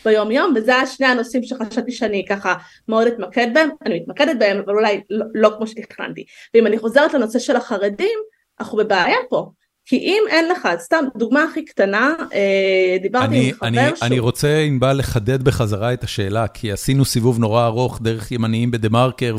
[0.05, 2.55] ביום יום, וזה השני הנושאים שחשבתי שאני ככה
[2.89, 6.25] מאוד אתמקד בהם, אני מתמקדת בהם, אבל אולי לא, לא כמו שתכננתי.
[6.55, 8.19] ואם אני חוזרת לנושא של החרדים,
[8.61, 9.51] אנחנו בבעיה פה.
[9.87, 14.07] כי אם אין לך, סתם דוגמה הכי קטנה, אה, דיברתי אני, עם חבר אני, שהוא...
[14.07, 18.89] אני רוצה, ענבל, לחדד בחזרה את השאלה, כי עשינו סיבוב נורא ארוך דרך ימניים בדה
[18.89, 19.37] מרקר,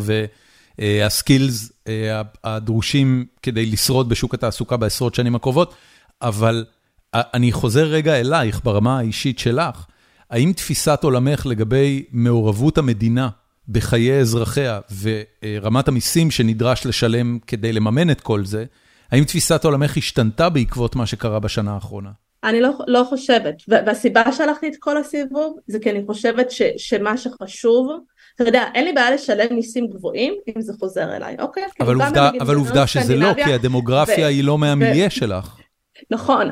[0.79, 5.73] והסקילס אה, הדרושים כדי לשרוד בשוק התעסוקה בעשרות שנים הקרובות,
[6.21, 6.65] אבל
[7.13, 9.85] אני חוזר רגע אלייך ברמה האישית שלך.
[10.29, 13.29] האם תפיסת עולמך לגבי מעורבות המדינה
[13.69, 18.65] בחיי אזרחיה ורמת המיסים שנדרש לשלם כדי לממן את כל זה,
[19.13, 22.09] האם תפיסת עולמך השתנתה בעקבות מה שקרה בשנה האחרונה?
[22.43, 27.17] אני לא, לא חושבת, והסיבה שהלכתי את כל הסיבוב זה כי אני חושבת ש, שמה
[27.17, 27.87] שחשוב,
[28.35, 31.63] אתה יודע, אין לי בעיה לשלם מיסים גבוהים אם זה חוזר אליי, אוקיי?
[31.79, 35.57] אבל עובדה, אבל עובדה שזה לא, כי הדמוגרפיה ו- היא לא מהמיליה שלך.
[36.11, 36.49] נכון,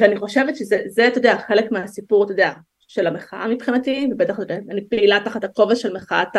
[0.00, 2.52] ואני חושבת שזה, אתה יודע, חלק מהסיפור, אתה יודע,
[2.88, 4.36] של המחאה מבחינתי, ובטח
[4.70, 6.36] אני פעילה תחת הכובע של מחאת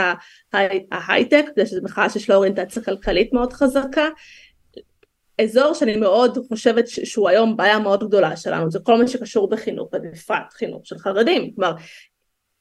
[0.92, 4.08] ההייטק, שזו מחאה שיש לה אוריינטציה כלכלית מאוד חזקה,
[5.44, 9.90] אזור שאני מאוד חושבת שהוא היום בעיה מאוד גדולה שלנו, זה כל מה שקשור בחינוך,
[9.94, 11.74] ובפרט חינוך של חרדים, כלומר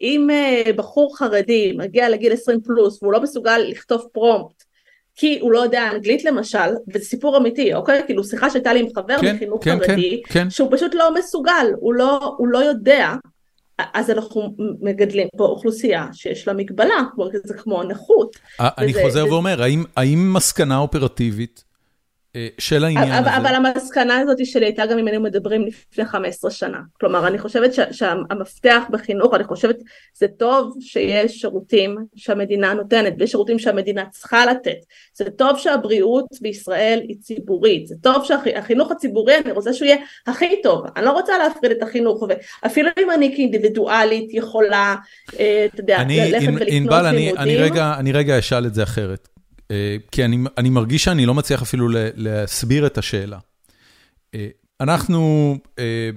[0.01, 4.65] אם uh, בחור חרדי מגיע לגיל 20 פלוס והוא לא מסוגל לכתוב פרומפט
[5.15, 6.59] כי הוא לא יודע אנגלית למשל,
[6.95, 8.03] וזה סיפור אמיתי, אוקיי?
[8.07, 10.51] כאילו שיחה שהייתה לי עם חבר כן, מחינוך כן, חרדי, כן, כן.
[10.51, 13.15] שהוא פשוט לא מסוגל, הוא לא, הוא לא יודע,
[13.79, 17.03] אז אנחנו מגדלים פה אוכלוסייה שיש לה מגבלה,
[17.45, 18.37] זה כמו נכות.
[18.61, 19.33] אני וזה, חוזר וזה...
[19.33, 21.72] ואומר, האם, האם מסקנה אופרטיבית אה,
[22.59, 23.37] של העניין אבל, הזה.
[23.37, 26.79] אבל המסקנה הזאת שלי הייתה גם אם היינו מדברים לפני 15 שנה.
[27.01, 29.77] כלומר, אני חושבת שהמפתח בחינוך, אני חושבת
[30.15, 34.79] זה טוב שיש שירותים שהמדינה נותנת, ויש שירותים שהמדינה צריכה לתת.
[35.15, 39.97] זה טוב שהבריאות בישראל היא ציבורית, זה טוב שהחינוך הציבורי, אני רוצה שהוא יהיה
[40.27, 40.85] הכי טוב.
[40.97, 42.25] אני לא רוצה להפריד את החינוך,
[42.63, 44.95] ואפילו אם אני כאינדיבידואלית יכולה,
[45.41, 47.37] אה, אתה יודע, ללכת ולקנות לימודים.
[47.99, 49.29] אני רגע אשאל את זה אחרת.
[49.71, 53.39] אה, כי אני אני מרגיש שאני לא מצליח אפילו להסביר את השאלה.
[54.35, 54.49] אה,
[54.81, 56.11] אנחנו אה,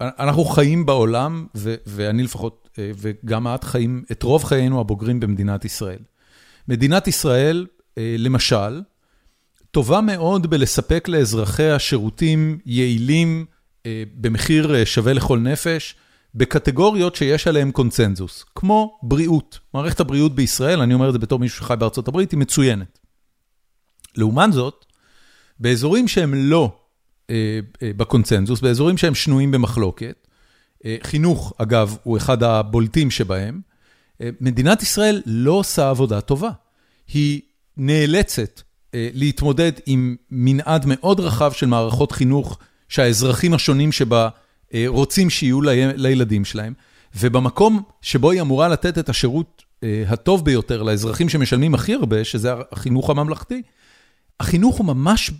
[0.00, 5.98] אנחנו חיים בעולם, ו, ואני לפחות, וגם את חיים את רוב חיינו הבוגרים במדינת ישראל.
[6.68, 8.82] מדינת ישראל, למשל,
[9.70, 13.46] טובה מאוד בלספק לאזרחיה שירותים יעילים
[14.14, 15.96] במחיר שווה לכל נפש,
[16.34, 19.58] בקטגוריות שיש עליהן קונצנזוס, כמו בריאות.
[19.74, 22.98] מערכת הבריאות בישראל, אני אומר את זה בתור מישהו שחי בארצות הברית, היא מצוינת.
[24.16, 24.84] לעומת זאת,
[25.60, 26.72] באזורים שהם לא
[27.30, 30.26] אה, אה, בקונצנזוס, באזורים שהם שנויים במחלוקת,
[30.84, 33.60] אה, חינוך, אגב, הוא אחד הבולטים שבהם,
[34.20, 36.50] אה, מדינת ישראל לא עושה עבודה טובה.
[37.12, 37.40] היא
[37.76, 38.62] נאלצת
[38.94, 44.28] אה, להתמודד עם מנעד מאוד רחב של מערכות חינוך שהאזרחים השונים שבה
[44.86, 45.60] רוצים שיהיו
[45.96, 46.72] לילדים שלהם,
[47.16, 52.52] ובמקום שבו היא אמורה לתת את השירות אה, הטוב ביותר לאזרחים שמשלמים הכי הרבה, שזה
[52.72, 53.62] החינוך הממלכתי,
[54.40, 55.30] החינוך הוא ממש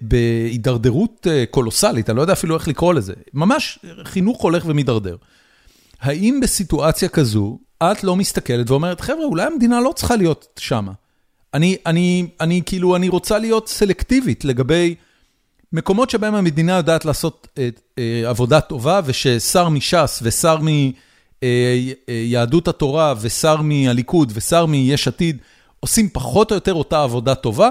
[0.00, 5.16] בהידרדרות אה, קולוסלית, אני לא יודע אפילו איך לקרוא לזה, ממש חינוך הולך ומידרדר.
[6.00, 10.92] האם בסיטואציה כזו, את לא מסתכלת ואומרת, חבר'ה, אולי המדינה לא צריכה להיות שמה.
[11.54, 14.94] אני, אני, אני כאילו, אני רוצה להיות סלקטיבית לגבי...
[15.72, 17.68] מקומות שבהם המדינה יודעת לעשות אה,
[17.98, 20.58] אה, עבודה טובה, וששר מש"ס ושר
[22.08, 25.38] מיהדות התורה ושר מהליכוד ושר מיש עתיד
[25.80, 27.70] עושים פחות או יותר אותה עבודה טובה,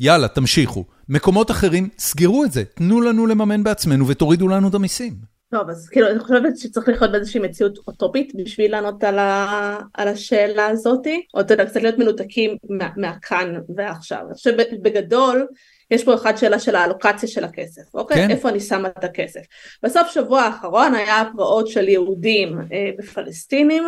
[0.00, 0.84] יאללה, תמשיכו.
[1.08, 5.33] מקומות אחרים, סגרו את זה, תנו לנו לממן בעצמנו ותורידו לנו את המיסים.
[5.54, 10.08] טוב, אז כאילו אני חושבת שצריך לחיות באיזושהי מציאות אוטופית בשביל לענות על, ה, על
[10.08, 14.18] השאלה הזאתי, או אתה יודע, קצת להיות מנותקים מה, מהכאן ועכשיו.
[14.26, 15.46] אני חושבת בגדול,
[15.90, 18.16] יש פה אחת שאלה של האלוקציה של הכסף, אוקיי?
[18.16, 18.30] כן.
[18.30, 19.40] איפה אני שמה את הכסף.
[19.82, 23.84] בסוף שבוע האחרון היה הפרעות של יהודים אה, ופלסטינים,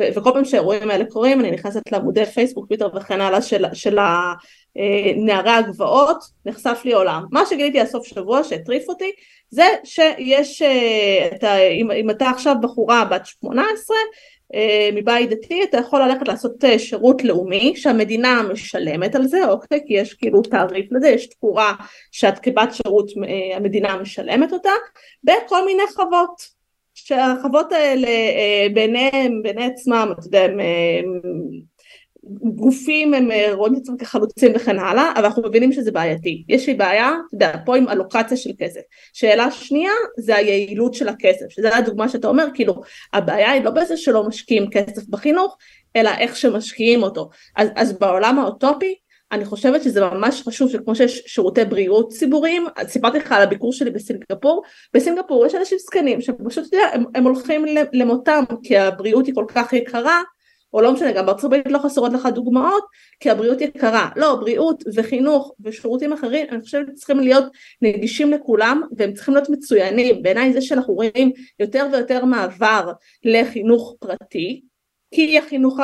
[0.00, 3.98] ו- וכל פעם שהאירועים האלה קורים אני נכנסת לעמודי פייסבוק, טוויטר וכן הלאה של, של
[5.16, 7.24] נערי הגבעות, נחשף לי עולם.
[7.30, 9.12] מה שגיליתי הסוף שבוע שהטריף אותי
[9.50, 13.96] זה שיש, אה, אתה, אם, אם אתה עכשיו בחורה בת 18
[14.54, 19.80] אה, מבית דתי אתה יכול ללכת לעשות אה, שירות לאומי שהמדינה משלמת על זה אוקיי?
[19.86, 21.74] כי יש כאילו תעריף לזה יש תקורה
[22.12, 23.10] שאת כבת שירות
[23.54, 24.70] המדינה משלמת אותה
[25.24, 26.64] בכל מיני חוות.
[26.96, 28.08] שהחוות האלה
[28.74, 30.46] ביניהם בעיני עצמם אתה יודע
[32.42, 36.44] גופים הם אה, רואים את עצמם כחלוצים וכן הלאה, אבל אנחנו מבינים שזה בעייתי.
[36.48, 38.80] יש לי בעיה, אתה יודע, פה עם אלוקציה של כסף.
[39.12, 42.80] שאלה שנייה זה היעילות של הכסף, שזה הדוגמה שאתה אומר, כאילו,
[43.12, 45.56] הבעיה היא לא בזה שלא משקיעים כסף בחינוך,
[45.96, 47.30] אלא איך שמשקיעים אותו.
[47.56, 48.94] אז, אז בעולם האוטופי,
[49.32, 53.90] אני חושבת שזה ממש חשוב שכמו שיש שירותי בריאות ציבוריים, סיפרתי לך על הביקור שלי
[53.90, 54.62] בסינגפור,
[54.94, 59.44] בסינגפור יש אנשים זקנים שפשוט, אתה יודע, הם, הם הולכים למותם כי הבריאות היא כל
[59.48, 60.22] כך יקרה,
[60.74, 62.84] או לא משנה, גם בארצות הברית לא חסרות לך דוגמאות,
[63.20, 64.08] כי הבריאות יקרה.
[64.16, 67.44] לא, בריאות וחינוך ושירותים אחרים, אני חושבת שצריכים להיות
[67.82, 70.22] נגישים לכולם, והם צריכים להיות מצוינים.
[70.22, 72.92] בעיניי זה שאנחנו רואים יותר ויותר מעבר
[73.24, 74.62] לחינוך פרטי,
[75.14, 75.78] כי החינוך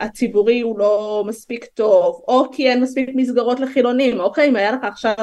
[0.00, 4.84] הציבורי הוא לא מספיק טוב, או כי אין מספיק מסגרות לחילונים, אוקיי, אם היה לך
[4.84, 5.14] עכשיו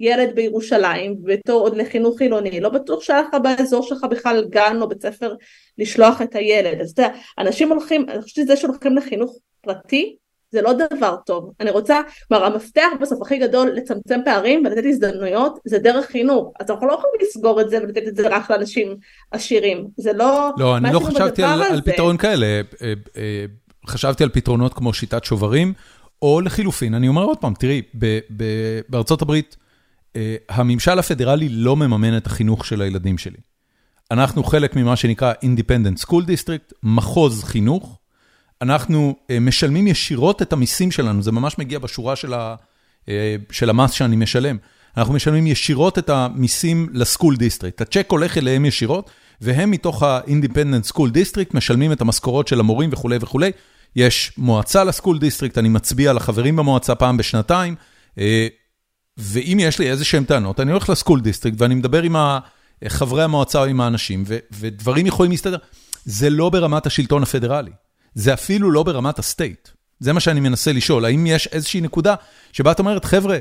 [0.00, 4.88] ילד בירושלים בתור עוד לחינוך חילוני, לא בטוח שהיה לך באזור שלך בכלל גן או
[4.88, 5.34] בית ספר
[5.78, 10.16] לשלוח את הילד, אז אתה יודע, אנשים הולכים, אני חושבת שזה שהולכים לחינוך פרטי,
[10.52, 11.52] זה לא דבר טוב.
[11.60, 16.52] אני רוצה, כלומר המפתח בסוף הכי גדול לצמצם פערים ולתת הזדמנויות זה דרך חינוך.
[16.60, 18.96] אז אנחנו לא יכולים לסגור את זה ולתת את זה רק לאנשים
[19.30, 19.88] עשירים.
[19.96, 20.50] זה לא...
[20.58, 22.46] לא, אני לא חשבתי על, על פתרון כאלה.
[22.46, 23.44] אה, אה,
[23.86, 25.72] חשבתי על פתרונות כמו שיטת שוברים,
[26.22, 28.44] או לחילופין, אני אומר עוד פעם, תראי, ב, ב,
[28.88, 29.56] בארצות הברית,
[30.16, 33.38] אה, הממשל הפדרלי לא מממן את החינוך של הילדים שלי.
[34.10, 37.99] אנחנו חלק ממה שנקרא Independent School District, מחוז חינוך,
[38.62, 42.14] אנחנו אה, משלמים ישירות את המיסים שלנו, זה ממש מגיע בשורה
[43.08, 44.56] אה, של המס שאני משלם.
[44.96, 47.80] אנחנו משלמים ישירות את המיסים ל school district.
[47.80, 49.10] הצ'ק הולך אליהם ישירות,
[49.40, 53.50] והם מתוך ה-Independent School District משלמים את המשכורות של המורים וכולי וכולי.
[53.96, 57.74] יש מועצה ל school district, אני מצביע לחברים במועצה פעם בשנתיים,
[58.18, 58.48] אה,
[59.16, 62.16] ואם יש לי איזה שהם טענות, אני הולך ל school district ואני מדבר עם
[62.88, 65.58] חברי המועצה או עם האנשים, ודברים יכולים להסתדר.
[66.04, 67.70] זה לא ברמת השלטון הפדרלי.
[68.14, 69.68] זה אפילו לא ברמת ה state.
[70.00, 72.14] זה מה שאני מנסה לשאול, האם יש איזושהי נקודה
[72.52, 73.38] שבה את אומרת, חבר'ה,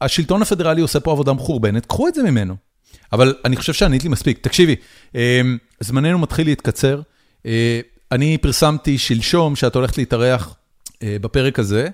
[0.00, 2.54] השלטון הפדרלי עושה פה עבודה מחורבנת, קחו את זה ממנו.
[3.12, 4.38] אבל אני חושב שענית לי מספיק.
[4.38, 4.76] תקשיבי,
[5.14, 7.00] אמ, זמננו מתחיל להתקצר.
[7.46, 7.80] אה,
[8.12, 10.56] אני פרסמתי שלשום שאת הולכת להתארח
[11.02, 11.88] אה, בפרק הזה,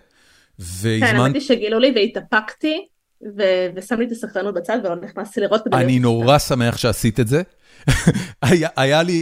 [0.58, 1.10] והזמנת...
[1.10, 2.86] כן, האמת שגילו לי והתאפקתי,
[3.76, 5.62] ושם לי את הסקרנות בצד ולא נכנסתי לראות.
[5.72, 7.42] אני נורא שמח שעשית את זה.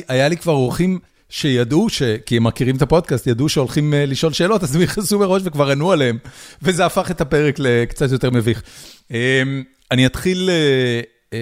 [0.09, 0.99] היה לי כבר אורחים...
[1.37, 2.03] שידעו, ש...
[2.27, 5.71] כי הם מכירים את הפודקאסט, ידעו שהולכים uh, לשאול שאלות, אז הם נכנסו מראש וכבר
[5.71, 6.19] ענו עליהם,
[6.63, 8.63] וזה הפך את הפרק לקצת יותר מביך.
[9.09, 9.13] Um,
[9.91, 11.37] אני אתחיל, uh, um,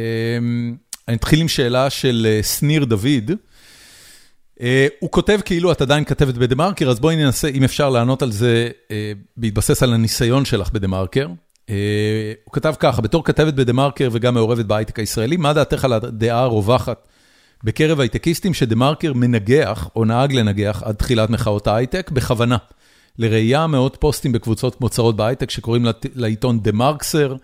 [1.09, 3.31] אני אתחיל עם שאלה של uh, שניר דוד.
[5.01, 8.33] הוא כותב כאילו את עדיין כתבת בדה מרקר, אז בואי ננסה, אם אפשר לענות על
[8.33, 8.69] זה,
[9.37, 11.27] בהתבסס על הניסיון שלך בדה מרקר.
[11.27, 11.71] Uh,
[12.45, 16.41] הוא כתב ככה, בתור כתבת בדה מרקר וגם מעורבת בהייטק הישראלי, מה דעתך על הדעה
[16.41, 17.09] הרווחת
[17.65, 22.57] בקרב הייטקיסטים שדה מרקר מנגח, או נהג לנגח, עד תחילת מחאות ההייטק, בכוונה.
[23.19, 27.37] לראייה מאות פוסטים בקבוצות מוצרות בהייטק שקוראים לעיתון דה מרקסר,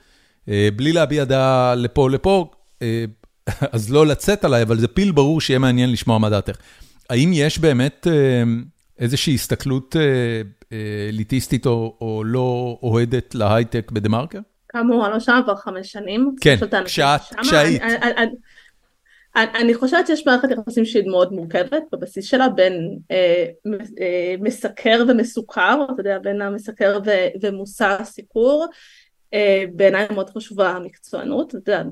[0.49, 2.51] אה, בלי להביע דעה לפה לפה,
[2.83, 3.05] אה,
[3.73, 6.57] אז לא לצאת עליי, אבל זה פיל ברור שיהיה מעניין לשמוע מה דעתך.
[7.11, 8.43] האם יש באמת אה,
[8.99, 9.97] איזושהי הסתכלות
[11.09, 14.39] אליטיסטית או, או לא אוהדת להייטק בדה מרקר?
[14.69, 16.35] כאמור, אני לא שם כבר חמש שנים.
[16.41, 17.83] כן, כשהיית.
[19.37, 23.47] אני חושבת שיש מערכת יחסים שהיא מאוד מורכבת בבסיס שלה בין אה,
[24.01, 26.99] אה, מסקר ומסוכר, אתה יודע, בין המסקר
[27.43, 28.69] ומושא הסיפור, אה,
[29.73, 31.83] בעיניי מאוד חשובה המקצוענות, אתה יודע,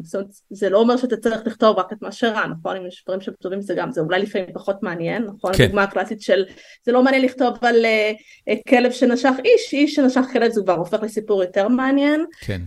[0.51, 2.77] זה לא אומר שאתה צריך לכתוב רק את מה שרע, נכון?
[2.77, 5.53] אם יש דברים שכתובים זה גם, זה אולי לפעמים פחות מעניין, נכון?
[5.55, 5.63] כן.
[5.63, 6.45] הדוגמה הקלאסית של,
[6.85, 11.03] זה לא מעניין לכתוב על uh, כלב שנשך איש, איש שנשך כלב זה כבר הופך
[11.03, 12.25] לסיפור יותר מעניין.
[12.41, 12.61] כן.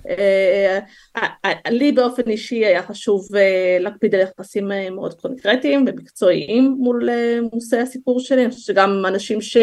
[1.18, 1.22] Uh,
[1.69, 3.38] לי באופן אישי היה חשוב uh,
[3.80, 9.06] להקפיד על יחסים uh, מאוד קונקרטיים ומקצועיים מול uh, מושאי הסיפור שלי, אני חושבת שגם
[9.07, 9.57] אנשים ש,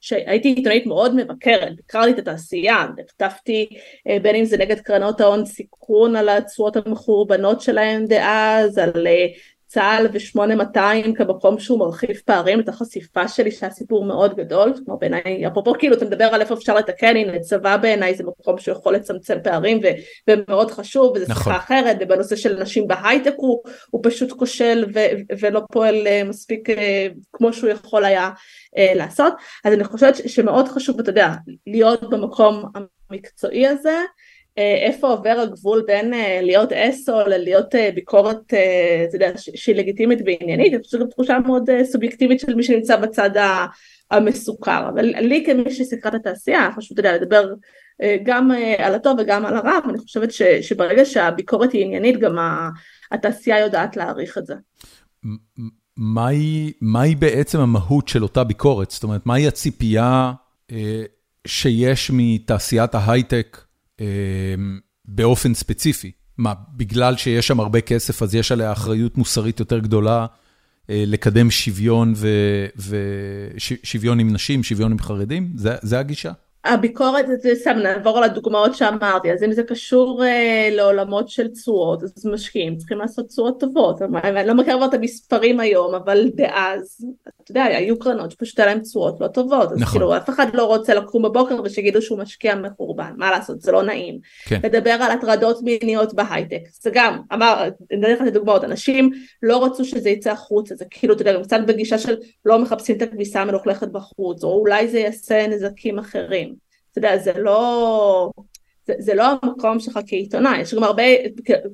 [0.00, 6.16] שהייתי עיתונאית מאוד מבקרת, ביקרתי את התעשייה, uh, בין אם זה נגד קרנות ההון סיכון
[6.16, 9.06] על התשואות המחורבנות שלהם דאז, על
[9.70, 15.46] צה"ל ו-8200 כמקום שהוא מרחיב פערים, את החשיפה שלי שהיה סיפור מאוד גדול, כמו בעיניי,
[15.46, 19.36] אפרופו כאילו אתה מדבר על איפה אפשר לתקן, הנה צבא בעיניי זה מקום שיכול לצמצם
[19.44, 21.52] פערים ו- ומאוד חשוב, וזו נכון.
[21.52, 26.70] שיחה אחרת, ובנושא של נשים בהייטק הוא, הוא פשוט כושל ו- ולא פועל אה, מספיק
[26.70, 28.30] אה, כמו שהוא יכול היה
[28.76, 29.32] אה, לעשות,
[29.64, 31.28] אז אני חושבת שמאוד חשוב, אתה יודע,
[31.66, 32.64] להיות במקום
[33.10, 34.04] המקצועי הזה, אה,
[34.56, 38.54] איפה עובר הגבול בין אה, להיות אסו ללהיות אה, ביקורת,
[39.08, 43.30] אתה יודע, שהיא לגיטימית ועניינית, אני חושבת תחושה מאוד סובייקטיבית של מי שנמצא בצד
[44.10, 47.54] המסוכר, אבל לי כמי שסקרה את התעשייה, חשוב, אתה יודע, לדבר
[48.22, 52.38] גם על הטוב וגם על הרע, ואני חושבת ש, שברגע שהביקורת היא עניינית, גם
[53.12, 54.54] התעשייה יודעת להעריך את זה.
[55.96, 58.90] מהי, מהי בעצם המהות של אותה ביקורת?
[58.90, 60.32] זאת אומרת, מהי הציפייה
[61.46, 63.58] שיש מתעשיית ההייטק
[65.04, 66.12] באופן ספציפי.
[66.38, 70.26] מה, בגלל שיש שם הרבה כסף, אז יש עליה אחריות מוסרית יותר גדולה
[70.90, 72.14] אה, לקדם שוויון
[72.76, 75.52] ושוויון עם נשים, שוויון עם חרדים?
[75.54, 76.32] זה, זה הגישה?
[76.64, 82.02] הביקורת, זה סתם נעבור על הדוגמאות שאמרתי, אז אם זה קשור אה, לעולמות של תשואות,
[82.02, 87.06] אז משקיעים צריכים לעשות תשואות טובות, אני לא מכיר כבר את המספרים היום, אבל דאז,
[87.42, 89.92] אתה יודע, היו קרנות שפשוט היה להם תשואות לא טובות, אז נכון.
[89.92, 93.82] כאילו אף אחד לא רוצה לקום בבוקר ושיגידו שהוא משקיע מחורבן, מה לעשות, זה לא
[93.82, 94.18] נעים.
[94.44, 94.60] כן.
[94.64, 99.10] לדבר על הטרדות מיניות בהייטק, זה גם, אמר, אני אתן לך את הדוגמאות, אנשים
[99.42, 102.96] לא רצו שזה יצא החוצה, זה כאילו, אתה יודע, גם קצת בגישה של לא מחפשים
[102.96, 106.50] את הכביסה המלוכלכת בחוץ, או אולי זה יעשה נזקים אחרים.
[107.06, 108.30] יודע, זה לא,
[108.86, 111.02] זה, זה לא המקום שלך כעיתונאי, יש גם הרבה,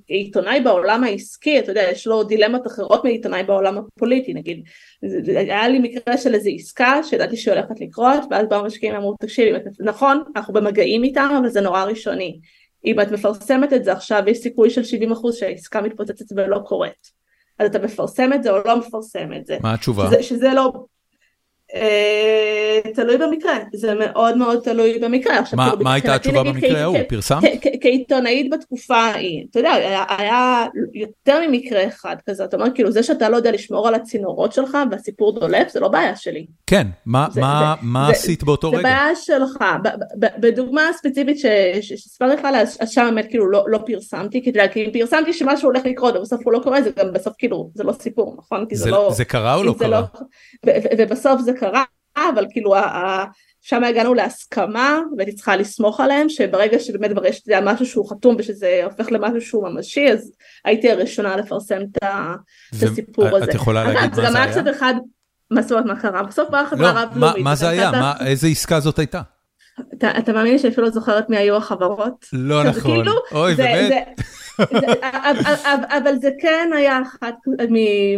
[0.06, 4.62] כעיתונאי בעולם העסקי, אתה יודע, יש לו דילמות אחרות מעיתונאי בעולם הפוליטי, נגיד,
[5.26, 9.58] היה לי מקרה של איזו עסקה שידעתי שהיא הולכת לקרות, ואז באו משקיעים ואמרו, תקשיבי,
[9.80, 12.40] נכון, אנחנו במגעים איתם, אבל זה נורא ראשוני.
[12.84, 17.16] אם את מפרסמת את זה עכשיו, יש סיכוי של 70% שהעסקה מתפוצצת ולא קורית.
[17.58, 19.56] אז אתה מפרסם את זה או לא מפרסם את זה.
[19.62, 20.06] מה התשובה?
[20.06, 20.72] שזה, שזה לא,
[22.94, 25.36] תלוי במקרה, זה מאוד מאוד תלוי במקרה.
[25.80, 26.98] מה הייתה התשובה במקרה ההוא?
[27.08, 27.42] פרסמת?
[27.80, 33.28] כעיתונאית בתקופה ההיא, אתה יודע, היה יותר ממקרה אחד כזה, אתה אומר כאילו זה שאתה
[33.28, 36.46] לא יודע לשמור על הצינורות שלך והסיפור דולף זה לא בעיה שלי.
[36.66, 38.76] כן, מה עשית באותו רגע?
[38.76, 39.64] זה בעיה שלך,
[40.16, 41.38] בדוגמה ספציפית
[41.80, 42.46] שסיפרתי לך
[42.80, 46.52] אז שם באמת כאילו לא, לא פרסמתי, כי אם פרסמתי שמשהו הולך לקרות ובסוף הוא
[46.52, 48.66] לא קורה, זה גם בסוף כאילו, זה לא סיפור, נכון?
[48.86, 50.02] לא- זה קרה או לא קרה?
[50.98, 51.84] ובסוף זה קרה,
[52.16, 52.74] אבל כאילו
[53.60, 58.80] שם הגענו להסכמה והייתי צריכה לסמוך עליהם שברגע שבאמת כבר יש משהו שהוא חתום ושזה
[58.84, 60.32] הופך למשהו שהוא ממשי אז
[60.64, 62.04] הייתי הראשונה לפרסם את
[62.72, 63.44] הסיפור הזה.
[63.44, 64.52] את יכולה להגיד מה זה היה?
[64.52, 64.94] קצת אחד,
[65.50, 66.22] מה זאת אומרת מה קרה?
[66.22, 67.44] בסוף באה חברה רב לאומית.
[67.44, 68.12] מה זה היה?
[68.26, 69.20] איזה עסקה זאת הייתה?
[69.94, 72.26] אתה מאמין שאפילו לא זוכרת מי היו החברות?
[72.32, 74.20] לא נכון, כאילו, אוי באמת.
[75.88, 77.34] אבל זה כן היה אחת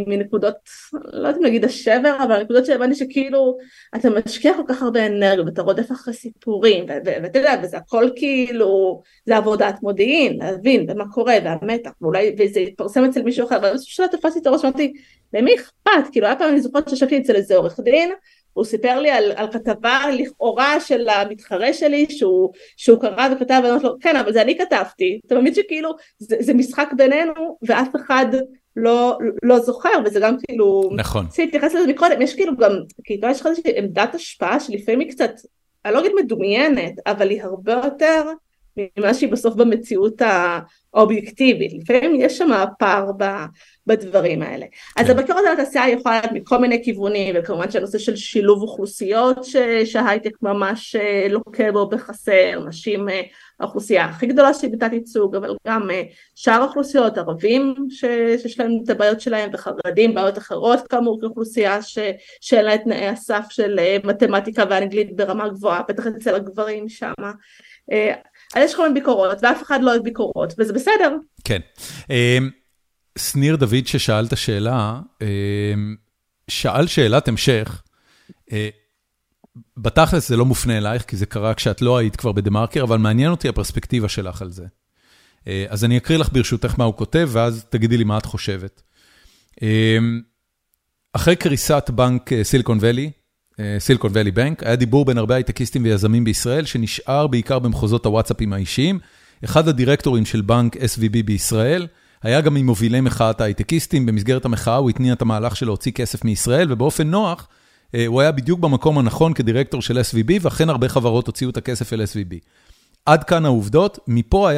[0.06, 0.54] מנקודות,
[0.92, 3.58] לא יודעת אם להגיד השבר, אבל נקודות שהבנתי שכאילו
[3.96, 9.02] אתה משקיע כל כך הרבה אנרגיה ואתה רודף אחרי סיפורים ואתה יודע וזה הכל כאילו
[9.26, 14.06] זה עבודת מודיעין להבין ומה קורה והמתח ואולי וזה יתפרסם אצל מישהו אחר ובאיזשהו שלב
[14.06, 14.92] תפסתי את הראש ואמרתי
[15.34, 16.12] למי אכפת?
[16.12, 18.10] כאילו היה פעם אני זוכרת שישבתי אצל איזה עורך דין
[18.58, 23.68] הוא סיפר לי על, על כתבה לכאורה של המתחרה שלי שהוא, שהוא קרא וכתב ואני
[23.68, 25.20] אומרת לו כן אבל זה אני כתבתי.
[25.26, 28.26] אתה מבין שכאילו זה, זה משחק בינינו ואף אחד
[28.76, 31.26] לא, לא זוכר וזה גם כאילו נכון.
[31.26, 32.22] צריך להתייחס לזה מקודם.
[32.22, 32.72] יש כאילו גם
[33.04, 35.30] כאילו יש לך איזושהי עמדת השפעה שלפעמים היא קצת
[35.84, 38.24] אני לא אגיד מדומיינת אבל היא הרבה יותר
[38.76, 40.22] ממה שהיא בסוף במציאות
[40.98, 43.10] האובייקטיבית לפעמים יש שם פער
[43.86, 44.66] בדברים האלה.
[44.96, 45.12] אז כן.
[45.12, 49.44] הבקרות על התעשייה יכולה להיות מכל מיני כיוונים, וכמובן שהנושא של שילוב אוכלוסיות
[49.84, 53.22] שהייטק ממש אה, לוקה בו בחסר, נשים אה,
[53.60, 56.02] האוכלוסייה הכי גדולה שהיא בתת ייצוג, אבל גם אה,
[56.34, 61.78] שאר האוכלוסיות, ערבים שיש להם את הבעיות שלהם, וחרדים, בעיות אחרות כאמור כאוכלוסייה
[62.40, 67.12] שאין לה את תנאי הסף של מתמטיקה ואנגלית ברמה גבוהה, בטח אצל הגברים שם.
[68.54, 71.16] אז יש כל מיני ביקורות, ואף אחד לא אוהב ביקורות, וזה בסדר.
[71.44, 71.60] כן.
[72.10, 72.50] אמ,
[73.18, 75.96] שניר דוד ששאל את השאלה, אמ,
[76.48, 77.82] שאל שאלת המשך,
[78.52, 78.68] אה,
[79.76, 82.98] בתכלס זה לא מופנה אלייך, כי זה קרה כשאת לא היית כבר בדה מרקר, אבל
[82.98, 84.64] מעניין אותי הפרספקטיבה שלך על זה.
[85.46, 88.82] אה, אז אני אקריא לך ברשותך מה הוא כותב, ואז תגידי לי מה את חושבת.
[89.62, 90.20] אמ,
[91.12, 93.10] אחרי קריסת בנק סיליקון ואלי,
[93.78, 98.98] סיליקון ואלי בנק, היה דיבור בין הרבה הייטקיסטים ויזמים בישראל, שנשאר בעיקר במחוזות הוואטסאפים האישיים.
[99.44, 101.86] אחד הדירקטורים של בנק SVB בישראל,
[102.22, 106.72] היה גם ממובילי מחאת ההייטקיסטים, במסגרת המחאה הוא התניע את המהלך של להוציא כסף מישראל,
[106.72, 107.48] ובאופן נוח,
[107.94, 111.92] אה, הוא היה בדיוק במקום הנכון כדירקטור של SVB, ואכן הרבה חברות הוציאו את הכסף
[111.92, 112.34] אל SVB.
[113.06, 114.50] עד כאן העובדות, מפה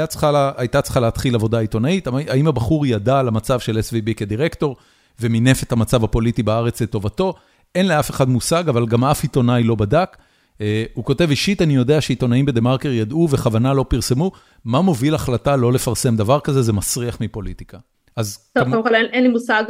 [0.56, 4.76] הייתה צריכה להתחיל עבודה עיתונאית, האם הבחור ידע על המצב של SVB כדירקטור,
[5.20, 7.34] ומינף את המצב הפוליטי בארץ לטובתו,
[7.74, 10.16] אין לאף אחד מושג, אבל גם אף עיתונאי לא בדק.
[10.94, 14.32] הוא כותב, אישית אני יודע שעיתונאים בדה מרקר ידעו וכוונה לא פרסמו,
[14.64, 17.78] מה מוביל החלטה לא לפרסם דבר כזה, זה מסריח מפוליטיקה.
[18.16, 18.38] אז...
[18.52, 19.64] טוב, קודם כל אין לי מושג,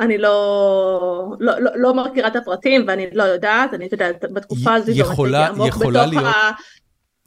[0.00, 4.92] אני לא, לא, לא, לא מכירה את הפרטים ואני לא יודעת, אני יודעת, בתקופה הזו
[4.94, 6.50] יכולה, יכולה להיות, ה...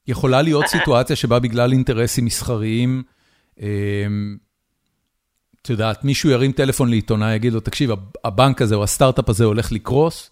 [0.08, 3.04] יכולה להיות סיטואציה שבה בגלל אינטרסים מסחריים,
[3.60, 4.38] אמ,
[5.62, 7.90] את יודעת, מישהו ירים טלפון לעיתונאי, יגיד לו, תקשיב,
[8.24, 10.30] הבנק הזה או הסטארט-אפ הזה הולך לקרוס,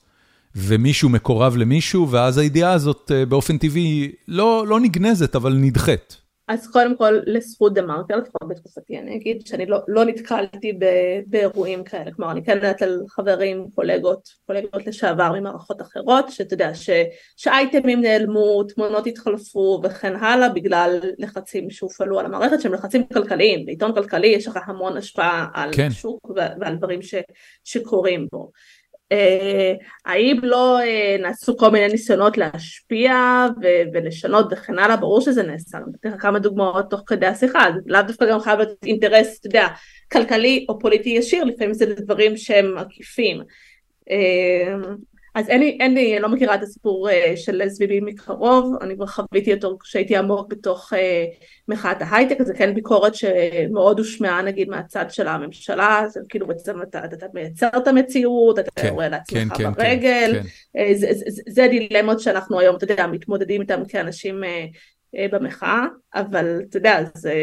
[0.56, 6.27] ומישהו מקורב למישהו, ואז הידיעה הזאת אה, באופן טבעי לא, לא נגנזת, אבל נדחית.
[6.48, 10.86] אז קודם כל לזכות דה מרקר, לפחות בתקופתי אני אגיד שאני לא, לא נתקלתי ב,
[11.28, 16.74] באירועים כאלה, כלומר אני כן יודעת על חברים, קולגות, קולגות לשעבר ממערכות אחרות, שאתה יודע
[16.74, 16.90] ש,
[17.38, 23.94] שאייטמים נעלמו, תמונות התחלפו וכן הלאה בגלל לחצים שהופעלו על המערכת שהם לחצים כלכליים, בעיתון
[23.94, 25.92] כלכלי יש לך המון השפעה על כן.
[25.92, 27.16] שוק ועל דברים ש,
[27.64, 28.52] שקורים בו.
[29.12, 29.74] אה,
[30.06, 33.46] האם לא אה, נעשו כל מיני ניסיונות להשפיע
[33.94, 37.82] ולשנות וכן הלאה, ברור שזה נעשה, אני אתן לך כמה דוגמאות תוך כדי השיחה, זה
[37.86, 39.68] לאו דווקא גם חייב להיות אינטרס, אתה יודע,
[40.12, 43.42] כלכלי או פוליטי ישיר, לפעמים זה דברים שהם עקיפים.
[45.38, 48.76] אה, אז אין לי, אין לי, אני לא מכירה את הסיפור uh, של SVB מקרוב,
[48.82, 50.98] אני כבר חוויתי אותו כשהייתי עמוק בתוך uh,
[51.68, 57.06] מחאת ההייטק, זה כן ביקורת שמאוד הושמעה נגיד מהצד של הממשלה, זה כאילו בעצם אתה,
[57.06, 60.42] אתה, אתה מייצר את המציאות, אתה כן, רואה לעצמך כן, כן, ברגל, כן,
[60.74, 60.94] כן.
[60.94, 64.44] זה, זה, זה, זה דילמות שאנחנו היום, אתה יודע, מתמודדים איתם כאנשים
[65.16, 65.86] במחאה,
[66.16, 67.34] אבל אתה יודע, זה,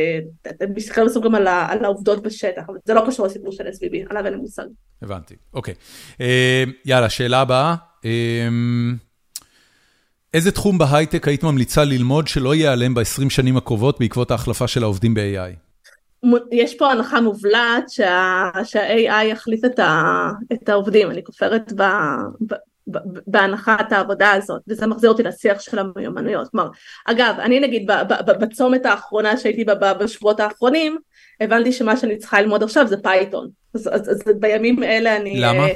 [0.46, 3.96] אתה מסתכל בסוף גם על, על העובדות בשטח, אבל זה לא קשור לסיפור של SVB,
[4.10, 4.66] עליו אין לי מושג.
[5.02, 5.74] הבנתי, אוקיי.
[6.20, 7.74] אה, יאללה, שאלה הבאה.
[8.04, 8.48] אה,
[10.34, 15.14] איזה תחום בהייטק היית ממליצה ללמוד שלא ייעלם ב-20 שנים הקרובות בעקבות ההחלפה של העובדים
[15.14, 15.56] ב-AI?
[16.52, 20.12] יש פה הנחה מובלעת שה-AI יחליף את, ה,
[20.52, 21.82] את העובדים, אני כופרת ב,
[22.46, 22.54] ב,
[23.27, 26.48] בהנחת העבודה הזאת, וזה מחזיר אותי לשיח של המיומנויות.
[26.48, 26.69] כלומר,
[27.06, 27.90] אגב, אני נגיד
[28.40, 30.98] בצומת האחרונה שהייתי בה בשבועות האחרונים,
[31.40, 33.48] הבנתי שמה שאני צריכה ללמוד עכשיו זה פייתון.
[33.74, 35.40] אז, אז, אז בימים אלה אני...
[35.40, 35.66] למה?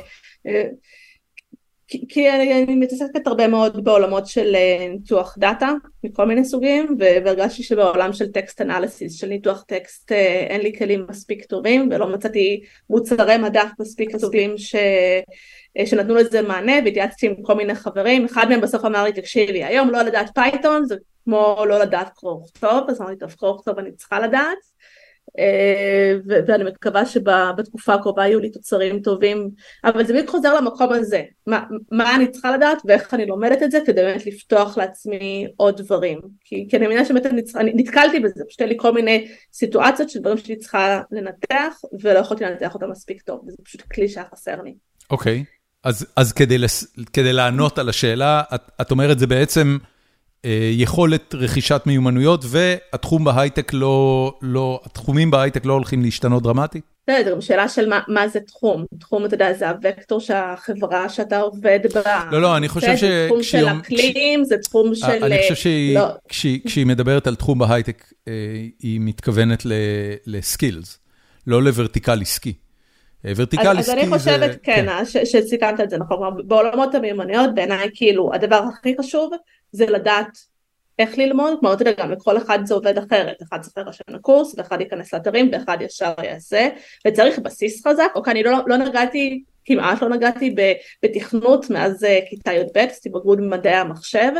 [1.89, 5.73] כי, כי אני, מתעסקת הרבה מאוד בעולמות של אה, ניתוח דאטה
[6.05, 11.07] מכל מיני סוגים והרגשתי שבעולם של text analysis של ניתוח טקסט אה, אין לי כלים
[11.09, 12.61] מספיק טובים ולא מצאתי
[12.91, 14.75] מוצרי מדף מספיק טובים ש...
[15.79, 19.65] אה, שנתנו לזה מענה והתייעצתי עם כל מיני חברים, אחד מהם בסוף אמר לי תקשיבי
[19.65, 23.79] היום לא לדעת פייתון זה כמו לא לדעת קרוא וכתוב, אז אמרתי טוב קרוא וכתוב
[23.79, 24.59] אני צריכה לדעת
[26.27, 29.51] ואני מקווה שבתקופה הקרובה יהיו לי תוצרים טובים
[29.85, 33.71] אבל זה בדיוק חוזר למקום הזה מה, מה אני צריכה לדעת ואיך אני לומדת את
[33.71, 37.27] זה כדי באמת לפתוח לעצמי עוד דברים כי, כי אני מבינה שבאמת
[37.75, 42.75] נתקלתי בזה פשוט לי כל מיני סיטואציות של דברים שאני צריכה לנתח ולא יכולתי לנתח
[42.75, 44.75] אותם מספיק טוב וזה פשוט כלי שהיה חסר לי.
[45.11, 45.59] אוקיי okay.
[45.85, 46.97] אז אז כדי לס...
[47.13, 49.98] כדי לענות על השאלה, את את אומרת זה בעצם אה,
[50.73, 56.99] יכולת רכישת מיומנויות, והתחום בהייטק לא, לא, התחומים בהייטק לא הולכים להשתנות דרמטית?
[57.11, 61.41] זה גם שאלה של מה מה זה תחום, תחום אתה יודע זה הווקטור שהחברה שאתה
[61.41, 63.01] עובד בה, לא לא אני חושב ש...
[63.01, 65.07] זה תחום של אקלים, זה תחום של...
[65.07, 66.07] אני חושב שהיא, לא.
[66.29, 68.33] כשהיא, כשהיא מדברת על תחום בהייטק, אה,
[68.83, 69.63] היא מתכוונת
[70.27, 70.99] לסקילס,
[71.47, 72.55] לא לוורטיקל עסקי.
[73.27, 73.93] אה, ורטיקל עסקי זה...
[73.93, 75.25] אז אני חושבת, כן, כן.
[75.25, 79.33] שסיכמת את זה נכון, בעולמות המיומנויות בעיניי כאילו הדבר הכי חשוב
[79.73, 80.39] זה לדעת
[80.99, 84.55] איך ללמוד, כלומר אתה יודע גם לכל אחד זה עובד אחרת, אחד צריך להירשם לקורס
[84.59, 86.69] ואחד ייכנס לאתרים ואחד ישר יעשה.
[87.07, 90.55] וצריך בסיס חזק, אוקיי אני לא, לא נגעתי, כמעט לא נגעתי
[91.03, 94.33] בתכנות מאז אה, כיתה י"ב, עשיתי בגרות במדעי המחשב.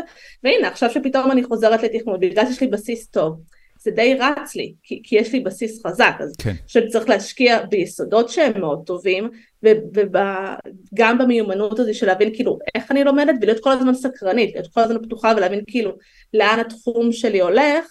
[0.43, 3.41] והנה עכשיו שפתאום אני חוזרת לתכנות בגלל שיש לי בסיס טוב
[3.81, 6.53] זה די רץ לי, כי, כי יש לי בסיס חזק, אז כן.
[6.67, 9.29] שאני צריך להשקיע ביסודות שהם מאוד טובים,
[9.63, 14.81] וגם במיומנות הזו של להבין כאילו איך אני לומדת ולהיות כל הזמן סקרנית, להיות כל
[14.81, 15.91] הזמן פתוחה ולהבין כאילו
[16.33, 17.85] לאן התחום שלי הולך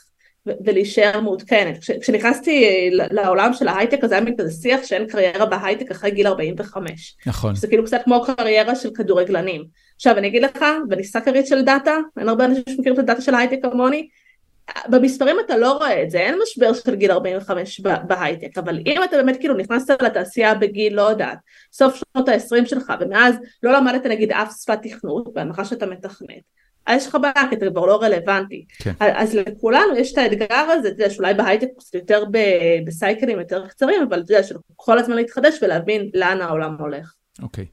[0.65, 1.79] ולהישאר מעודכנת.
[1.79, 6.27] כש, כשנכנסתי לעולם של ההייטק אז היה מין כזה שיח שאין קריירה בהייטק אחרי גיל
[6.27, 7.17] 45.
[7.27, 7.55] נכון.
[7.55, 9.65] זה כאילו קצת כמו קריירה של כדורגלנים.
[9.97, 13.35] עכשיו אני אגיד לך, ואני סאקרית של דאטה, אין הרבה אנשים שמכירים את הדאטה של
[13.35, 14.09] ההייטק כמוני,
[14.89, 19.17] במספרים אתה לא רואה את זה, אין משבר של גיל 45 בהייטק, אבל אם אתה
[19.17, 21.39] באמת כאילו נכנסת לתעשייה בגיל, לא יודעת,
[21.73, 27.03] סוף שנות ה-20 שלך, ומאז לא למדת נגיד אף שפת תכנות, בהנחה שאתה מתכנת, אז
[27.03, 28.65] יש לך בעיה, כי אתה כבר לא רלוונטי.
[28.79, 28.93] כן.
[29.01, 32.25] אז לכולנו יש את האתגר הזה, אתה יודע, שאולי בהייטק קצת יותר
[32.87, 37.15] בסייקלים יותר קצרים, אבל אתה יודע, שכל הזמן להתחדש ולהבין לאן העולם הולך.
[37.43, 37.65] אוקיי.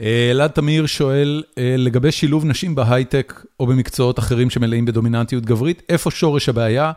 [0.00, 6.48] אלעד תמיר שואל, לגבי שילוב נשים בהייטק או במקצועות אחרים שמלאים בדומיננטיות גברית, איפה שורש
[6.48, 6.92] הבעיה?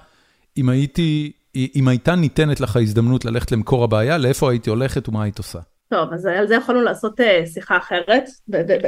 [0.57, 1.31] אם הייתי,
[1.75, 5.59] אם הייתה ניתנת לך הזדמנות ללכת למקור הבעיה, לאיפה הייתי הולכת ומה היית עושה?
[5.89, 7.19] טוב, אז על זה יכולנו לעשות
[7.53, 8.23] שיחה אחרת.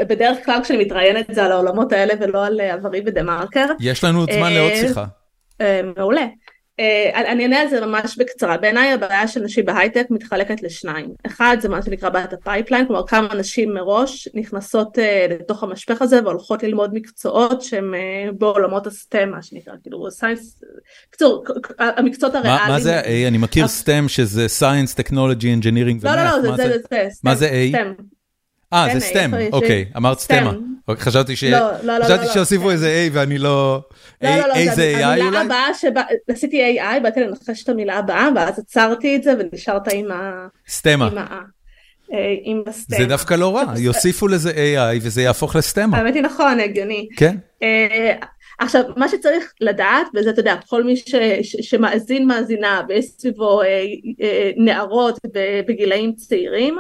[0.10, 3.66] בדרך כלל כשאני מתראיינת זה על העולמות האלה ולא על עברי בדה מרקר.
[3.80, 5.06] יש לנו עוד זמן לעוד שיחה.
[5.98, 6.26] מעולה.
[6.82, 11.58] אה, אני אענה על זה ממש בקצרה, בעיניי הבעיה של נשים בהייטק מתחלקת לשניים, אחד
[11.60, 16.20] זה מה שנקרא בעיית ה pipeline, כלומר כמה נשים מראש נכנסות אה, לתוך המשפך הזה
[16.24, 20.62] והולכות ללמוד מקצועות שהם אה, בעולמות ה STEM מה שנקרא, כאילו science,
[21.08, 21.46] בקיצור
[21.80, 22.72] המקצועות הריאליים.
[22.72, 23.28] מה זה ה-A?
[23.28, 27.50] אני מכיר סטם שזה Science, Technology, Engineering לא, לא, לא, זה זה, זה, מה זה
[27.50, 27.78] A?
[28.74, 30.54] אה, זה סטם, אוקיי, אמרת סטמה.
[30.92, 31.36] חשבתי
[32.34, 33.82] שהוסיפו איזה A ואני לא...
[34.22, 34.54] לא, לא, לא,
[35.06, 39.94] המילה הבאה שבה, עשיתי AI, באתי לנחש את המילה הבאה, ואז עצרתי את זה ונשארת
[39.94, 40.48] עם ה...
[40.70, 41.10] סטמה.
[42.44, 42.98] עם הסטמה.
[42.98, 45.98] זה דווקא לא רע, יוסיפו לזה AI וזה יהפוך לסטמה.
[45.98, 47.08] האמת היא נכון, הגיוני.
[47.18, 47.36] כן.
[48.60, 50.94] עכשיו, מה שצריך לדעת, וזה אתה יודע, כל מי
[51.62, 53.62] שמאזין מאזינה ויש סביבו
[54.58, 55.20] נערות
[55.68, 56.78] בגילאים צעירים,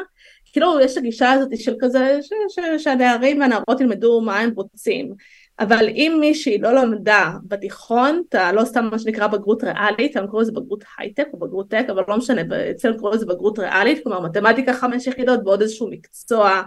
[0.55, 2.19] כאילו יש את הגישה הזאת של כזה
[2.77, 5.13] שהנערים והנערות ילמדו מה הם רוצים.
[5.59, 10.41] אבל אם מישהי לא למדה בתיכון, אתה לא סתם מה שנקרא בגרות ריאלית, הם קוראים
[10.41, 12.41] לזה בגרות הייטק או בגרות טק, אבל לא משנה,
[12.71, 16.61] אצלנו קוראים לזה בגרות ריאלית, כלומר מתמטיקה חמש יחידות ועוד איזשהו מקצוע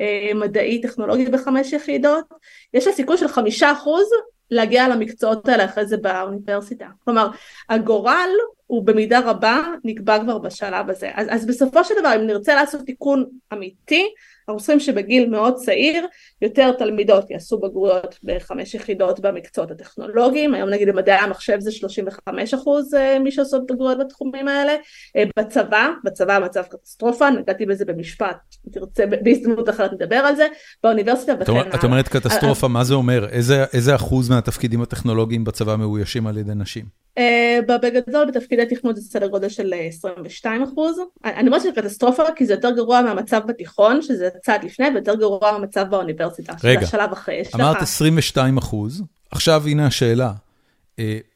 [0.00, 2.24] אה, מדעי טכנולוגי בחמש יחידות,
[2.74, 4.06] יש לה סיכוי של חמישה אחוז
[4.50, 6.86] להגיע למקצועות האלה אחרי זה באוניברסיטה.
[7.04, 7.28] כלומר,
[7.68, 8.30] הגורל
[8.66, 11.10] הוא במידה רבה נקבע כבר בשלב הזה.
[11.14, 14.08] אז, אז בסופו של דבר, אם נרצה לעשות תיקון אמיתי,
[14.48, 16.06] אנחנו חושבים שבגיל מאוד צעיר
[16.42, 22.94] יותר תלמידות יעשו בגרויות בחמש יחידות במקצועות הטכנולוגיים, היום נגיד במדעי המחשב זה 35 אחוז
[22.94, 24.72] אה, מי שעושות בגרויות בתחומים האלה,
[25.16, 30.46] אה, בצבא, בצבא המצב קטסטרופה, נגעתי בזה במשפט, אם תרצה בהזדמנות אחרת נדבר על זה,
[30.82, 31.74] באוניברסיטה וכן הלאה.
[31.74, 33.28] את אומרת קטסטרופה, מה זה אומר?
[33.28, 37.04] איזה, איזה אחוז מהתפקידים הטכנולוגיים בצבא מאוישים על ידי נשים?
[37.68, 40.96] בגדול בתפקידי תכנות זה סדר גודל של 22 אחוז.
[41.24, 45.52] אני אומרת שזה קטסטרופה כי זה יותר גרוע מהמצב בתיכון, שזה צעד לפני, ויותר גרוע
[45.52, 47.42] מהמצב באוניברסיטה, שזה השלב אחרי.
[47.54, 50.32] אמרת 22 אחוז, עכשיו הנה השאלה,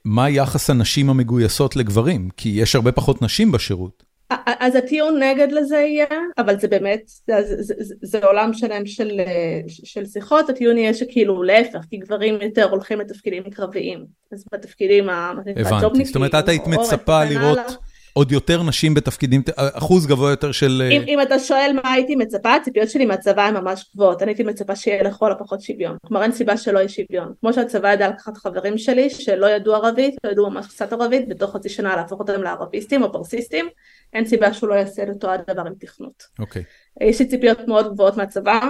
[0.05, 2.29] מה יחס הנשים המגויסות לגברים?
[2.37, 4.09] כי יש הרבה פחות נשים בשירות.
[4.47, 6.07] אז הטיעון נגד לזה יהיה,
[6.39, 9.21] אבל זה באמת, זה, זה, זה, זה עולם שלם של,
[9.69, 15.67] של שיחות, הטיעון יהיה שכאילו להפך, כי גברים יותר הולכים לתפקידים קרביים, אז בתפקידים הג'ובניקים,
[15.67, 17.77] הבנתי, זאת אומרת את היית מצפה לראות
[18.19, 20.83] עוד יותר נשים בתפקידים, אחוז גבוה יותר של...
[20.93, 24.43] אם, אם אתה שואל מה הייתי מצפה, הציפיות שלי מהצבא הן ממש גבוהות, אני הייתי
[24.43, 28.37] מצפה שיהיה לכל הפחות שוויון, כלומר אין סיבה שלא יהיה שוויון, כמו שהצבא ידע לקחת
[28.37, 32.43] חברים שלי שלא ידעו ערבית, לא ידעו ממש קצת ערבית, בתוך חצי שנה להפוך אותם
[32.43, 33.69] לערביסטים או פרסיסטים,
[34.13, 36.23] אין סיבה שהוא לא יעשה את אותו הדבר עם תכנות.
[36.39, 36.63] אוקיי.
[36.63, 37.05] Okay.
[37.05, 38.61] יש לי ציפיות מאוד גבוהות מהצבא,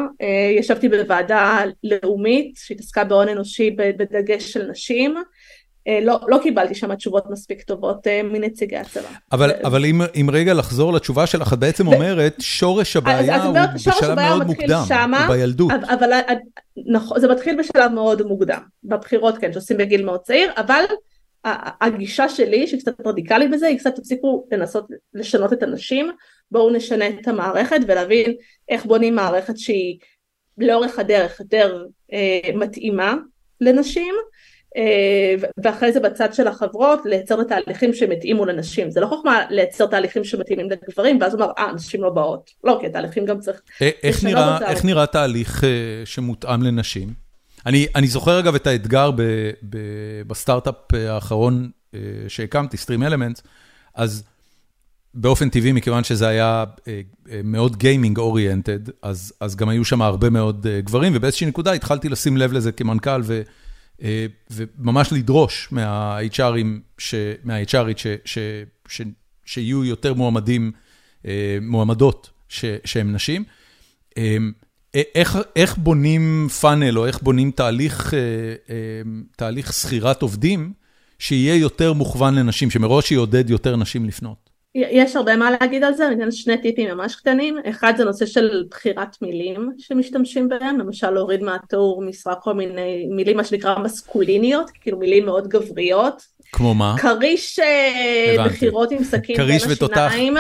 [0.59, 5.15] ישבתי בוועדה לאומית שהתעסקה בהון אנושי בדגש של נשים,
[6.03, 9.09] לא, לא קיבלתי שם תשובות מספיק טובות מנציגי הצבא.
[9.33, 13.47] אבל, אבל אם, אם רגע לחזור לתשובה שלך, את בעצם אומרת, שורש הבעיה אז, אז
[13.47, 15.73] הוא בשלב מאוד מוקדם, שמה, הוא בילדות.
[15.85, 16.11] אבל
[16.87, 20.85] נכון, זה מתחיל בשלב מאוד מוקדם, בבחירות כן, שעושים בגיל מאוד צעיר, אבל
[21.81, 26.11] הגישה שלי, שהיא קצת רדיקלית בזה, היא קצת תפסיקו לנסות לשנות את הנשים,
[26.51, 28.35] בואו נשנה את המערכת ולהבין
[28.69, 29.99] איך בונים מערכת שהיא
[30.59, 33.15] לאורך הדרך יותר אה, מתאימה
[33.61, 34.48] לנשים, אה,
[35.65, 40.25] ואחרי זה בצד של החברות לייצר את התהליכים שמתאימו לנשים, זה לא חוכמה לייצר תהליכים
[40.25, 44.25] שמתאימים לגברים ואז הוא אומר אה נשים לא באות, לא כי התהליכים גם צריך איך
[44.25, 45.71] נראה, איך נראה תהליך אה,
[46.05, 47.29] שמותאם לנשים?
[47.67, 49.23] אני אני זוכר אגב את האתגר ב,
[49.71, 49.79] ב,
[50.27, 51.71] בסטארט-אפ האחרון
[52.29, 53.41] שהקמתי, Stream Elements,
[53.95, 54.25] אז
[55.15, 56.65] באופן טבעי, מכיוון שזה היה
[57.45, 62.37] מאוד גיימינג אוריינטד, אז אז גם היו שם הרבה מאוד גברים, ובאיזושהי נקודה התחלתי לשים
[62.37, 63.43] לב לזה כמנכ"ל, ו,
[64.51, 67.99] וממש לדרוש מה-HRית
[69.45, 70.73] שיהיו יותר מועמדים,
[71.61, 72.31] מועמדות
[72.85, 73.45] שהן נשים.
[75.15, 77.51] איך איך בונים פאנל או איך בונים
[79.37, 80.73] תהליך שכירת עובדים
[81.19, 84.48] שיהיה יותר מוכוון לנשים, שמראש יעודד יותר נשים לפנות?
[84.75, 88.27] יש הרבה מה להגיד על זה, אני אתן שני טיפים ממש קטנים, אחד זה נושא
[88.27, 94.71] של בחירת מילים שמשתמשים בהם, למשל להוריד מהתיאור משרה כל מיני מילים מה שנקרא מסקוליניות,
[94.81, 96.23] כאילו מילים מאוד גבריות,
[96.53, 96.95] כמו מה?
[96.99, 100.35] כריש אה, מכירות עם סכין בין השיניים,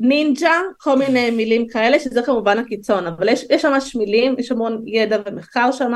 [0.00, 4.82] נינג'ה, כל מיני מילים כאלה, שזה כמובן הקיצון, אבל יש, יש ממש מילים, יש המון
[4.86, 5.92] ידע ומחקר שם,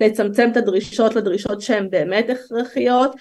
[0.00, 3.16] לצמצם את הדרישות לדרישות שהן באמת הכרחיות,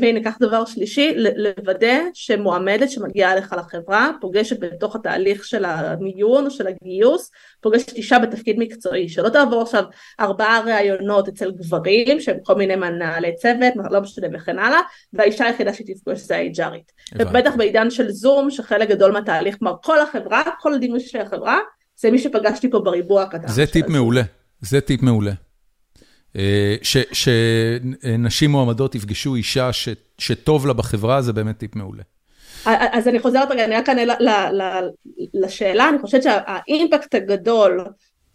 [0.00, 6.50] והנה כך דבר שלישי, לוודא שמועמדת שמגיעה לך לחברה, פוגשת בתוך התהליך של המיון או
[6.50, 7.30] של הגיוס,
[7.60, 9.84] פוגשת אישה בתפקיד מקצועי, שלא תעבור עכשיו
[10.20, 14.80] ארבעה ראיונות אצל גברים שהם כל מיני מנהלי צוות, לא משנה וכן הלאה,
[15.12, 16.92] והאישה היחידה שתפגוש זה האייג'ארית.
[17.14, 21.58] ובטח בעידן של זום, שחלק גדול מהתהליך, כלומר כל החברה, כל הדימוי של החברה,
[21.96, 23.48] זה מי שפגשתי פה בריבוע הקטן.
[23.48, 24.22] זה טיפ מעולה,
[24.60, 25.32] זה טיפ מעולה.
[26.36, 26.76] אה,
[27.12, 29.70] שנשים מועמדות יפגשו אישה
[30.18, 32.02] שטוב לה בחברה, זה באמת טיפ מעולה.
[32.64, 34.14] אז אני חוזרת רגע, אני רק אענה
[35.34, 37.84] לשאלה, אני חושבת שהאימפקט הגדול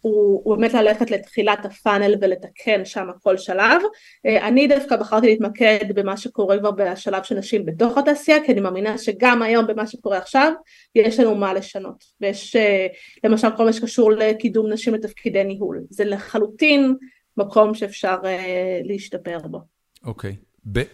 [0.04, 3.82] הוא באמת ללכת לתחילת הפאנל ולתקן שם כל שלב.
[4.26, 8.60] אה, אני דווקא בחרתי להתמקד במה שקורה כבר בשלב של נשים בתוך התעשייה, כי אני
[8.60, 10.52] מאמינה שגם היום במה שקורה עכשיו,
[10.94, 12.04] יש לנו מה לשנות.
[12.20, 12.86] ויש אה,
[13.24, 15.80] למשל כל מה שקשור לקידום נשים לתפקידי ניהול.
[15.90, 16.94] זה לחלוטין
[17.36, 19.60] מקום שאפשר אה, להשתפר בו.
[20.04, 20.36] אוקיי.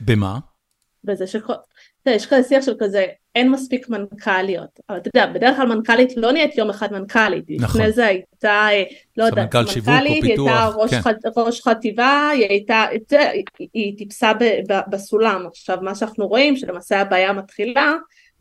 [0.01, 0.39] במה?
[1.05, 1.53] בזה שכל...
[2.07, 6.33] יש כזה שיח של כזה, אין מספיק מנכ"ליות, אבל אתה יודע, בדרך כלל מנכ"לית לא
[6.33, 7.81] נהיית יום אחד מנכ"לית, נכון.
[7.81, 8.83] לפני זה הייתה, אה,
[9.17, 11.01] לא יודעת, מנכ"לית, היא הייתה ראש, כן.
[11.01, 11.07] ח,
[11.37, 12.85] ראש חטיבה, היא הייתה,
[13.21, 13.45] היא,
[13.75, 17.95] היא טיפסה ב, ב, בסולם, עכשיו מה שאנחנו רואים, שלמעשה הבעיה מתחילה,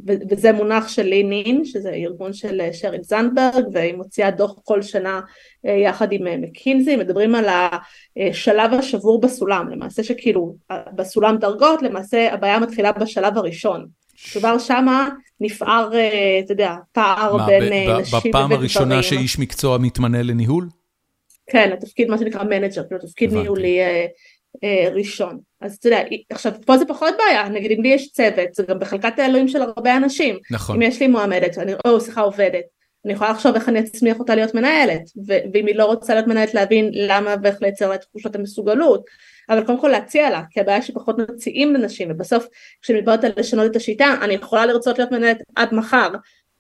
[0.08, 5.22] וזה מונח של לינין, שזה ארגון של אה, שריל זנדברג, והיא מוציאה דוח כל שנה
[5.66, 7.46] אה, יחד עם מקינזי, מדברים על
[8.18, 10.56] השלב השבור בסולם, למעשה שכאילו
[10.96, 13.88] בסולם דרגות, למעשה הבעיה מתחילה בשלב הראשון.
[14.34, 15.10] כבר שמה
[15.40, 18.32] נפער, אה, אתה יודע, פער מה, בין נשים וגברים.
[18.32, 20.68] בפעם הראשונה שאיש מקצוע מתמנה לניהול?
[21.48, 23.80] כן, התפקיד מה שנקרא manager, כאילו תפקיד ניהולי
[24.64, 25.40] אה, ראשון.
[25.62, 28.80] אז אתה יודע, עכשיו פה זה פחות בעיה, נגיד אם לי יש צוות, זה גם
[28.80, 30.38] בחלקת האלוהים של הרבה אנשים.
[30.52, 30.76] נכון.
[30.76, 32.64] אם יש לי מועמדת, אני, או סליחה עובדת,
[33.06, 36.28] אני יכולה לחשוב איך אני אצמיח אותה להיות מנהלת, ו- ואם היא לא רוצה להיות
[36.28, 39.06] מנהלת להבין למה ואיך לייצר לה את תחושת המסוגלות,
[39.50, 42.48] אבל קודם כל להציע לה, כי הבעיה שפחות מציעים לנשים, ובסוף
[42.82, 46.10] כשאני מדברת על לשנות את השיטה, אני יכולה לרצות להיות מנהלת עד מחר,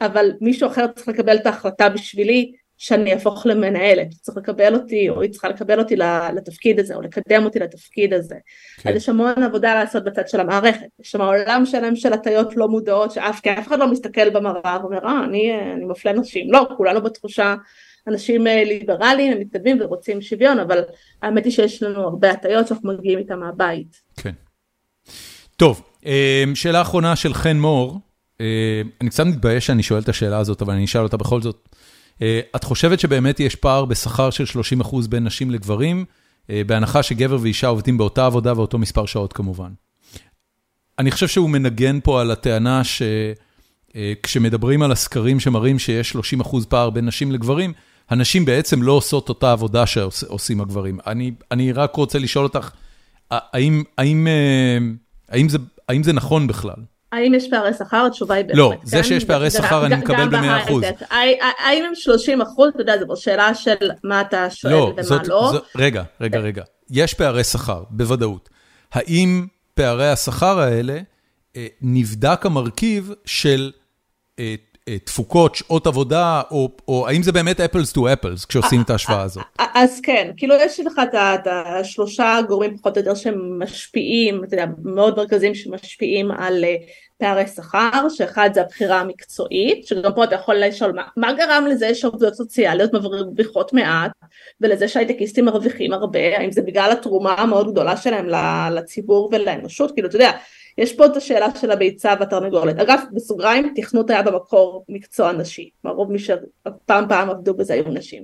[0.02, 2.52] אבל מישהו אחר צריך לקבל את ההחלטה בשבילי,
[2.82, 5.96] שאני אהפוך למנהלת, צריך לקבל אותי, או היא צריכה לקבל אותי
[6.36, 8.36] לתפקיד הזה, או לקדם אותי לתפקיד הזה.
[8.78, 8.90] כן.
[8.90, 12.68] אז יש המון עבודה לעשות בצד של המערכת, יש שם עולם שלם של הטיות לא
[12.68, 16.68] מודעות, שאף כי אף אחד לא מסתכל במראה ואומר, אה, אני, אני מפלה נשים, לא,
[16.78, 17.56] כולנו בתחושה,
[18.08, 20.82] אנשים אה, ליברליים, הם מתקדמים ורוצים שוויון, אבל
[21.22, 24.02] האמת היא שיש לנו הרבה הטיות שאנחנו מגיעים איתן מהבית.
[24.18, 24.34] כן.
[25.56, 28.00] טוב, אה, שאלה אחרונה של חן מור,
[29.02, 31.70] אני קצת מתבייש שאני שואל את השאלה הזאת, אבל אני אשאל אותה בכל זאת.
[32.22, 34.44] אה, את חושבת שבאמת יש פער בשכר של
[34.84, 36.06] 30% בין נשים לגברים,
[36.50, 39.72] אה, בהנחה שגבר ואישה עובדים באותה עבודה ואותו מספר שעות כמובן.
[41.00, 42.82] אני חושב שהוא מנגן פה על הטענה
[43.94, 47.74] שכשמדברים אה, על הסקרים שמראים שיש 30% פער בין נשים לגברים,
[48.10, 51.00] הנשים בעצם לא עושות אותה עבודה שעושים הגברים.
[51.08, 52.72] אני, אני רק רוצה לשאול אותך,
[53.32, 54.28] האם, האם,
[55.30, 55.58] האם, זה,
[55.90, 56.76] האם זה נכון בכלל?
[57.11, 58.06] האם יש פערי שכר?
[58.06, 58.45] התשובה היא.
[58.53, 59.03] לא, זה כן?
[59.03, 60.73] שיש פערי שכר אני מקבל ב-100%.
[61.60, 62.69] האם הם 30 אחוז?
[62.73, 65.49] אתה יודע, זו שאלה של מה אתה שואל לא, ומה זאת, לא.
[65.52, 66.64] זאת, רגע, רגע, רגע.
[66.91, 68.49] יש פערי שכר, בוודאות.
[68.91, 70.99] האם פערי השכר האלה,
[71.56, 73.72] אה, נבדק המרכיב של
[74.40, 74.56] אה,
[74.98, 79.44] תפוקות, שעות עבודה, או או האם זה באמת אפלס טו אפלס כשעושים את ההשוואה הזאת?
[79.74, 85.18] אז כן, כאילו יש לך את השלושה גורמים פחות או יותר שמשפיעים, אתה יודע, מאוד
[85.18, 86.76] מרכזיים שמשפיעים על אה,
[87.20, 91.95] פערי שכר, שאחד זה הבחירה המקצועית, שגם פה אתה יכול לשאול מה, מה גרם לזה
[91.95, 94.11] שעובדות סוציאליות מרוויחות מעט,
[94.61, 98.26] ולזה שהייטקיסטים מרוויחים הרבה, האם זה בגלל התרומה המאוד גדולה שלהם
[98.72, 100.32] לציבור ולאנושות, כאילו אתה יודע,
[100.80, 102.80] יש פה את השאלה של הביצה והתרנגולת.
[102.80, 105.70] אגב, בסוגריים, תכנות היה במקור מקצוע נשי.
[105.82, 108.24] כלומר, רוב מי שפעם פעם עבדו בזה היו נשים.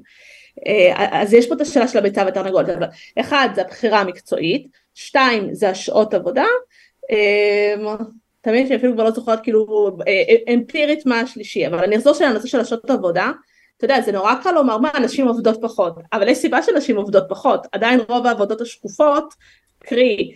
[0.67, 2.69] אה, אז יש פה את השאלה של הביצה והתרנגולת.
[2.69, 2.87] אבל
[3.19, 6.45] אחד, זה הבחירה המקצועית, שתיים, זה השעות עבודה.
[7.11, 7.95] אה,
[8.41, 12.25] תמיד שאני אפילו כבר לא זוכרת כאילו אה, אמפירית מה השלישי, אבל אני אחזור של
[12.25, 13.31] הנושא של השעות עבודה.
[13.77, 17.23] אתה יודע, זה נורא קל לומר מה, נשים עובדות פחות, אבל יש סיבה שנשים עובדות
[17.29, 19.33] פחות, עדיין רוב העבודות השקופות,
[19.79, 20.31] קרי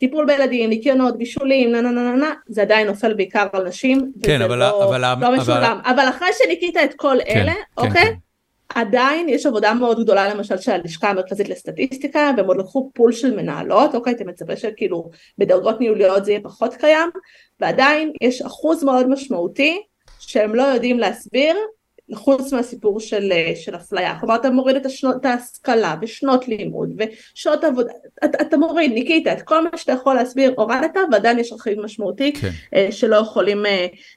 [0.00, 4.42] טיפול בילדים, ניקיונות, בישולים, נה נה נה נה, זה עדיין נופל בעיקר על נשים, כן,
[4.42, 5.78] אבל, לא, אבל, לא משולם.
[5.84, 8.04] אבל, אבל אחרי שניקית את כל כן, אלה, כן, אוקיי?
[8.04, 8.14] כן.
[8.74, 13.36] עדיין יש עבודה מאוד גדולה למשל של הלשכה המרכזית לסטטיסטיקה, והם עוד לקחו פול של
[13.36, 17.10] מנהלות, אוקיי, אתה מצפה שכאילו בדרגות ניהוליות זה יהיה פחות קיים,
[17.60, 19.82] ועדיין יש אחוז מאוד משמעותי
[20.20, 21.56] שהם לא יודעים להסביר
[22.14, 27.64] חוץ מהסיפור של, של אפליה, כלומר אתה מוריד את, השנות, את ההשכלה ושנות לימוד ושעות
[27.64, 27.92] עבודה,
[28.24, 32.32] אתה, אתה מוריד, ניקית את כל מה שאתה יכול להסביר, הורדת ועדיין יש רכיב משמעותי
[32.32, 32.50] כן.
[32.90, 33.64] שלא יכולים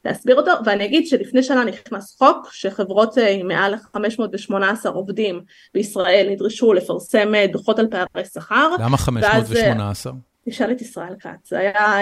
[0.05, 5.41] להסביר אותו, ואני אגיד שלפני שנה נכנס חוק שחברות עם מעל 518 עובדים
[5.73, 8.75] בישראל נדרשו לפרסם דוחות על פערי שכר.
[8.79, 10.13] למה 518?
[10.49, 11.97] תשאל את ישראל כץ, זה היה...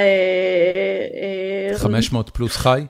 [1.77, 2.85] 500 פלוס חי?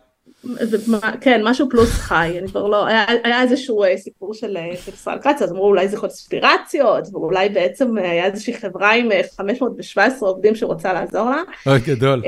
[1.22, 4.93] כן, משהו פלוס חי, אני כבר לא, היה, היה איזשהו אה, סיפור של, אה, של
[4.93, 10.30] ישראל כץ, אז אמרו אולי זה קונספירציות, ואולי בעצם אה, היה איזושהי חברה עם 517
[10.30, 11.41] עובדים שרוצה לעזור לה.
[11.68, 12.22] אוי, גדול.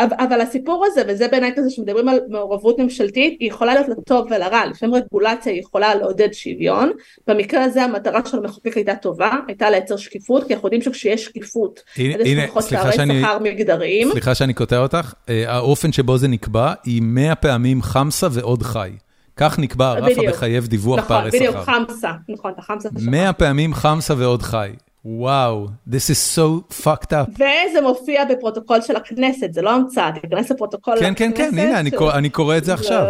[0.00, 4.66] אבל הסיפור הזה, וזה בעיניי כזה שמדברים על מעורבות ממשלתית, היא יכולה להיות לטוב ולרע,
[4.66, 6.90] לפעמים רגולציה יכולה לעודד שוויון,
[7.26, 11.80] במקרה הזה המטרה של המחוקק הייתה טובה, הייתה לייצר שקיפות, כי אנחנו יודעים שכשיש שקיפות,
[11.96, 14.10] אז יש פחות פערי שכר מגדריים.
[14.12, 15.14] סליחה שאני קוטע אותך,
[15.46, 18.90] האופן שבו זה נקבע, נקבע היא 100 פעמים חמסה ועוד חי.
[19.36, 21.60] כך נקבע הרף המחייב דיווח נכון, פערי שכר.
[21.60, 22.88] נכון, בדיוק, חמסה, נכון, החמסה.
[23.00, 24.70] 100 פעמים חמסה ועוד חי.
[25.04, 27.30] וואו, this is so fucked up.
[27.34, 31.80] וזה מופיע בפרוטוקול של הכנסת, זה לא המצאה, תיכנס לפרוטוקול כן, כן, כן, הנה,
[32.14, 33.04] אני קורא את זה עכשיו.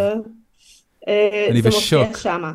[1.08, 2.02] אה, אני בשוק.
[2.02, 2.52] זה מופיע שמה.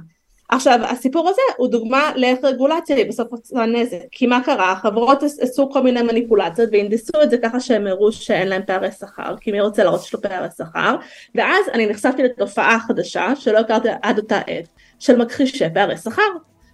[0.49, 3.97] עכשיו הסיפור הזה הוא דוגמה לאיך רגולציה היא בסוף עושה נזק.
[4.11, 4.71] כי מה קרה?
[4.71, 9.35] החברות עשו כל מיני מניפולציות והנדסו את זה ככה שהם הראו שאין להם פערי שכר
[9.41, 10.95] כי מי רוצה להראות שיש לו פערי שכר?
[11.35, 14.67] ואז אני נחשפתי לתופעה חדשה שלא הכרתי עד אותה עת
[14.99, 16.21] של מכחישי פערי שכר.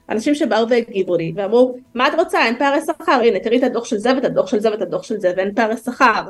[0.10, 2.46] אנשים שבאו והגיבו לי ואמרו מה את רוצה?
[2.46, 3.12] אין פערי שכר.
[3.12, 5.54] הנה תראי את הדוח של זה ואת הדוח של זה ואת הדוח של זה ואין
[5.54, 6.22] פערי שכר.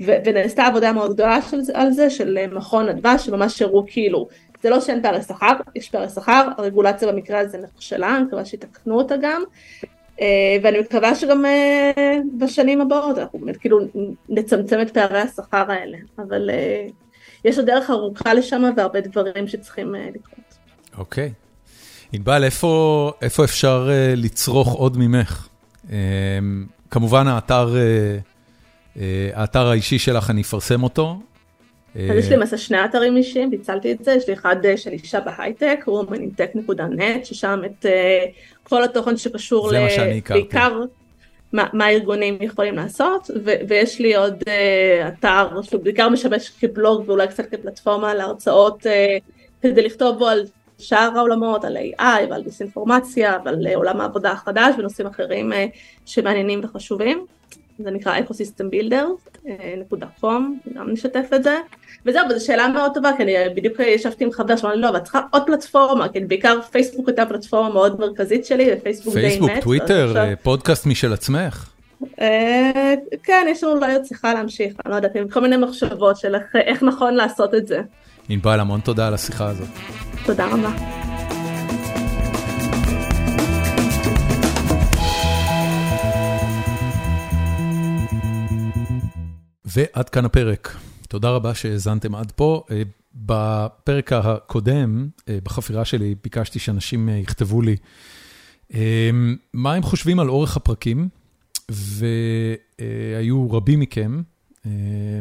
[0.00, 4.28] ונעשתה עבודה מאוד גדולה של, על זה של מכון אדווה שממש הראו כאילו
[4.62, 8.98] זה לא שאין פערי שכר, יש פערי שכר, הרגולציה במקרה הזה נכשלה, אני מקווה שיתקנו
[8.98, 9.42] אותה גם,
[10.20, 13.78] אה, ואני מקווה שגם אה, בשנים הבאות אנחנו באמת כאילו
[14.28, 16.86] נצמצם את פערי השכר האלה, אבל אה,
[17.44, 20.54] יש עוד דרך ארוכה לשם והרבה דברים שצריכים לקרות.
[20.98, 21.32] אוקיי.
[22.12, 25.48] ענבל, איפה, איפה אפשר לצרוך עוד ממך?
[26.90, 27.74] כמובן האתר,
[29.34, 31.18] האתר האישי שלך, אני אפרסם אותו,
[32.10, 34.90] אז יש לי למעשה שני אתרים אישיים, פיצלתי את זה, יש לי אחד אה, של
[34.90, 38.24] אישה בהייטק, womanintech.net, ששם את אה,
[38.62, 39.70] כל התוכן שקשור
[40.28, 40.80] בעיקר
[41.52, 43.30] מה, מה הארגונים יכולים לעשות,
[43.68, 44.42] ויש לי עוד
[45.08, 48.86] אתר שהוא בעיקר משמש כבלוג ואולי קצת כפלטפורמה להרצאות
[49.62, 50.44] כדי לכתוב בו על
[50.78, 55.52] שאר העולמות, על AI ועל דיסאינפורמציה ועל עולם העבודה החדש ונושאים אחרים
[56.06, 57.26] שמעניינים וחשובים.
[57.78, 59.08] זה נקרא ecosystem builder,
[59.78, 61.56] נקודה קום, גם נשתף את זה.
[62.06, 64.98] וזהו, וזו שאלה מאוד טובה, כי אני בדיוק ישבתי עם חבר שאמר לי, לא, אבל
[64.98, 69.26] צריכה עוד פלטפורמה, כי בעיקר פייסבוק הייתה פלטפורמה מאוד מרכזית שלי, ופייסבוק די מת.
[69.26, 71.70] פייסבוק, טוויטר, פודקאסט משל עצמך.
[72.20, 76.16] אה, כן, יש לנו אולי עוד שיחה להמשיך, אני לא יודעת, עם כל מיני מחשבות
[76.16, 77.80] של איך נכון לעשות את זה.
[78.28, 79.68] ענבל, המון תודה על השיחה הזאת.
[80.26, 81.15] תודה רבה.
[89.76, 90.76] ועד כאן הפרק.
[91.08, 92.62] תודה רבה שהאזנתם עד פה.
[92.70, 92.82] אה,
[93.14, 97.76] בפרק הקודם, אה, בחפירה שלי, ביקשתי שאנשים אה, יכתבו לי
[99.52, 101.08] מה הם חושבים על אורך הפרקים,
[101.68, 104.22] והיו רבים מכם,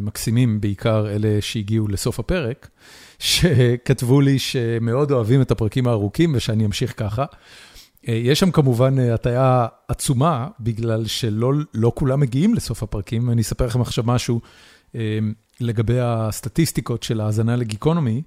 [0.01, 2.69] מקסימים בעיקר אלה שהגיעו לסוף הפרק,
[3.19, 7.25] שכתבו לי שמאוד אוהבים את הפרקים הארוכים ושאני אמשיך ככה.
[8.07, 13.81] יש שם כמובן הטיה עצומה, בגלל שלא לא כולם מגיעים לסוף הפרקים, ואני אספר לכם
[13.81, 14.41] עכשיו משהו
[15.61, 18.21] לגבי הסטטיסטיקות של האזנה לגיקונומי,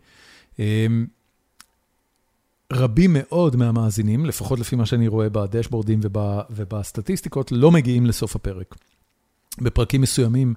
[2.72, 6.00] רבים מאוד מהמאזינים, לפחות לפי מה שאני רואה בדשבורדים
[6.50, 8.74] ובסטטיסטיקות, לא מגיעים לסוף הפרק.
[9.60, 10.54] בפרקים מסוימים,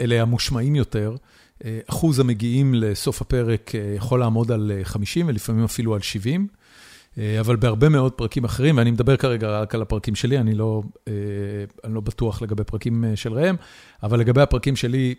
[0.00, 1.16] אלה המושמעים יותר,
[1.64, 6.48] אה, אחוז המגיעים לסוף הפרק אה, יכול לעמוד על 50 אה, ולפעמים אפילו על 70.
[7.18, 10.82] אה, אבל בהרבה מאוד פרקים אחרים, ואני מדבר כרגע רק על הפרקים שלי, אני לא,
[11.08, 11.12] אה,
[11.84, 13.56] אני לא בטוח לגבי פרקים אה, של ראם,
[14.02, 15.14] אבל לגבי הפרקים שלי,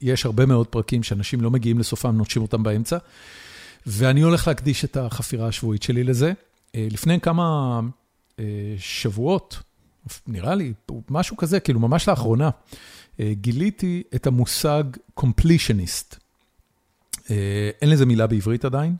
[0.00, 2.98] יש הרבה מאוד פרקים שאנשים לא מגיעים לסופם, נוטשים אותם באמצע,
[3.86, 6.32] ואני הולך להקדיש את החפירה השבועית שלי לזה.
[6.74, 7.80] לפני כמה
[8.78, 9.62] שבועות,
[10.26, 10.72] נראה לי,
[11.10, 12.50] משהו כזה, כאילו ממש לאחרונה,
[13.20, 14.84] גיליתי את המושג
[15.20, 16.16] completionist.
[17.82, 18.96] אין לזה מילה בעברית עדיין.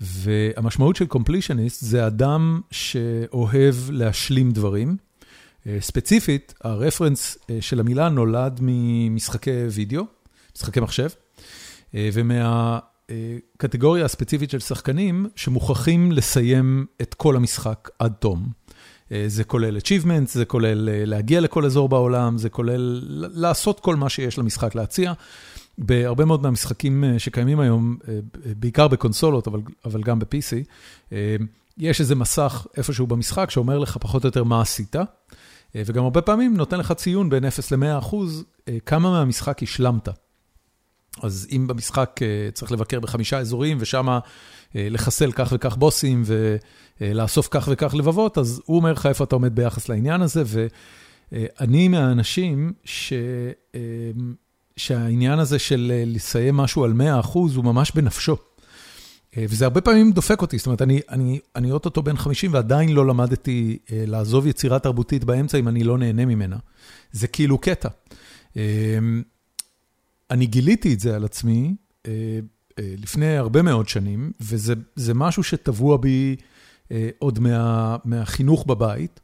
[0.00, 4.96] והמשמעות של completionist זה אדם שאוהב להשלים דברים.
[5.66, 10.02] אה, ספציפית, הרפרנס אה, של המילה נולד ממשחקי וידאו,
[10.56, 11.08] משחקי מחשב,
[11.94, 18.60] אה, ומהקטגוריה הספציפית של שחקנים שמוכרחים לסיים את כל המשחק עד תום.
[19.26, 23.00] זה כולל achievements, זה כולל להגיע לכל אזור בעולם, זה כולל
[23.34, 25.12] לעשות כל מה שיש למשחק להציע.
[25.80, 27.96] בהרבה מאוד מהמשחקים שקיימים היום,
[28.56, 31.14] בעיקר בקונסולות, אבל, אבל גם ב-PC,
[31.78, 34.96] יש איזה מסך איפשהו במשחק שאומר לך פחות או יותר מה עשית,
[35.74, 38.44] וגם הרבה פעמים נותן לך ציון בין 0 ל-100 אחוז,
[38.86, 40.08] כמה מהמשחק השלמת.
[41.22, 42.20] אז אם במשחק
[42.54, 44.18] צריך לבקר בחמישה אזורים ושם
[44.74, 46.22] לחסל כך וכך בוסים
[47.00, 50.42] ולאסוף כך וכך לבבות, אז הוא אומר לך איפה אתה עומד ביחס לעניין הזה,
[51.32, 53.12] ואני מהאנשים ש...
[54.80, 58.36] שהעניין הזה של לסיים משהו על 100 אחוז הוא ממש בנפשו.
[59.36, 63.06] וזה הרבה פעמים דופק אותי, זאת אומרת, אני, אני, אני אוטוטו בן 50 ועדיין לא
[63.06, 66.56] למדתי לעזוב יצירה תרבותית באמצע אם אני לא נהנה ממנה.
[67.12, 67.88] זה כאילו קטע.
[70.30, 71.74] אני גיליתי את זה על עצמי
[72.78, 76.36] לפני הרבה מאוד שנים, וזה משהו שטבוע בי
[77.18, 79.20] עוד מה, מהחינוך בבית.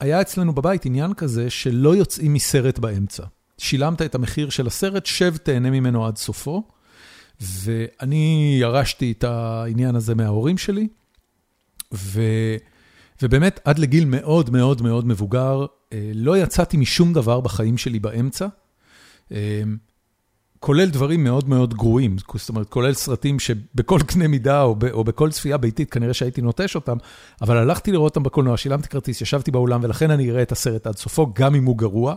[0.00, 3.24] היה אצלנו בבית עניין כזה שלא יוצאים מסרט באמצע.
[3.58, 6.62] שילמת את המחיר של הסרט, שב תהנה ממנו עד סופו.
[7.40, 10.88] ואני ירשתי את העניין הזה מההורים שלי,
[11.94, 12.22] ו,
[13.22, 15.66] ובאמת עד לגיל מאוד מאוד מאוד מבוגר,
[16.14, 18.46] לא יצאתי משום דבר בחיים שלי באמצע.
[20.58, 25.04] כולל דברים מאוד מאוד גרועים, זאת אומרת, כולל סרטים שבכל קנה מידה או, ב, או
[25.04, 26.96] בכל צפייה ביתית כנראה שהייתי נוטש אותם,
[27.40, 30.96] אבל הלכתי לראות אותם בקולנוע, שילמתי כרטיס, ישבתי באולם, ולכן אני אראה את הסרט עד
[30.96, 32.14] סופו, גם אם הוא גרוע.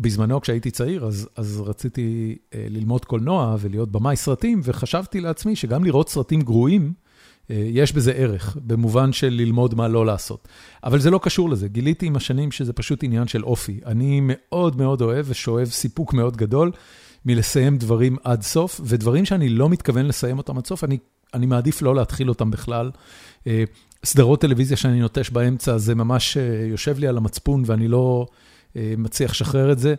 [0.00, 6.08] בזמנו, כשהייתי צעיר, אז, אז רציתי ללמוד קולנוע ולהיות במאי סרטים, וחשבתי לעצמי שגם לראות
[6.08, 6.92] סרטים גרועים,
[7.50, 10.48] יש בזה ערך, במובן של ללמוד מה לא לעשות.
[10.84, 13.80] אבל זה לא קשור לזה, גיליתי עם השנים שזה פשוט עניין של אופי.
[13.86, 16.72] אני מאוד מאוד אוהב ושואב סיפוק מאוד גדול
[17.24, 20.98] מלסיים דברים עד סוף, ודברים שאני לא מתכוון לסיים אותם עד סוף, אני,
[21.34, 22.90] אני מעדיף לא להתחיל אותם בכלל.
[24.04, 26.36] סדרות טלוויזיה שאני נוטש באמצע, זה ממש
[26.70, 28.26] יושב לי על המצפון ואני לא...
[28.76, 29.94] מצליח לשחרר את זה.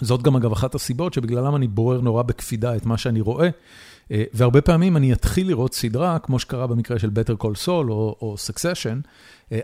[0.00, 3.48] זאת גם אגב אחת הסיבות שבגללם אני בורר נורא בקפידה את מה שאני רואה,
[4.10, 8.36] והרבה פעמים אני אתחיל לראות סדרה, כמו שקרה במקרה של Better Call Saul או או
[8.50, 9.08] Succession,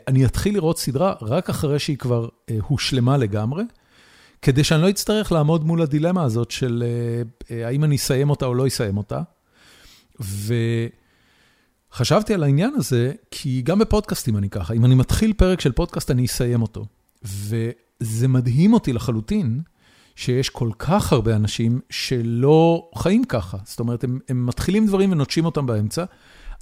[0.09, 2.29] אני אתחיל לראות סדרה רק אחרי שהיא כבר
[2.63, 3.65] הושלמה לגמרי,
[4.43, 6.85] כדי שאני לא אצטרך לעמוד מול הדילמה הזאת של
[7.51, 9.23] האם אני אסיים אותה או לא אסיים אותה.
[11.91, 16.11] וחשבתי על העניין הזה, כי גם בפודקאסטים אני ככה, אם אני מתחיל פרק של פודקאסט
[16.11, 16.87] אני אסיים אותו.
[18.03, 19.61] זה מדהים אותי לחלוטין,
[20.17, 23.59] שיש כל כך הרבה אנשים שלא חיים ככה.
[23.65, 26.05] זאת אומרת, הם, הם מתחילים דברים ונוטשים אותם באמצע.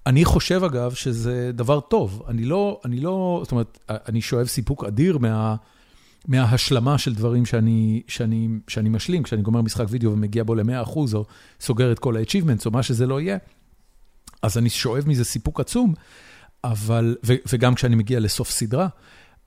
[0.06, 2.22] אני חושב, אגב, שזה דבר טוב.
[2.28, 5.56] אני לא, אני לא, זאת אומרת, אני שואב סיפוק אדיר מה,
[6.28, 11.24] מההשלמה של דברים שאני, שאני, שאני משלים, כשאני גומר משחק וידאו ומגיע בו ל-100%, או
[11.60, 13.38] סוגר את כל ה-achievements, או מה שזה לא יהיה.
[14.42, 15.94] אז אני שואב מזה סיפוק עצום,
[16.64, 18.88] אבל, ו, וגם כשאני מגיע לסוף סדרה,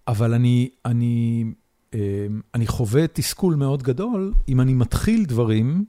[0.07, 1.45] אבל אני, אני,
[2.55, 5.85] אני חווה תסכול מאוד גדול אם אני מתחיל דברים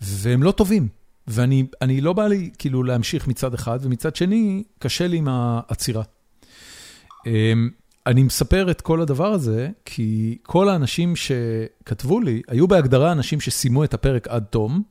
[0.00, 0.88] והם לא טובים.
[1.26, 6.02] ואני לא בא לי כאילו להמשיך מצד אחד, ומצד שני, קשה לי עם העצירה.
[8.06, 13.84] אני מספר את כל הדבר הזה, כי כל האנשים שכתבו לי, היו בהגדרה אנשים שסיימו
[13.84, 14.82] את הפרק עד תום,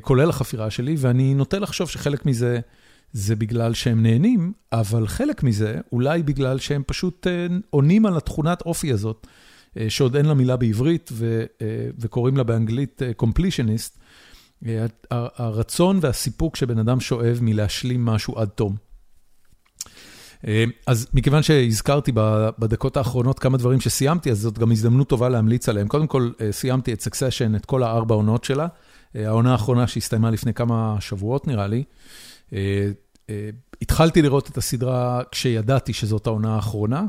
[0.00, 2.60] כולל החפירה שלי, ואני נוטה לחשוב שחלק מזה
[3.12, 7.26] זה בגלל שהם נהנים, אבל חלק מזה, אולי בגלל שהם פשוט
[7.70, 9.26] עונים על התכונת אופי הזאת.
[9.88, 11.10] שעוד אין לה מילה בעברית
[11.98, 13.98] וקוראים לה באנגלית completionist,
[15.10, 18.76] הרצון והסיפוק שבן אדם שואב מלהשלים משהו עד תום.
[20.86, 22.12] אז מכיוון שהזכרתי
[22.58, 25.88] בדקות האחרונות כמה דברים שסיימתי, אז זאת גם הזדמנות טובה להמליץ עליהם.
[25.88, 28.66] קודם כל, סיימתי את Succession, את כל הארבע עונות שלה.
[29.14, 31.84] העונה האחרונה שהסתיימה לפני כמה שבועות, נראה לי.
[33.82, 37.04] התחלתי לראות את הסדרה כשידעתי שזאת העונה האחרונה,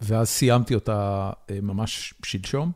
[0.00, 1.30] ואז סיימתי אותה
[1.62, 2.72] ממש שלשום.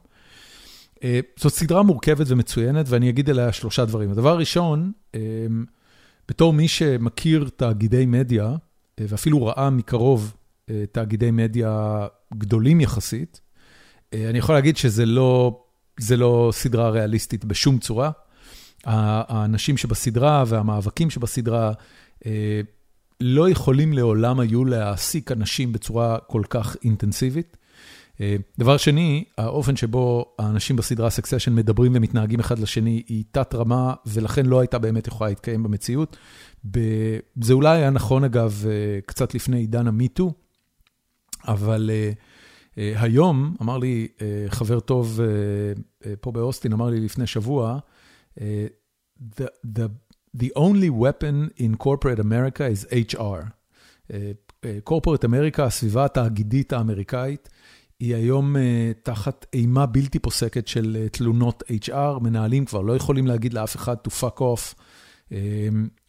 [1.36, 4.10] זאת סדרה מורכבת ומצוינת, ואני אגיד עליה שלושה דברים.
[4.10, 4.93] הדבר הראשון,
[6.28, 8.56] בתור מי שמכיר תאגידי מדיה,
[9.01, 10.35] ואפילו ראה מקרוב
[10.93, 13.40] תאגידי מדיה גדולים יחסית,
[14.14, 15.64] אני יכול להגיד שזה לא,
[16.16, 18.10] לא סדרה ריאליסטית בשום צורה.
[18.85, 21.73] האנשים שבסדרה והמאבקים שבסדרה,
[23.20, 27.56] לא יכולים לעולם היו להעסיק אנשים בצורה כל כך אינטנסיבית.
[28.59, 34.47] דבר שני, האופן שבו האנשים בסדרה Succession מדברים ומתנהגים אחד לשני היא תת רמה, ולכן
[34.47, 36.16] לא הייתה באמת יכולה להתקיים במציאות.
[37.40, 38.64] זה אולי היה נכון, אגב,
[39.06, 40.32] קצת לפני עידן המיטו,
[41.48, 41.90] אבל
[42.76, 44.09] היום, אמר לי
[44.48, 45.20] חבר טוב
[46.20, 47.78] פה באוסטין, אמר לי לפני שבוע,
[48.38, 49.88] the, the
[50.39, 53.41] The only weapon in corporate America is HR.
[54.85, 57.49] corporate America, הסביבה התאגידית האמריקאית,
[58.01, 58.57] היא היום
[59.03, 64.11] תחת אימה בלתי פוסקת של תלונות HR, מנהלים כבר לא יכולים להגיד לאף אחד to
[64.21, 64.75] fuck off.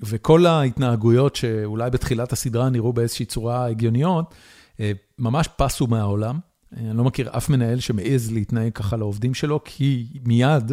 [0.02, 4.36] וכל ההתנהגויות שאולי בתחילת הסדרה נראו באיזושהי צורה הגיוניות,
[5.20, 6.40] ממש פסו מהעולם.
[6.78, 10.72] אני לא מכיר אף מנהל שמעז להתנהג ככה לעובדים שלו, כי מיד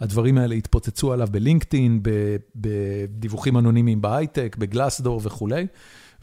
[0.00, 2.00] הדברים האלה התפוצצו עליו בלינקדאין,
[2.56, 5.66] בדיווחים אנונימיים בהייטק, בגלאסדור וכולי,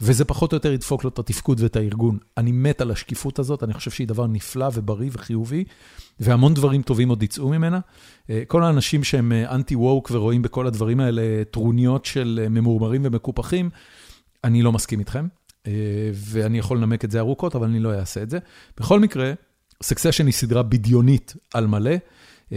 [0.00, 2.18] וזה פחות או יותר ידפוק לו את התפקוד ואת הארגון.
[2.36, 5.64] אני מת על השקיפות הזאת, אני חושב שהיא דבר נפלא ובריא וחיובי,
[6.20, 7.80] והמון דברים טובים עוד יצאו ממנה.
[8.48, 13.70] כל האנשים שהם אנטי-ווק ורואים בכל הדברים האלה טרוניות של ממורמרים ומקופחים,
[14.44, 15.26] אני לא מסכים איתכם.
[16.14, 18.38] ואני יכול לנמק את זה ארוכות, אבל אני לא אעשה את זה.
[18.78, 19.32] בכל מקרה,
[19.84, 21.94] Succession היא סדרה בדיונית על מלא,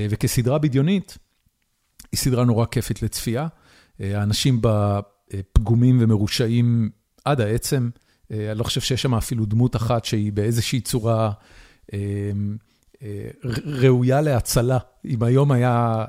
[0.09, 1.17] וכסדרה בדיונית,
[2.11, 3.47] היא סדרה נורא כיפית לצפייה.
[3.99, 4.99] האנשים בה
[5.53, 6.89] פגומים ומרושעים
[7.25, 7.89] עד העצם.
[8.31, 11.31] אני לא חושב שיש שם אפילו דמות אחת שהיא באיזושהי צורה
[13.65, 14.77] ראויה להצלה.
[15.05, 16.05] אם היום היה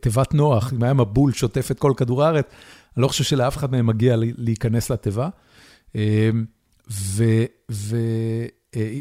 [0.00, 2.46] תיבת נוח, אם היה מבול שוטף את כל כדור הארץ,
[2.96, 5.28] אני לא חושב שלאף אחד מהם מגיע להיכנס לתיבה.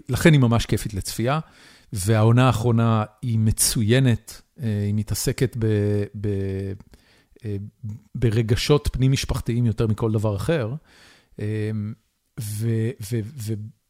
[0.09, 1.39] ולכן היא ממש כיפית לצפייה,
[1.93, 5.57] והעונה האחרונה היא מצוינת, היא מתעסקת
[8.15, 10.73] ברגשות פנים-משפחתיים יותר מכל דבר אחר,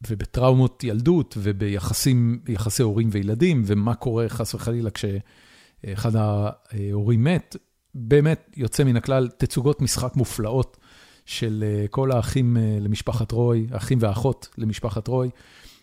[0.10, 7.56] ובטראומות ילדות, וביחסי הורים וילדים, ומה קורה חס וחלילה כשאחד ההורים מת.
[7.96, 10.78] באמת יוצא מן הכלל, תצוגות משחק מופלאות.
[11.26, 15.30] של כל האחים למשפחת רוי, האחים והאחות למשפחת רוי,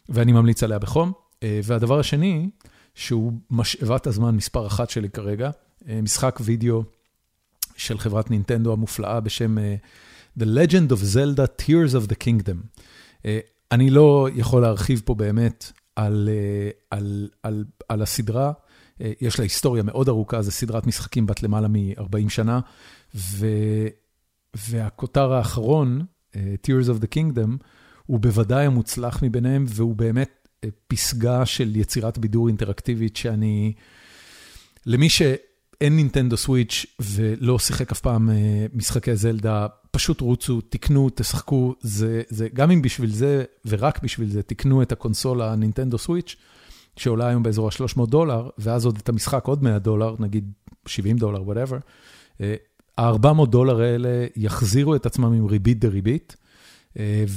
[0.08, 1.12] ואני ממליץ עליה בחום.
[1.44, 2.50] והדבר השני,
[2.94, 5.50] שהוא משאבת הזמן מספר אחת שלי כרגע,
[5.86, 6.82] משחק וידאו
[7.76, 9.56] של חברת נינטנדו המופלאה בשם
[10.38, 12.78] The Legend of Zelda Tears of the Kingdom.
[13.72, 16.28] אני לא יכול להרחיב פה באמת על,
[16.90, 18.52] על, על, על הסדרה,
[19.00, 22.60] יש לה היסטוריה מאוד ארוכה, זו סדרת משחקים בת למעלה מ-40 שנה,
[23.14, 23.46] ו...
[24.54, 26.04] והכותר האחרון,
[26.34, 27.64] Tears of the Kingdom,
[28.06, 30.37] הוא בוודאי המוצלח מביניהם, והוא באמת
[30.88, 33.72] פסגה של יצירת בידור אינטראקטיבית שאני...
[34.86, 38.30] למי שאין נינטנדו סוויץ' ולא שיחק אף פעם
[38.74, 44.42] משחקי זלדה, פשוט רוצו, תקנו, תשחקו, זה, זה, גם אם בשביל זה ורק בשביל זה,
[44.42, 46.36] תקנו את הקונסולה נינטנדו סוויץ',
[46.96, 50.52] שעולה היום באזור ה-300 דולר, ואז עוד את המשחק עוד 100 דולר, נגיד
[50.86, 51.80] 70 דולר, whatever.
[52.98, 56.36] ה-400 דולר האלה יחזירו את עצמם עם ריבית דריבית,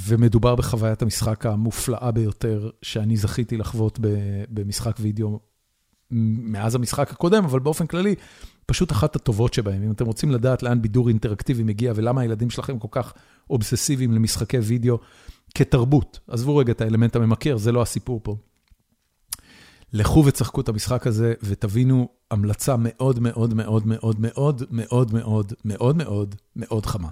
[0.08, 3.98] ומדובר בחוויית המשחק המופלאה ביותר שאני זכיתי לחוות
[4.48, 5.40] במשחק וידאו
[6.10, 8.14] מאז המשחק הקודם, אבל באופן כללי,
[8.66, 9.82] פשוט אחת הטובות שבהם.
[9.82, 13.12] אם אתם רוצים לדעת לאן בידור אינטראקטיבי מגיע ולמה הילדים שלכם כל כך
[13.50, 14.98] אובססיביים למשחקי וידאו
[15.54, 18.36] כתרבות, עזבו רגע את האלמנט הממכר, זה לא הסיפור פה.
[19.92, 25.96] לכו וצחקו את המשחק הזה ותבינו המלצה מאוד מאוד מאוד מאוד מאוד מאוד מאוד מאוד
[25.96, 27.08] מאוד מאוד חמה.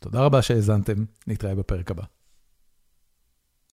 [0.00, 2.02] תודה רבה שהאזנתם, נתראה בפרק הבא.